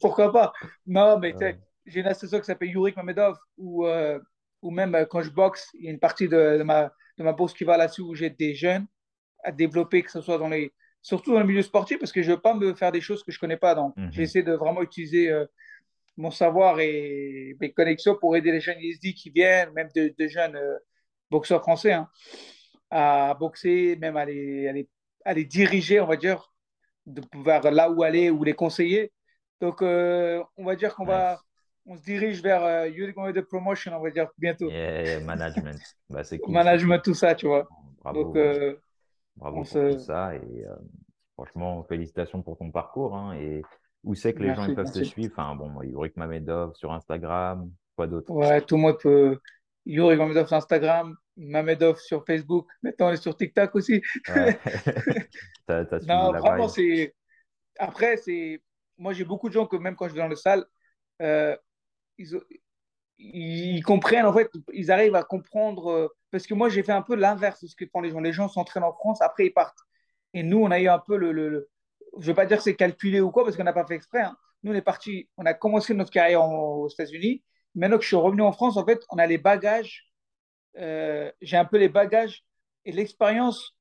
Pourquoi 0.00 0.32
pas? 0.32 0.52
Non, 0.86 1.18
mais 1.18 1.34
Euh, 1.34 1.38
sais, 1.38 1.58
j'ai 1.88 2.00
une 2.00 2.06
association 2.06 2.38
qui 2.40 2.46
s'appelle 2.46 2.70
Yurik 2.70 2.96
Mamedov, 2.96 3.36
ou 3.56 3.86
euh, 3.86 4.18
même 4.62 4.94
euh, 4.94 5.04
quand 5.04 5.22
je 5.22 5.30
boxe, 5.30 5.68
il 5.74 5.86
y 5.86 5.88
a 5.88 5.90
une 5.90 5.98
partie 5.98 6.28
de, 6.28 6.58
de 6.58 6.62
ma, 6.62 6.92
de 7.16 7.24
ma 7.24 7.32
bourse 7.32 7.54
qui 7.54 7.64
va 7.64 7.76
là-dessus 7.76 8.02
où 8.02 8.14
j'ai 8.14 8.30
des 8.30 8.54
jeunes 8.54 8.86
à 9.44 9.52
développer, 9.52 10.02
que 10.02 10.10
ce 10.10 10.20
soit 10.20 10.38
dans 10.38 10.48
les, 10.48 10.72
surtout 11.02 11.32
dans 11.32 11.40
le 11.40 11.46
milieu 11.46 11.62
sportif, 11.62 11.98
parce 11.98 12.12
que 12.12 12.22
je 12.22 12.30
ne 12.30 12.36
veux 12.36 12.40
pas 12.40 12.54
me 12.54 12.74
faire 12.74 12.92
des 12.92 13.00
choses 13.00 13.22
que 13.22 13.32
je 13.32 13.36
ne 13.36 13.40
connais 13.40 13.56
pas. 13.56 13.74
Donc, 13.74 13.96
mhm. 13.96 14.12
j'essaie 14.12 14.42
de 14.42 14.52
vraiment 14.52 14.82
utiliser 14.82 15.30
euh, 15.30 15.46
mon 16.16 16.30
savoir 16.30 16.80
et 16.80 17.56
mes 17.60 17.72
connexions 17.72 18.16
pour 18.16 18.36
aider 18.36 18.52
les 18.52 18.60
jeunes 18.60 18.80
ISD 18.80 19.14
qui 19.14 19.30
viennent, 19.30 19.70
même 19.72 19.88
de, 19.94 20.14
de 20.18 20.28
jeunes 20.28 20.56
euh, 20.56 20.76
boxeurs 21.30 21.62
français, 21.62 21.92
hein, 21.92 22.08
à 22.90 23.34
boxer, 23.38 23.96
même 23.96 24.16
à 24.16 24.24
les, 24.24 24.68
à 24.68 24.72
les, 24.72 24.88
à 25.24 25.34
les 25.34 25.44
diriger, 25.44 26.00
on 26.00 26.06
va 26.06 26.16
dire, 26.16 26.52
de 27.06 27.20
pouvoir 27.20 27.70
là 27.70 27.90
où 27.90 28.02
aller 28.02 28.30
ou 28.30 28.44
les 28.44 28.54
conseiller. 28.54 29.12
Donc, 29.60 29.82
euh, 29.82 30.42
on 30.56 30.64
va 30.64 30.76
dire 30.76 30.94
qu'on 30.94 31.04
va. 31.04 31.40
On 31.88 31.96
se 31.96 32.02
dirige 32.02 32.42
vers 32.42 32.62
euh, 32.62 32.88
Youth 32.88 33.14
de 33.34 33.40
Promotion, 33.40 33.96
on 33.96 34.02
va 34.02 34.10
dire, 34.10 34.28
bientôt. 34.36 34.68
Yeah, 34.70 35.02
yeah, 35.02 35.20
management. 35.20 35.80
Bah, 36.10 36.22
c'est 36.22 36.38
cool, 36.38 36.52
Management, 36.54 37.00
tout 37.02 37.14
ça, 37.14 37.34
tu 37.34 37.46
vois. 37.46 37.66
Bravo, 38.02 38.24
Donc, 38.24 38.36
euh, 38.36 38.76
bravo 39.36 39.58
on 39.58 39.62
pour 39.62 39.72
tout 39.72 39.98
ça. 39.98 40.34
Et 40.36 40.64
euh, 40.66 40.74
franchement, 41.34 41.82
félicitations 41.84 42.42
pour 42.42 42.58
ton 42.58 42.70
parcours. 42.70 43.16
hein. 43.16 43.34
Et 43.38 43.62
où 44.04 44.14
c'est 44.14 44.34
que 44.34 44.42
les 44.42 44.54
gens 44.54 44.64
ils 44.66 44.74
Merci, 44.74 44.74
peuvent 44.74 44.92
te 44.92 45.02
suivre? 45.02 45.32
Enfin, 45.36 45.54
bon, 45.56 45.82
Yorick 45.82 46.16
Mamedov 46.16 46.74
sur 46.74 46.92
Instagram, 46.92 47.70
quoi 47.96 48.06
d'autre? 48.06 48.30
Ouais, 48.30 48.60
tout 48.60 48.76
le 48.76 48.82
monde 48.82 48.98
peut. 49.00 49.38
Yuri 49.86 50.16
Mamedov 50.16 50.46
sur 50.46 50.56
Instagram, 50.56 51.16
Mamedov 51.36 51.98
sur 51.98 52.24
Facebook. 52.26 52.68
Maintenant, 52.82 53.08
on 53.08 53.12
est 53.12 53.16
sur 53.16 53.34
TikTok 53.34 53.74
aussi. 53.74 54.02
Ouais. 54.28 54.58
Non, 56.06 56.32
la 56.32 56.40
vraiment, 56.40 56.68
c'est. 56.68 57.14
Après, 57.78 58.16
c'est. 58.18 58.62
Moi, 58.98 59.12
j'ai 59.14 59.24
beaucoup 59.24 59.48
de 59.48 59.54
gens 59.54 59.66
que 59.66 59.76
même 59.76 59.96
quand 59.96 60.08
je 60.08 60.14
vais 60.14 60.20
dans 60.20 60.28
le 60.28 60.36
salle, 60.36 60.64
euh, 61.22 61.56
ils, 62.18 62.28
ils 63.18 63.82
comprennent, 63.82 64.26
en 64.26 64.32
fait, 64.32 64.50
ils 64.72 64.90
arrivent 64.90 65.14
à 65.16 65.22
comprendre. 65.24 65.88
euh, 65.90 66.08
parce 66.30 66.46
que 66.46 66.54
moi, 66.54 66.68
j'ai 66.68 66.82
fait 66.82 66.92
un 66.92 67.02
peu 67.02 67.14
l'inverse 67.16 67.62
de 67.62 67.68
ce 67.68 67.76
que 67.76 67.86
font 67.86 68.00
les 68.00 68.10
gens. 68.10 68.20
Les 68.20 68.32
gens 68.32 68.48
s'entraînent 68.48 68.84
en 68.84 68.92
France, 68.92 69.20
après, 69.22 69.46
ils 69.46 69.52
partent. 69.52 69.78
Et 70.34 70.42
nous, 70.42 70.58
on 70.58 70.70
a 70.70 70.80
eu 70.80 70.88
un 70.88 70.98
peu 70.98 71.16
le. 71.16 71.32
le- 71.32 71.68
je 72.18 72.22
ne 72.22 72.26
veux 72.28 72.34
pas 72.34 72.46
dire 72.46 72.58
que 72.58 72.62
c'est 72.64 72.76
calculé 72.76 73.20
ou 73.20 73.30
quoi, 73.30 73.44
parce 73.44 73.56
qu'on 73.56 73.64
n'a 73.64 73.72
pas 73.72 73.86
fait 73.86 73.94
exprès. 73.94 74.20
hein. 74.22 74.36
Nous, 74.62 74.72
on 74.72 74.74
est 74.74 74.82
parti, 74.82 75.28
on 75.36 75.46
a 75.46 75.54
commencé 75.54 75.94
notre 75.94 76.10
carrière 76.10 76.42
aux 76.42 76.88
États-Unis. 76.88 77.44
Maintenant 77.74 77.96
que 77.98 78.02
je 78.02 78.08
suis 78.08 78.16
revenu 78.16 78.42
en 78.42 78.52
France, 78.52 78.76
en 78.76 78.84
fait, 78.84 79.00
on 79.10 79.18
a 79.18 79.26
les 79.26 79.38
bagages. 79.38 80.10
euh, 80.78 81.32
j'ai 81.42 81.56
un 81.58 81.64
peu 81.66 81.78
les 81.78 81.88
bagages 81.90 82.44
et 82.84 82.92
l'expérience 82.92 83.76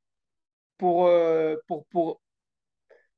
pour, 0.77 1.07
euh, 1.07 1.57
pour, 1.67 1.85
pour, 1.87 2.21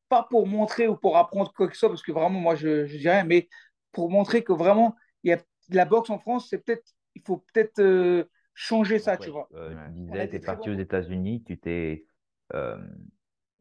pas 0.09 0.23
pour 0.29 0.47
montrer 0.47 0.87
ou 0.87 0.95
pour 0.97 1.17
apprendre 1.17 1.51
quoi 1.53 1.67
que 1.67 1.73
ce 1.73 1.79
soit, 1.79 1.89
parce 1.89 2.01
que 2.01 2.11
vraiment, 2.11 2.39
moi, 2.39 2.55
je, 2.55 2.85
je 2.85 2.97
rien, 2.97 3.23
mais 3.23 3.47
pour 3.91 4.09
montrer 4.09 4.43
que 4.43 4.53
vraiment, 4.53 4.95
il 5.23 5.29
y 5.29 5.33
a 5.33 5.37
de 5.37 5.75
la 5.75 5.85
boxe 5.85 6.09
en 6.09 6.19
France, 6.19 6.47
c'est 6.49 6.59
peut-être, 6.59 6.93
il 7.15 7.21
faut 7.23 7.37
peut-être 7.37 7.79
euh, 7.79 8.25
changer 8.53 8.99
ça, 8.99 9.17
tu 9.17 9.29
vois. 9.29 9.49
euh, 9.53 9.75
tu 9.87 9.91
disais, 10.01 10.29
tu 10.29 10.35
es 10.35 10.39
parti 10.39 10.69
aux 10.69 10.77
États-Unis, 10.77 11.43
tu 11.43 11.57
t'es, 11.59 12.05
euh, 12.53 12.77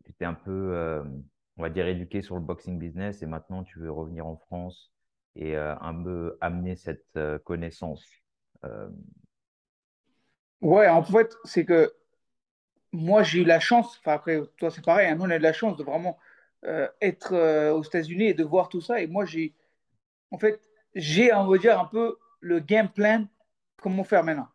tu 0.04 0.12
t'es 0.14 0.24
un 0.24 0.34
peu, 0.34 0.50
euh, 0.74 1.04
on 1.56 1.62
va 1.62 1.70
dire, 1.70 1.86
éduqué 1.86 2.22
sur 2.22 2.36
le 2.36 2.40
boxing 2.42 2.78
business 2.78 3.22
et 3.22 3.26
maintenant 3.26 3.64
tu 3.64 3.78
veux 3.78 3.90
revenir 3.90 4.26
en 4.26 4.36
France 4.36 4.92
et 5.36 5.56
euh, 5.56 5.74
un 5.80 5.94
peu 6.02 6.36
amener 6.40 6.76
cette 6.76 7.06
euh, 7.16 7.38
connaissance. 7.38 8.04
Euh, 8.64 8.88
Ouais, 10.60 10.88
en 10.88 11.02
fait, 11.02 11.34
c'est 11.44 11.64
que 11.64 11.92
moi, 12.92 13.22
j'ai 13.22 13.40
eu 13.40 13.44
la 13.44 13.60
chance, 13.60 13.98
enfin 13.98 14.12
après, 14.14 14.40
toi, 14.58 14.70
c'est 14.70 14.84
pareil, 14.84 15.08
hein, 15.08 15.14
nous, 15.16 15.24
on 15.24 15.30
a 15.30 15.36
eu 15.36 15.38
la 15.40 15.52
chance 15.52 15.76
de 15.76 15.84
vraiment 15.84 16.18
euh, 16.64 16.88
être 17.00 17.34
euh, 17.34 17.72
aux 17.74 17.82
États-Unis 17.82 18.26
et 18.28 18.34
de 18.34 18.44
voir 18.44 18.68
tout 18.68 18.80
ça. 18.80 19.00
Et 19.02 19.06
moi, 19.06 19.24
j'ai, 19.26 19.54
en 20.32 20.38
fait, 20.38 20.62
j'ai, 20.98 21.34
on 21.34 21.48
va 21.48 21.58
dire, 21.58 21.80
un 21.80 21.86
peu 21.86 22.18
le 22.40 22.60
game 22.60 22.90
plan, 22.90 23.26
comment 23.82 24.04
faire 24.04 24.24
maintenant. 24.24 24.48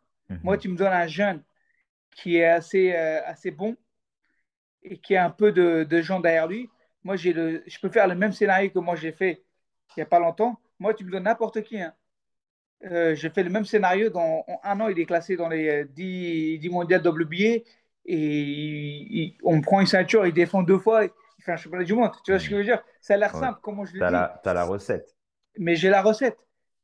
Moi, 0.44 0.56
Mhm, 0.56 0.58
tu 0.58 0.70
me 0.70 0.76
donnes 0.76 0.94
un 0.94 1.08
jeune 1.08 1.44
qui 2.12 2.38
est 2.38 2.46
assez, 2.46 2.94
euh, 2.94 3.22
assez 3.26 3.50
bon 3.52 3.76
et 4.82 4.98
qui 4.98 5.16
a 5.16 5.24
un 5.24 5.30
peu 5.30 5.52
de, 5.52 5.84
de 5.84 6.02
gens 6.02 6.20
derrière 6.20 6.46
lui. 6.46 6.70
Moi, 7.04 7.16
j'ai 7.16 7.32
le, 7.32 7.62
je 7.66 7.78
peux 7.80 7.88
faire 7.88 8.06
le 8.08 8.14
même 8.14 8.32
scénario 8.32 8.70
que 8.70 8.78
moi 8.78 8.96
j'ai 8.96 9.12
fait 9.12 9.42
il 9.96 10.00
n'y 10.00 10.02
a 10.02 10.06
pas 10.06 10.18
longtemps. 10.18 10.58
Moi, 10.78 10.94
tu 10.94 11.04
me 11.04 11.10
donnes 11.10 11.24
n'importe 11.24 11.62
qui. 11.62 11.80
Hein. 11.80 11.94
Euh, 12.86 13.14
j'ai 13.14 13.30
fait 13.30 13.42
le 13.44 13.50
même 13.50 13.64
scénario. 13.66 14.10
Dans 14.10 14.44
en 14.48 14.60
un 14.64 14.80
an, 14.80 14.88
il 14.88 14.98
est 15.00 15.06
classé 15.06 15.36
dans 15.36 15.48
les 15.48 15.68
euh, 15.68 15.84
10, 15.84 16.58
10 16.58 16.70
mondiales 16.70 17.02
WBA 17.06 17.44
et 17.46 17.64
il- 18.06 19.18
il- 19.18 19.38
on 19.44 19.60
prend 19.62 19.80
une 19.80 19.86
ceinture, 19.86 20.26
il 20.26 20.34
défend 20.34 20.62
deux 20.62 20.78
fois, 20.78 21.04
il 21.06 21.10
fait 21.44 21.52
un 21.52 21.56
championnat 21.56 21.84
du 21.84 21.94
monde. 21.94 22.12
Tu 22.24 22.32
vois 22.32 22.38
ce 22.40 22.46
que 22.48 22.52
je 22.54 22.58
veux 22.58 22.64
dire? 22.64 22.82
Ça 23.00 23.14
a 23.14 23.16
l'air 23.18 23.34
Ouais. 23.34 23.40
simple, 23.40 23.60
comment 23.62 23.84
je 23.84 23.94
le 23.94 24.02
dis 24.02 24.10
la, 24.10 24.40
t'as 24.42 24.54
la 24.54 24.64
recette. 24.64 25.16
Mais 25.58 25.76
j'ai 25.76 25.90
la 25.90 26.02
recette, 26.02 26.38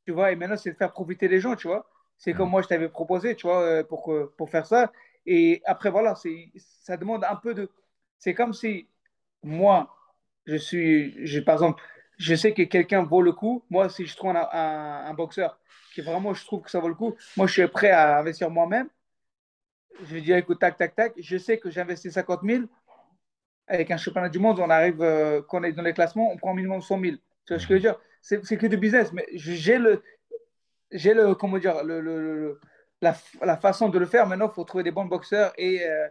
tu 0.07 0.13
vois, 0.13 0.33
et 0.33 0.37
maintenant, 0.37 0.57
c'est 0.57 0.73
de 0.73 0.77
faire 0.77 0.93
profiter 0.93 1.29
les 1.29 1.41
gens, 1.41 1.57
tu 1.57 1.69
vois. 1.69 1.89
C'est 2.19 2.35
comme 2.35 2.51
moi, 2.51 2.63
je 2.63 2.69
t'avais 2.69 2.89
proposé, 2.89 3.35
tu 3.37 3.47
vois, 3.47 3.63
euh, 3.63 3.85
pour, 3.85 4.15
pour 4.37 4.51
faire 4.51 4.67
ça. 4.67 4.93
Et 5.27 5.63
après, 5.65 5.91
voilà, 5.91 6.15
ça 6.57 6.97
demande 6.97 7.25
un 7.25 7.37
peu 7.37 7.55
de... 7.55 7.71
C'est 8.19 8.35
comme 8.35 8.53
si 8.53 8.89
moi, 9.43 9.95
je 10.47 10.57
suis, 10.57 11.27
je, 11.27 11.41
par 11.41 11.55
exemple, 11.57 11.83
je 12.19 12.35
sais 12.35 12.53
que 12.55 12.63
quelqu'un 12.63 13.03
vaut 13.03 13.23
le 13.23 13.33
coup. 13.33 13.65
Moi, 13.71 13.89
si 13.89 14.07
je 14.07 14.17
trouve 14.17 14.31
un, 14.37 14.49
un, 14.53 15.07
un 15.07 15.15
boxeur 15.15 15.59
qui 15.95 16.03
vraiment, 16.03 16.35
je 16.35 16.45
trouve 16.45 16.63
que 16.63 16.71
ça 16.71 16.81
vaut 16.81 16.89
le 16.89 16.95
coup, 16.95 17.17
moi, 17.37 17.47
je 17.47 17.53
suis 17.55 17.69
prêt 17.69 17.91
à 17.91 18.19
investir 18.19 18.51
moi-même. 18.51 18.89
Je 20.01 20.15
vais 20.15 20.21
dire, 20.21 20.37
écoute, 20.37 20.59
tac, 20.61 20.77
tac, 20.79 20.95
tac, 20.95 21.13
je 21.19 21.37
sais 21.37 21.59
que 21.59 21.71
j'ai 21.71 21.81
investi 21.81 22.11
50 22.11 22.43
000. 22.43 22.69
Avec 23.69 23.91
un 23.91 23.97
championnat 23.97 24.29
du 24.29 24.39
monde, 24.39 24.61
on 24.61 24.71
arrive, 24.71 25.03
euh, 25.03 25.43
quand 25.49 25.61
on 25.61 25.65
est 25.65 25.73
dans 25.73 25.83
les 25.83 25.95
classements, 25.95 26.33
on 26.33 26.37
prend 26.37 26.55
minimum 26.55 26.81
100 26.83 26.99
000. 26.99 27.21
Tu 27.47 27.55
vois 27.55 27.61
ce 27.61 27.67
que 27.67 27.75
je 27.75 27.77
veux 27.77 27.81
dire? 27.81 27.99
C'est 28.21 28.57
que 28.59 28.67
du 28.67 28.77
business, 28.77 29.13
mais 29.13 29.27
j'ai 29.35 29.79
le, 29.79 30.03
j'ai 30.93 31.15
le, 31.15 31.35
comment 31.35 31.59
dire, 31.59 31.85
le, 31.85 32.01
le- 32.01 32.21
le- 32.21 32.61
la, 33.03 33.17
la 33.43 33.57
façon 33.57 33.89
de 33.89 33.99
le 33.99 34.07
faire. 34.07 34.27
Maintenant, 34.27 34.49
il 34.49 34.55
faut 34.55 34.65
trouver 34.65 34.85
des 34.85 34.91
bons 34.93 35.07
boxeurs 35.07 35.53
et, 35.59 35.85
euh, 35.89 36.09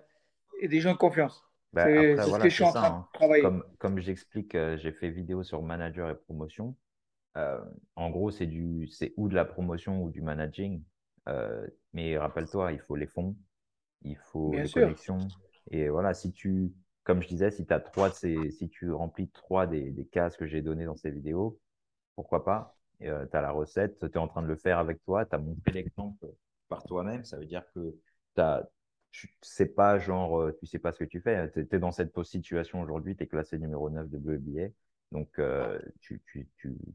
et 0.62 0.68
des 0.68 0.82
gens 0.82 0.94
de 0.94 0.98
confiance. 0.98 1.44
Bah, 1.74 1.86
C'est 1.86 2.18
ce 2.18 2.40
que 2.40 2.50
je 2.50 2.56
suis 2.56 2.64
en 2.64 2.74
train 2.74 2.90
de 2.90 2.96
hein. 2.96 3.08
travailler. 3.14 3.44
Comme, 3.44 3.64
comme 3.78 4.00
j'explique, 4.00 4.56
euh, 4.56 4.78
j'ai 4.78 4.92
fait 4.92 5.10
vidéo 5.10 5.44
sur 5.44 5.62
manager 5.62 6.10
et 6.10 6.16
promotion. 6.16 6.76
Euh, 7.38 7.60
en 7.96 8.10
gros, 8.10 8.32
c'est 8.32 8.48
du, 8.48 8.88
c'est 8.88 9.14
ou 9.18 9.30
de 9.30 9.36
la 9.36 9.46
promotion 9.46 10.04
ou 10.04 10.10
du 10.12 10.22
managing. 10.22 10.84
Mais 11.94 12.18
rappelle-toi, 12.18 12.72
il 12.74 12.80
faut 12.80 12.96
les 12.96 13.08
fonds, 13.08 13.36
il 14.04 14.18
faut 14.18 14.58
Bien 14.58 14.60
les 14.60 14.70
sûr. 14.70 14.82
connexions. 14.82 15.34
Et 15.72 15.90
voilà, 15.90 16.14
si 16.14 16.32
tu, 16.34 16.74
comme 17.04 17.22
je 17.22 17.28
disais, 17.28 17.52
si, 17.52 17.66
as 17.70 17.80
trois 17.80 18.10
de 18.10 18.16
ces, 18.16 18.52
si 18.52 18.70
tu 18.70 18.92
remplis 18.92 19.30
trois 19.30 19.68
des, 19.68 19.92
des 19.92 20.06
cases 20.06 20.38
que 20.38 20.48
j'ai 20.48 20.62
données 20.62 20.86
dans 20.86 20.96
ces 20.98 21.12
vidéos, 21.12 21.60
pourquoi 22.20 22.44
pas? 22.44 22.76
tu 23.00 23.08
as 23.08 23.42
la 23.42 23.52
recette, 23.52 23.98
tu 24.00 24.06
es 24.08 24.18
en 24.18 24.28
train 24.28 24.42
de 24.42 24.48
le 24.48 24.58
faire 24.58 24.78
avec 24.78 25.02
toi, 25.06 25.26
tu 25.26 25.34
as 25.34 25.38
montré 25.38 25.72
l'exemple 25.72 26.28
par 26.68 26.84
toi-même. 26.84 27.24
Ça 27.24 27.38
veut 27.38 27.46
dire 27.46 27.64
que 27.74 27.96
tu 29.12 29.30
sais 29.42 29.66
pas, 29.68 30.00
genre, 30.00 30.38
euh, 30.42 30.58
tu 30.60 30.66
sais 30.66 30.80
pas 30.80 30.92
ce 30.92 31.00
que 31.00 31.06
tu 31.06 31.22
fais. 31.22 31.50
Tu 31.52 31.66
es, 31.72 31.80
dans 31.80 31.92
cette 31.94 32.22
situation 32.24 32.82
aujourd'hui, 32.82 33.16
tu 33.16 33.24
es 33.24 33.28
classé 33.28 33.58
numéro 33.58 33.90
9 33.90 34.10
de 34.10 34.18
WBA. 34.18 34.68
Donc, 35.14 35.30
euh, 35.40 35.80
tu 36.02 36.22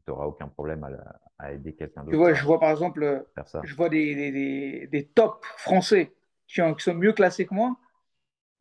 n'auras 0.07 0.25
aucun 0.25 0.47
problème 0.47 0.83
à, 0.83 0.91
la- 0.91 1.19
à 1.39 1.51
aider 1.53 1.73
quelqu'un 1.73 2.03
Tu 2.03 2.11
d'autre 2.11 2.17
vois, 2.17 2.33
je 2.35 2.43
vois 2.45 2.59
par 2.59 2.69
exemple, 2.69 3.01
euh, 3.03 3.19
je 3.63 3.73
vois 3.73 3.89
des, 3.89 4.13
des, 4.13 4.31
des, 4.31 4.87
des 4.87 5.05
tops 5.07 5.43
français 5.57 6.13
qui, 6.47 6.61
ont- 6.61 6.75
qui 6.75 6.83
sont 6.83 6.93
mieux 6.93 7.13
classés 7.13 7.47
que 7.47 7.53
moi, 7.55 7.75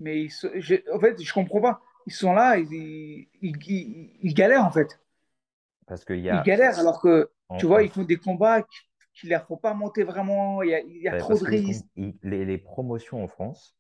mais 0.01 0.23
ils 0.25 0.33
en 0.93 1.01
fait, 1.01 1.23
je 1.23 1.33
comprends 1.33 1.61
pas. 1.61 1.83
Ils 2.07 2.13
sont 2.13 2.33
là, 2.35 2.57
ils- 2.59 3.29
ils- 3.43 4.11
ils 4.23 4.35
galèrent 4.35 4.65
en 4.65 4.71
fait. 4.73 4.99
Parce 5.87 6.05
qu'il 6.05 6.21
y 6.21 6.31
Ils 6.31 6.43
a, 6.43 6.43
galèrent 6.43 6.79
alors 6.79 7.01
que, 7.01 7.31
tu 7.57 7.65
vois, 7.65 7.83
ils 7.83 7.89
font 7.91 8.03
des 8.03 8.19
combats 8.19 8.63
qui 9.15 9.25
ne 9.27 9.31
leur 9.31 9.47
font 9.47 9.57
pas 9.57 9.73
monter 9.73 10.05
vraiment. 10.05 10.63
Il 10.63 10.69
y 10.69 10.75
a, 10.75 10.81
il 10.81 11.01
y 11.01 11.09
a 11.09 11.15
trop 11.15 11.39
de 11.39 11.45
risques. 11.47 11.87
ils- 11.97 12.17
les, 12.23 12.45
les 12.45 12.59
promotions 12.59 13.23
en 13.23 13.29
France, 13.29 13.77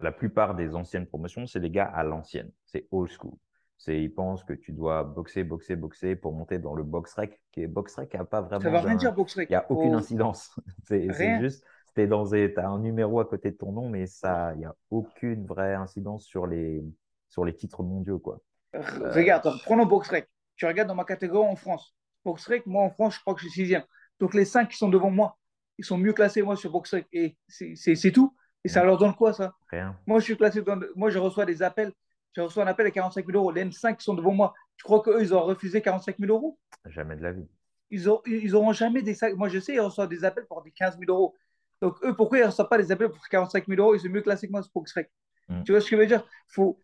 la 0.00 0.12
plupart 0.12 0.54
des 0.54 0.74
anciennes 0.74 1.06
promotions, 1.06 1.46
c'est 1.46 1.60
des 1.60 1.70
gars 1.70 1.86
à 1.86 2.02
l'ancienne. 2.04 2.50
C'est 2.66 2.86
old 2.90 3.10
school. 3.10 3.34
C'est, 3.76 4.00
ils 4.02 4.12
pensent 4.12 4.44
que 4.44 4.52
tu 4.54 4.72
dois 4.72 5.04
boxer, 5.04 5.44
boxer, 5.44 5.76
boxer 5.76 6.16
pour 6.16 6.32
monter 6.32 6.58
dans 6.58 6.74
le 6.74 6.82
box 6.82 7.14
rec. 7.14 7.40
Qui 7.52 7.62
est, 7.62 7.66
box 7.66 7.94
rec 7.96 8.14
n'a 8.14 8.24
pas 8.24 8.40
Ça 8.60 8.70
vraiment 8.70 8.70
va 8.70 8.80
rien 8.80 8.94
d'un. 8.94 8.98
dire, 9.00 9.12
Boxrec. 9.12 9.48
Il 9.48 9.52
n'y 9.52 9.56
a 9.56 9.66
aucune 9.70 9.94
incidence. 9.94 10.50
C'est 10.84 11.12
c'est 11.12 11.14
rien. 11.14 11.40
juste, 11.40 11.64
tu 11.94 12.02
as 12.02 12.68
un 12.68 12.78
numéro 12.80 13.20
à 13.20 13.24
côté 13.24 13.50
de 13.50 13.56
ton 13.56 13.72
nom, 13.72 13.88
mais 13.88 14.06
ça, 14.06 14.52
il 14.54 14.58
n'y 14.58 14.64
a 14.66 14.74
aucune 14.90 15.46
vraie 15.46 15.74
incidence 15.74 16.24
sur 16.24 16.46
les, 16.46 16.82
sur 17.28 17.44
les 17.44 17.54
titres 17.54 17.82
mondiaux, 17.82 18.18
quoi. 18.18 18.40
Euh, 18.74 19.14
Regarde, 19.14 19.50
prenons 19.64 19.86
Boxrec. 19.86 20.28
Tu 20.58 20.66
regardes 20.66 20.88
dans 20.88 20.94
ma 20.94 21.04
catégorie 21.04 21.48
en 21.48 21.56
France. 21.56 21.94
Boxrec, 22.24 22.66
moi 22.66 22.82
en 22.82 22.90
France, 22.90 23.14
je 23.14 23.20
crois 23.20 23.34
que 23.34 23.40
je 23.40 23.46
suis 23.46 23.62
sixième. 23.62 23.84
Donc 24.20 24.34
les 24.34 24.44
cinq 24.44 24.68
qui 24.68 24.76
sont 24.76 24.88
devant 24.88 25.10
moi, 25.10 25.38
ils 25.78 25.84
sont 25.84 25.96
mieux 25.96 26.12
classés 26.12 26.40
que 26.40 26.44
moi 26.44 26.56
sur 26.56 26.70
Boxrec. 26.70 27.06
Et 27.12 27.36
c'est 27.48 28.12
tout. 28.12 28.34
Et 28.64 28.68
ça 28.68 28.84
leur 28.84 28.98
donne 28.98 29.14
quoi, 29.14 29.32
ça? 29.32 29.54
rien, 29.70 29.96
Moi, 30.06 30.18
je 30.18 30.24
suis 30.24 30.36
classé 30.36 30.62
dans... 30.62 30.78
Moi, 30.96 31.10
je 31.10 31.18
reçois 31.18 31.46
des 31.46 31.62
appels. 31.62 31.92
Je 32.32 32.40
reçois 32.40 32.64
un 32.64 32.66
appel 32.66 32.86
à 32.86 32.90
45 32.90 33.24
000 33.24 33.38
euros. 33.38 33.52
Les 33.52 33.70
cinq 33.70 33.98
qui 33.98 34.04
sont 34.04 34.14
devant 34.14 34.32
moi, 34.32 34.52
tu 34.76 34.82
crois 34.84 35.00
qu'eux, 35.00 35.22
ils 35.22 35.32
ont 35.32 35.42
refusé 35.42 35.80
45 35.80 36.18
000 36.18 36.30
euros? 36.32 36.58
jamais 36.86 37.16
de 37.16 37.22
la 37.22 37.32
vie. 37.32 37.48
Ils 37.90 38.10
ont, 38.10 38.20
ils 38.26 38.54
auront 38.54 38.72
jamais 38.72 39.00
des 39.00 39.14
sacs. 39.14 39.34
Moi, 39.34 39.48
je 39.48 39.58
sais, 39.58 39.74
ils 39.74 39.80
reçoivent 39.80 40.08
des 40.08 40.24
appels 40.24 40.44
pour 40.46 40.62
des 40.62 40.72
15 40.72 40.98
000 40.98 41.10
euros. 41.10 41.34
Donc, 41.80 41.96
eux, 42.04 42.14
pourquoi 42.14 42.38
ils 42.38 42.42
ne 42.42 42.46
reçoivent 42.46 42.68
pas 42.68 42.78
des 42.78 42.90
appels 42.92 43.08
pour 43.08 43.26
45 43.28 43.66
000 43.66 43.80
euros? 43.80 43.94
Ils 43.94 44.00
sont 44.00 44.08
mieux 44.08 44.22
classés 44.22 44.46
que 44.48 44.52
moi 44.52 44.62
sur 44.62 44.72
Boxrec. 44.74 45.10
Hmm. 45.48 45.62
Tu 45.62 45.72
vois 45.72 45.80
ce 45.80 45.88
que 45.88 45.96
je 45.96 46.00
veux 46.00 46.06
dire? 46.06 46.24
Faut, 46.48 46.78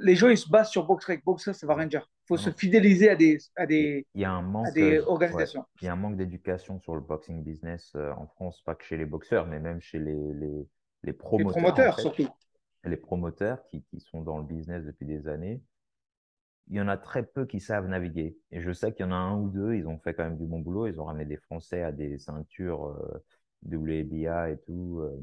les 0.00 0.14
gens, 0.16 0.28
ils 0.28 0.38
se 0.38 0.48
basent 0.48 0.70
sur 0.70 0.86
Boxrec. 0.86 1.24
Boxrec, 1.24 1.54
ça 1.54 1.66
va 1.66 1.74
rien 1.74 1.86
dire. 1.86 2.08
Il 2.24 2.26
faut 2.28 2.36
Non, 2.36 2.42
se 2.42 2.50
fidéliser 2.50 3.10
à 3.10 3.16
des, 3.16 3.38
à 3.56 3.66
des, 3.66 4.06
il 4.14 4.20
y 4.22 4.24
a 4.24 4.32
un 4.32 4.42
à 4.62 4.70
manque, 4.70 4.72
des 4.72 4.98
ouais, 4.98 5.00
organisations. 5.00 5.64
il 5.80 5.84
y 5.86 5.88
a 5.88 5.92
un 5.92 5.96
manque 5.96 6.16
d'éducation 6.16 6.80
sur 6.80 6.94
le 6.94 7.00
boxing 7.00 7.42
business 7.42 7.92
euh, 7.96 8.12
en 8.12 8.26
France, 8.26 8.62
pas 8.62 8.74
que 8.74 8.84
chez 8.84 8.96
les 8.96 9.06
boxeurs, 9.06 9.46
mais 9.46 9.60
même 9.60 9.80
chez 9.80 9.98
les, 9.98 10.32
les, 10.34 10.68
les 11.02 11.12
Les 11.32 11.44
promoteurs, 11.44 11.84
en 11.84 11.84
promoteurs, 11.84 11.94
fait. 11.96 12.02
surtout. 12.02 12.28
Les 12.84 12.96
promoteurs 12.96 13.66
qui, 13.68 13.82
qui 13.84 14.00
sont 14.00 14.22
dans 14.22 14.38
le 14.38 14.44
business 14.44 14.84
depuis 14.84 15.06
des 15.06 15.28
années, 15.28 15.62
il 16.68 16.76
y 16.76 16.80
en 16.80 16.88
a 16.88 16.96
très 16.96 17.24
peu 17.24 17.46
qui 17.46 17.60
savent 17.60 17.86
naviguer. 17.88 18.36
Et 18.50 18.60
je 18.60 18.72
sais 18.72 18.92
qu'il 18.92 19.04
y 19.04 19.08
en 19.08 19.12
a 19.12 19.16
un 19.16 19.38
ou 19.38 19.48
deux, 19.50 19.74
ils 19.74 19.86
ont 19.86 19.98
fait 19.98 20.14
quand 20.14 20.24
même 20.24 20.38
du 20.38 20.46
bon 20.46 20.60
boulot. 20.60 20.86
Ils 20.86 21.00
ont 21.00 21.04
ramené 21.04 21.24
des 21.26 21.36
Français 21.36 21.82
à 21.82 21.92
des 21.92 22.18
ceintures 22.18 22.86
euh, 22.88 23.22
WBA 23.66 24.50
et 24.50 24.58
tout, 24.66 25.00
euh, 25.00 25.20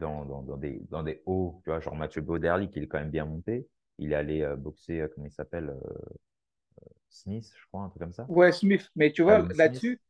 dans, 0.00 0.24
dans, 0.24 0.42
dans 0.42 0.56
des, 0.56 0.82
dans 0.90 1.04
des 1.04 1.22
hauts, 1.26 1.60
tu 1.64 1.70
vois, 1.70 1.80
genre 1.80 1.96
Mathieu 1.96 2.22
Bauderly, 2.22 2.70
qui 2.70 2.80
est 2.80 2.88
quand 2.88 2.98
même 2.98 3.10
bien 3.10 3.26
monté. 3.26 3.68
Il 3.98 4.12
est 4.12 4.16
allé 4.16 4.42
euh, 4.42 4.56
boxer, 4.56 5.02
euh, 5.02 5.08
comment 5.14 5.26
il 5.28 5.32
s'appelle, 5.32 5.70
euh, 5.70 6.00
Smith, 7.08 7.52
je 7.56 7.66
crois, 7.66 7.82
un 7.82 7.88
truc 7.88 8.02
comme 8.02 8.12
ça. 8.12 8.24
Ouais, 8.28 8.52
Smith. 8.52 8.90
Mais 8.96 9.12
tu 9.12 9.22
vois, 9.22 9.46
là-dessus, 9.54 10.00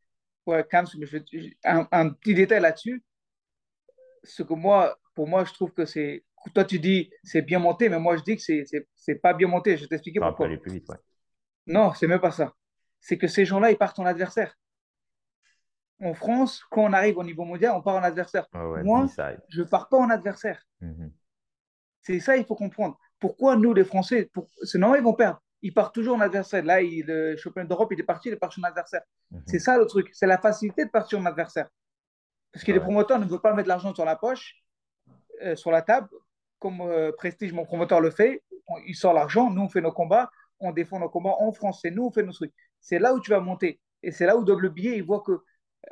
ouais, 0.45 0.65
Cam 0.69 0.85
Smith, 0.85 1.09
je- 1.09 1.49
un, 1.65 1.87
un 1.91 2.09
petit 2.09 2.33
détail 2.35 2.61
là-dessus, 2.61 3.03
ce 4.23 4.43
que 4.43 4.53
moi, 4.53 4.97
pour 5.15 5.27
moi, 5.27 5.45
je 5.45 5.53
trouve 5.53 5.71
que 5.73 5.85
c'est. 5.85 6.23
Toi, 6.53 6.65
tu 6.65 6.79
dis 6.79 7.11
c'est 7.23 7.41
bien 7.41 7.59
monté, 7.59 7.89
mais 7.89 7.99
moi, 7.99 8.17
je 8.17 8.23
dis 8.23 8.35
que 8.35 8.43
c'est 8.95 9.15
pas 9.15 9.33
bien 9.33 9.47
monté. 9.47 9.77
Je 9.77 9.83
vais 9.83 9.87
t'expliquer 9.87 10.19
pourquoi. 10.19 10.47
aller 10.47 10.57
plus 10.57 10.71
vite, 10.73 10.89
ouais. 10.89 10.97
Non, 11.65 11.93
c'est 11.93 12.07
même 12.07 12.19
pas 12.19 12.31
ça. 12.31 12.53
C'est 12.99 13.17
que 13.17 13.27
ces 13.27 13.45
gens-là, 13.45 13.71
ils 13.71 13.77
partent 13.77 13.97
en 13.99 14.05
adversaire. 14.05 14.55
En 16.03 16.13
France, 16.13 16.63
quand 16.71 16.83
on 16.83 16.93
arrive 16.93 17.17
au 17.17 17.23
niveau 17.23 17.43
mondial, 17.45 17.73
on 17.75 17.81
part 17.81 17.95
en 17.95 18.03
adversaire. 18.03 18.47
Ouais, 18.53 18.83
Moi, 18.83 19.05
je 19.49 19.63
pars 19.63 19.87
pas 19.89 19.97
en 19.97 20.09
adversaire. 20.09 20.63
Mhm. 20.81 21.11
C'est 22.01 22.19
ça, 22.19 22.35
il 22.37 22.45
faut 22.45 22.55
comprendre. 22.55 22.97
Pourquoi 23.19 23.55
nous, 23.55 23.73
les 23.73 23.83
Français, 23.83 24.29
pour... 24.33 24.49
c'est 24.63 24.79
normal, 24.79 24.99
ils 25.01 25.03
vont 25.03 25.13
perdre. 25.13 25.41
Ils 25.61 25.73
partent 25.73 25.93
toujours 25.93 26.15
en 26.15 26.21
adversaire. 26.21 26.63
Là, 26.65 26.81
il, 26.81 27.05
le 27.05 27.37
championnat 27.37 27.67
d'Europe, 27.67 27.91
il 27.91 27.99
est 27.99 28.03
parti, 28.03 28.29
il 28.29 28.33
est 28.33 28.37
parti 28.37 28.59
en 28.59 28.63
adversaire. 28.63 29.03
C'est 29.45 29.57
Mhm. 29.57 29.59
ça 29.59 29.77
le 29.77 29.85
truc. 29.85 30.09
C'est 30.13 30.25
la 30.25 30.39
facilité 30.39 30.85
de 30.85 30.89
partir 30.89 31.19
en 31.19 31.25
adversaire. 31.25 31.67
Parce 32.51 32.65
que 32.65 32.71
Ouais, 32.71 32.77
les 32.79 32.83
promoteurs 32.83 33.19
ne 33.19 33.25
veulent 33.25 33.39
pas 33.39 33.53
mettre 33.53 33.69
l'argent 33.69 33.93
sur 33.93 34.03
la 34.03 34.15
poche, 34.15 34.55
euh, 35.43 35.55
sur 35.55 35.69
la 35.69 35.83
table, 35.83 36.09
comme 36.57 36.81
euh, 36.81 37.11
Prestige, 37.15 37.53
mon 37.53 37.63
promoteur, 37.65 38.01
le 38.01 38.09
fait. 38.09 38.43
On- 38.67 38.77
il 38.87 38.95
sort 38.95 39.13
l'argent, 39.13 39.51
nous, 39.51 39.61
on 39.61 39.69
fait 39.69 39.81
nos 39.81 39.91
combats, 39.91 40.31
on 40.59 40.71
défend 40.71 40.99
nos 40.99 41.09
combats 41.09 41.35
en 41.39 41.51
France, 41.51 41.79
c'est 41.83 41.91
nous, 41.91 42.05
on 42.05 42.11
fait 42.11 42.23
nos 42.23 42.33
trucs. 42.33 42.53
C'est 42.79 42.97
là 42.99 43.13
où 43.13 43.19
tu 43.19 43.29
vas 43.29 43.39
monter. 43.39 43.79
Et 44.01 44.11
c'est 44.11 44.25
là 44.25 44.35
où 44.35 44.43
double 44.43 44.69
billet, 44.69 44.97
il 44.97 45.03
voit 45.03 45.21
que 45.21 45.43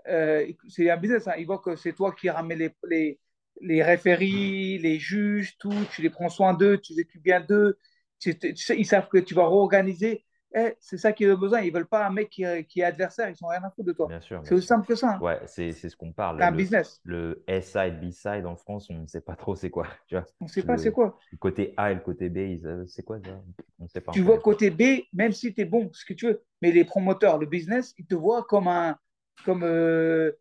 euh, 0.08 0.48
c'est 0.68 0.90
un 0.90 0.98
business, 0.98 1.28
hein. 1.28 1.34
il 1.38 1.46
voit 1.46 1.60
que 1.60 1.76
c'est 1.76 1.94
toi 1.94 2.14
qui 2.14 2.30
ramènes 2.30 2.60
les, 2.60 2.76
les, 2.90 3.20
les 3.62 3.84
référies, 3.84 4.78
les 4.80 5.00
juges, 5.00 5.58
tout, 5.58 5.74
tu 5.92 6.02
les 6.02 6.10
prends 6.10 6.30
soin 6.30 6.54
d'eux, 6.54 6.78
tu 6.80 6.96
t'occupes 6.96 7.24
bien 7.24 7.42
d'eux, 7.42 7.78
tu- 8.20 8.38
tu 8.38 8.56
sais, 8.56 8.78
ils 8.78 8.86
savent 8.86 9.08
que 9.10 9.18
tu 9.18 9.34
vas 9.34 9.48
réorganiser. 9.48 10.26
Eh, 10.56 10.74
c'est 10.80 10.98
ça 10.98 11.14
qu'ils 11.14 11.32
ont 11.32 11.38
besoin. 11.38 11.62
Ils 11.62 11.72
veulent 11.74 11.88
pas 11.88 12.06
un 12.08 12.10
mec 12.12 12.30
qui, 12.30 12.44
qui 12.68 12.80
est 12.82 12.84
adversaire, 12.84 13.30
ils 13.30 13.36
sont 13.36 13.48
rien 13.48 13.64
à 13.64 13.70
foutre 13.72 13.88
de 13.88 13.94
toi. 13.94 14.16
C'est 14.44 14.56
aussi 14.56 14.68
simple 14.68 14.88
que 14.88 14.96
ça. 14.96 15.10
hein. 15.16 15.26
Ouais, 15.26 15.40
c'est 15.48 15.74
c'est 15.74 15.90
ce 15.90 15.98
qu'on 15.98 16.14
parle. 16.14 16.40
C'est 16.40 16.44
un 16.46 16.52
Le, 16.52 16.58
business. 16.58 17.04
le 17.04 17.44
S-side, 17.48 18.00
B-side 18.00 18.46
en 18.46 18.56
France, 18.56 18.90
on 18.90 19.02
ne 19.02 19.06
sait 19.08 19.22
pas 19.22 19.36
trop 19.36 19.56
c'est 19.56 19.70
quoi. 19.70 19.88
Tu 20.08 20.16
vois, 20.16 20.26
On 20.42 20.46
ne 20.46 20.50
sait 20.50 20.64
pas 20.64 20.78
c'est 20.78 20.92
quoi. 20.92 21.18
le 21.32 21.38
côté 21.38 21.74
A 21.78 21.92
et 21.92 21.96
le 21.96 22.02
côté 22.02 22.30
B, 22.30 22.38
ils, 22.38 22.66
euh, 22.66 22.86
c'est 22.88 23.04
quoi 23.04 23.20
ça? 23.22 23.42
On 23.80 23.84
ne 23.84 23.88
sait 23.90 24.02
pas, 24.02 24.12
Tu 24.12 24.22
vois 24.22 24.40
côté 24.40 24.70
B, 24.72 25.04
même 25.14 25.32
si 25.34 25.54
tu 25.54 25.62
es 25.62 25.66
bon, 25.66 25.90
ce 25.94 26.04
que 26.06 26.14
tu 26.14 26.28
veux, 26.28 26.44
mais 26.62 26.72
les 26.72 26.84
promoteurs, 26.86 27.38
le 27.38 27.46
business, 27.46 27.94
ils 27.98 28.06
te 28.06 28.16
voient 28.16 28.44
comme 28.44 28.68
un, 28.68 28.98
comme, 29.46 29.64
euh, 29.64 30.32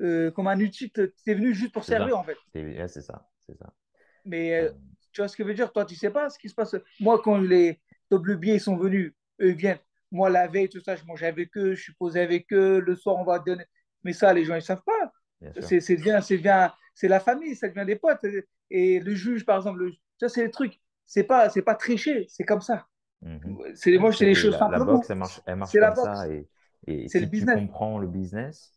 euh, 0.00 0.30
comme 0.30 0.46
un 0.46 0.60
outil, 0.60 0.90
tu 0.90 1.12
es 1.26 1.34
venu 1.34 1.54
juste 1.54 1.72
pour 1.72 1.84
servir, 1.84 2.18
en 2.18 2.24
fait. 2.24 2.36
C'est 2.52 3.02
ça, 3.02 3.28
c'est 3.46 3.56
ça. 3.56 3.72
Mais 4.24 4.54
euh, 4.54 4.70
tu 5.12 5.20
vois 5.20 5.28
ce 5.28 5.36
que 5.36 5.42
je 5.42 5.48
veux 5.48 5.54
dire? 5.54 5.72
Toi, 5.72 5.84
tu 5.84 5.94
sais 5.94 6.10
pas 6.10 6.30
ce 6.30 6.38
qui 6.38 6.48
se 6.48 6.54
passe. 6.54 6.76
Moi, 7.00 7.20
quand 7.22 7.38
les 7.38 7.80
WBA 8.10 8.58
sont 8.58 8.76
venus, 8.76 9.12
eux 9.40 9.50
viennent. 9.50 9.78
Moi, 10.10 10.30
la 10.30 10.46
veille, 10.46 10.68
tout 10.68 10.80
ça, 10.80 10.96
je 10.96 11.04
mangeais 11.04 11.26
avec 11.26 11.56
eux, 11.56 11.74
je 11.74 11.82
suis 11.82 11.94
posé 11.94 12.20
avec 12.20 12.52
eux. 12.52 12.80
Le 12.80 12.94
soir, 12.94 13.16
on 13.16 13.24
va 13.24 13.38
donner. 13.38 13.64
Mais 14.02 14.12
ça, 14.12 14.32
les 14.32 14.44
gens, 14.44 14.54
ils 14.54 14.62
savent 14.62 14.82
pas. 14.84 15.12
C'est 15.60 15.96
bien, 15.96 16.20
c'est 16.20 16.38
bien, 16.38 16.72
c'est 16.94 17.08
la 17.08 17.20
famille, 17.20 17.54
ça 17.54 17.68
devient 17.68 17.84
des 17.84 17.96
potes. 17.96 18.24
Et 18.70 19.00
le 19.00 19.14
juge, 19.14 19.44
par 19.44 19.56
exemple, 19.56 19.90
ça, 20.18 20.28
c'est 20.28 20.44
les 20.44 20.50
trucs. 20.50 20.80
C'est 21.04 21.24
pas, 21.24 21.50
c'est 21.50 21.62
pas 21.62 21.74
tricher, 21.74 22.26
c'est 22.28 22.44
comme 22.44 22.62
ça. 22.62 22.86
Mhm. 23.20 23.72
C'est 23.74 23.96
moi, 23.98 24.12
c'est 24.12 24.26
les 24.26 24.34
choses 24.34 24.56
la, 24.58 24.68
la 24.68 24.84
boxe, 24.84 25.10
elle 25.10 25.16
marche, 25.16 25.40
elle 25.46 25.56
marche 25.56 25.72
comme 25.72 25.94
ça. 25.94 26.28
Et, 26.28 26.48
et 26.86 27.08
si 27.08 27.30
tu 27.30 27.46
comprends 27.46 27.98
le 27.98 28.06
business, 28.06 28.74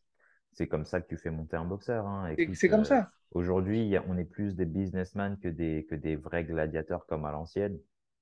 c'est 0.53 0.67
comme 0.67 0.85
ça 0.85 1.01
que 1.01 1.07
tu 1.07 1.17
fais 1.17 1.29
monter 1.29 1.55
un 1.55 1.65
boxeur. 1.65 2.07
Hein. 2.07 2.33
C'est 2.53 2.69
comme 2.69 2.85
ça. 2.85 2.99
Euh, 2.99 3.03
aujourd'hui, 3.31 3.95
on 4.07 4.17
est 4.17 4.25
plus 4.25 4.55
des 4.55 4.65
businessmen 4.65 5.37
que 5.37 5.47
des, 5.47 5.85
que 5.89 5.95
des 5.95 6.15
vrais 6.15 6.43
gladiateurs 6.43 7.05
comme 7.05 7.25
à 7.25 7.31
l'ancienne, 7.31 7.77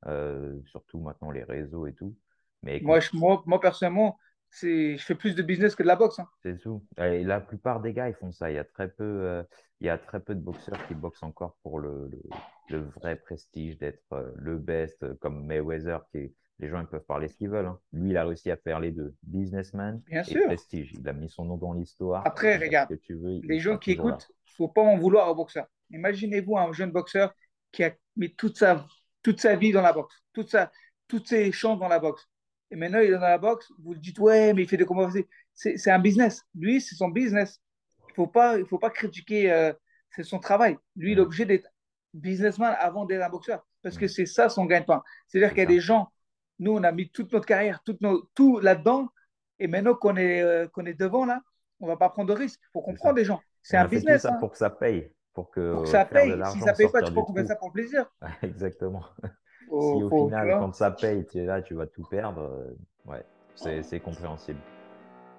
euh, 0.08 0.60
surtout 0.66 1.00
maintenant 1.00 1.32
les 1.32 1.44
réseaux 1.44 1.88
et 1.88 1.94
tout. 1.94 2.16
Mais 2.64 2.80
moi, 2.82 3.00
moi, 3.14 3.44
moi, 3.46 3.60
personnellement, 3.62 4.18
je 4.50 4.98
fais 4.98 5.16
plus 5.16 5.36
de 5.36 5.44
business 5.44 5.76
que 5.76 5.84
de 5.84 5.88
la 5.88 5.96
boxe. 5.96 6.20
Hein. 6.20 6.28
C'est 6.44 6.58
tout. 6.60 6.84
Et 6.98 7.24
la 7.24 7.40
plupart 7.40 7.80
des 7.80 7.94
gars, 7.94 8.10
ils 8.10 8.16
font 8.16 8.32
ça. 8.32 8.52
Il 8.52 8.56
y 8.56 8.60
a 8.60 8.66
très 8.66 8.90
peu, 8.90 9.04
euh, 9.04 9.44
il 9.80 9.88
y 9.88 9.90
a 9.90 9.98
très 9.98 10.20
peu 10.20 10.36
de 10.36 10.42
boxeurs 10.42 10.86
qui 10.88 10.96
boxent 10.96 11.24
encore 11.24 11.58
pour 11.64 11.80
le, 11.80 12.10
le, 12.70 12.80
vrai 12.80 13.16
prestige 13.16 13.78
d'être 13.78 14.34
le 14.36 14.58
best, 14.58 15.14
comme 15.20 15.46
Mayweather, 15.46 16.00
qui 16.12 16.34
les 16.60 16.70
gens 16.70 16.80
ils 16.80 16.88
peuvent 16.88 17.06
parler 17.06 17.28
ce 17.28 17.36
qu'ils 17.36 17.50
veulent. 17.50 17.66
Hein. 17.66 17.80
Lui, 17.92 18.12
il 18.12 18.18
a 18.18 18.26
réussi 18.26 18.50
à 18.52 18.58
faire 18.58 18.80
les 18.80 18.92
deux, 18.92 19.16
businessman 19.24 20.02
et 20.10 20.40
prestige. 20.46 20.94
Il 20.94 21.08
a 21.08 21.14
mis 21.14 21.30
son 21.30 21.46
nom 21.46 21.58
dans 21.58 21.74
l'histoire. 21.74 22.26
Après, 22.26 22.58
regarde, 22.58 22.98
tu 23.02 23.16
veux, 23.16 23.40
les 23.44 23.60
gens 23.60 23.78
qui 23.78 23.92
écoutent, 23.92 24.30
il 24.48 24.54
faut 24.56 24.70
pas 24.70 24.82
en 24.82 24.98
vouloir 24.98 25.30
au 25.30 25.36
boxeur. 25.36 25.68
Imaginez-vous 25.90 26.58
un 26.58 26.72
jeune 26.72 26.92
boxeur 26.92 27.34
qui 27.72 27.84
a 27.84 27.94
mis 28.16 28.34
toute 28.36 28.58
sa, 28.58 28.86
toute 29.22 29.42
sa 29.42 29.56
vie 29.56 29.72
dans 29.72 29.82
la 29.82 29.94
boxe, 29.94 30.24
toute 30.34 30.50
sa, 30.50 30.72
toutes 31.08 31.28
ses 31.28 31.52
chances 31.52 31.80
dans 31.80 31.90
la 31.90 32.00
boxe 32.00 32.28
et 32.72 32.76
maintenant, 32.76 33.00
il 33.00 33.10
est 33.10 33.14
dans 33.14 33.20
la 33.20 33.38
boxe, 33.38 33.72
vous 33.80 33.94
le 33.94 34.00
dites, 34.00 34.20
ouais, 34.20 34.54
mais 34.54 34.64
il 34.64 34.68
fait 34.68 34.78
des 34.78 34.86
combats. 34.86 35.10
C'est 35.54 35.92
un 35.92 36.00
business. 36.00 36.44
Lui, 36.56 36.82
c'est 36.82 36.96
son 36.96 37.10
business. 37.10 37.62
Il 38.00 38.12
ne 38.12 38.16
faut, 38.16 38.28
pas, 38.28 38.58
faut 38.66 38.80
pas 38.80 38.90
critiquer, 38.90 39.52
euh, 39.52 39.74
c'est 40.10 40.24
son 40.24 40.40
travail. 40.40 40.78
Lui, 40.96 41.12
il 41.12 41.18
est 41.18 41.22
obligé 41.22 41.46
d'être 41.46 41.70
businessman 42.14 42.76
avant 42.80 43.06
d'être 43.06 43.22
un 43.22 43.30
boxeur. 43.30 43.66
Parce 43.84 43.98
que 43.98 44.08
c'est 44.08 44.26
ça 44.26 44.50
son 44.50 44.66
gagne-pain. 44.66 45.04
C'est-à-dire 45.28 45.50
qu'il 45.50 45.60
y 45.60 45.62
a 45.62 45.68
des 45.68 45.80
gens, 45.80 46.12
nous, 46.60 46.74
on 46.74 46.84
a 46.84 46.92
mis 46.92 47.10
toute 47.10 47.32
notre 47.34 47.46
carrière, 47.46 47.82
tout, 47.84 47.98
nos, 48.02 48.30
tout 48.34 48.60
là-dedans. 48.60 49.10
Et 49.60 49.68
maintenant 49.68 49.96
qu'on 49.96 50.16
est, 50.18 50.42
euh, 50.42 50.68
qu'on 50.68 50.86
est 50.86 51.00
devant, 51.00 51.26
là, 51.26 51.42
on 51.80 51.86
ne 51.86 51.92
va 51.92 51.98
pas 51.98 52.10
prendre 52.10 52.34
de 52.34 52.38
risques. 52.38 52.60
Il 52.64 52.72
faut 52.74 52.82
comprendre 52.82 53.16
des 53.16 53.26
gens. 53.26 53.42
C'est 53.62 53.78
un 53.78 53.88
business. 53.88 54.24
ça 54.24 54.34
hein. 54.34 54.38
pour 54.40 54.52
que 54.52 54.58
ça 54.58 54.70
paye. 54.70 55.12
Pour 55.34 55.50
que, 55.50 55.86
ça 55.86 56.06
paye. 56.06 56.34
Si 56.52 56.60
ça 56.62 56.72
ne 56.72 56.78
paye 56.78 56.90
pas, 56.90 57.02
tu 57.02 57.14
peux 57.14 57.22
qu'on 57.22 57.46
ça 57.46 57.56
pour 57.56 57.70
le 57.70 57.74
plaisir. 57.74 58.06
Exactement 58.42 59.04
si 59.68 60.04
au 60.04 60.10
final, 60.10 60.58
quand 60.60 60.74
ça 60.74 60.92
paye, 60.92 61.26
tu 61.26 61.40
es 61.40 61.46
là, 61.46 61.62
tu 61.62 61.74
vas 61.74 61.88
tout 61.88 62.04
perdre, 62.04 62.42
euh, 62.42 63.12
ouais, 63.12 63.26
c'est 63.56 64.00
compréhensible. 64.00 64.60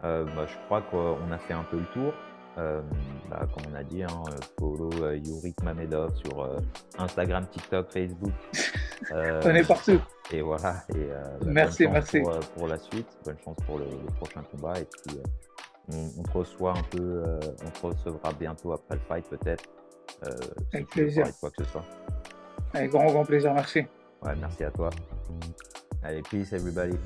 Euh, 0.04 0.24
bah, 0.24 0.46
je 0.46 0.56
crois 0.66 0.82
qu'on 0.82 1.30
a 1.30 1.38
fait 1.38 1.54
un 1.54 1.64
peu 1.64 1.78
le 1.78 1.86
tour. 1.86 2.12
Euh, 2.59 2.80
bah, 3.28 3.46
comme 3.52 3.72
on 3.72 3.74
a 3.74 3.82
dit, 3.82 4.02
hein, 4.02 4.22
follow 4.59 4.90
Yurik 5.12 5.62
Mamedov 5.62 6.14
sur 6.16 6.59
Instagram, 6.98 7.46
TikTok, 7.48 7.92
Facebook. 7.92 8.32
on 9.11 9.54
est 9.54 9.66
partout. 9.66 10.00
Et 10.32 10.40
voilà. 10.40 10.84
Et, 10.94 11.09
bah, 11.09 11.46
merci, 11.46 11.86
merci. 11.86 12.20
Pour, 12.54 12.66
la 12.66 12.78
suite, 12.78 13.07
bonne 13.24 13.36
chance 13.44 13.57
pour 13.66 13.78
le, 13.78 13.86
prochain 14.16 14.42
combat. 14.50 14.80
Et 14.80 14.84
puis, 14.86 15.18
on, 15.92 16.22
te 16.22 16.30
reçoit 16.32 16.72
un 16.72 16.82
peu, 16.90 17.22
on 17.64 17.70
te 17.70 17.86
recevra 17.86 18.32
bientôt 18.32 18.72
après 18.72 18.94
le 18.94 19.00
fight 19.07 19.28
peut-être. 19.28 19.64
Avec 20.72 20.88
plaisir. 20.88 21.26
Quoi 21.40 21.50
que 21.50 21.64
ce 21.64 21.70
soit. 21.70 21.84
Avec 22.72 22.90
grand, 22.90 23.07
grand 23.07 23.24
plaisir, 23.24 23.54
merci. 23.54 23.80
Ouais, 24.22 24.34
merci 24.40 24.64
à 24.64 24.70
toi. 24.70 24.90
Allez, 26.02 26.22
peace 26.22 26.52
everybody. 26.52 26.96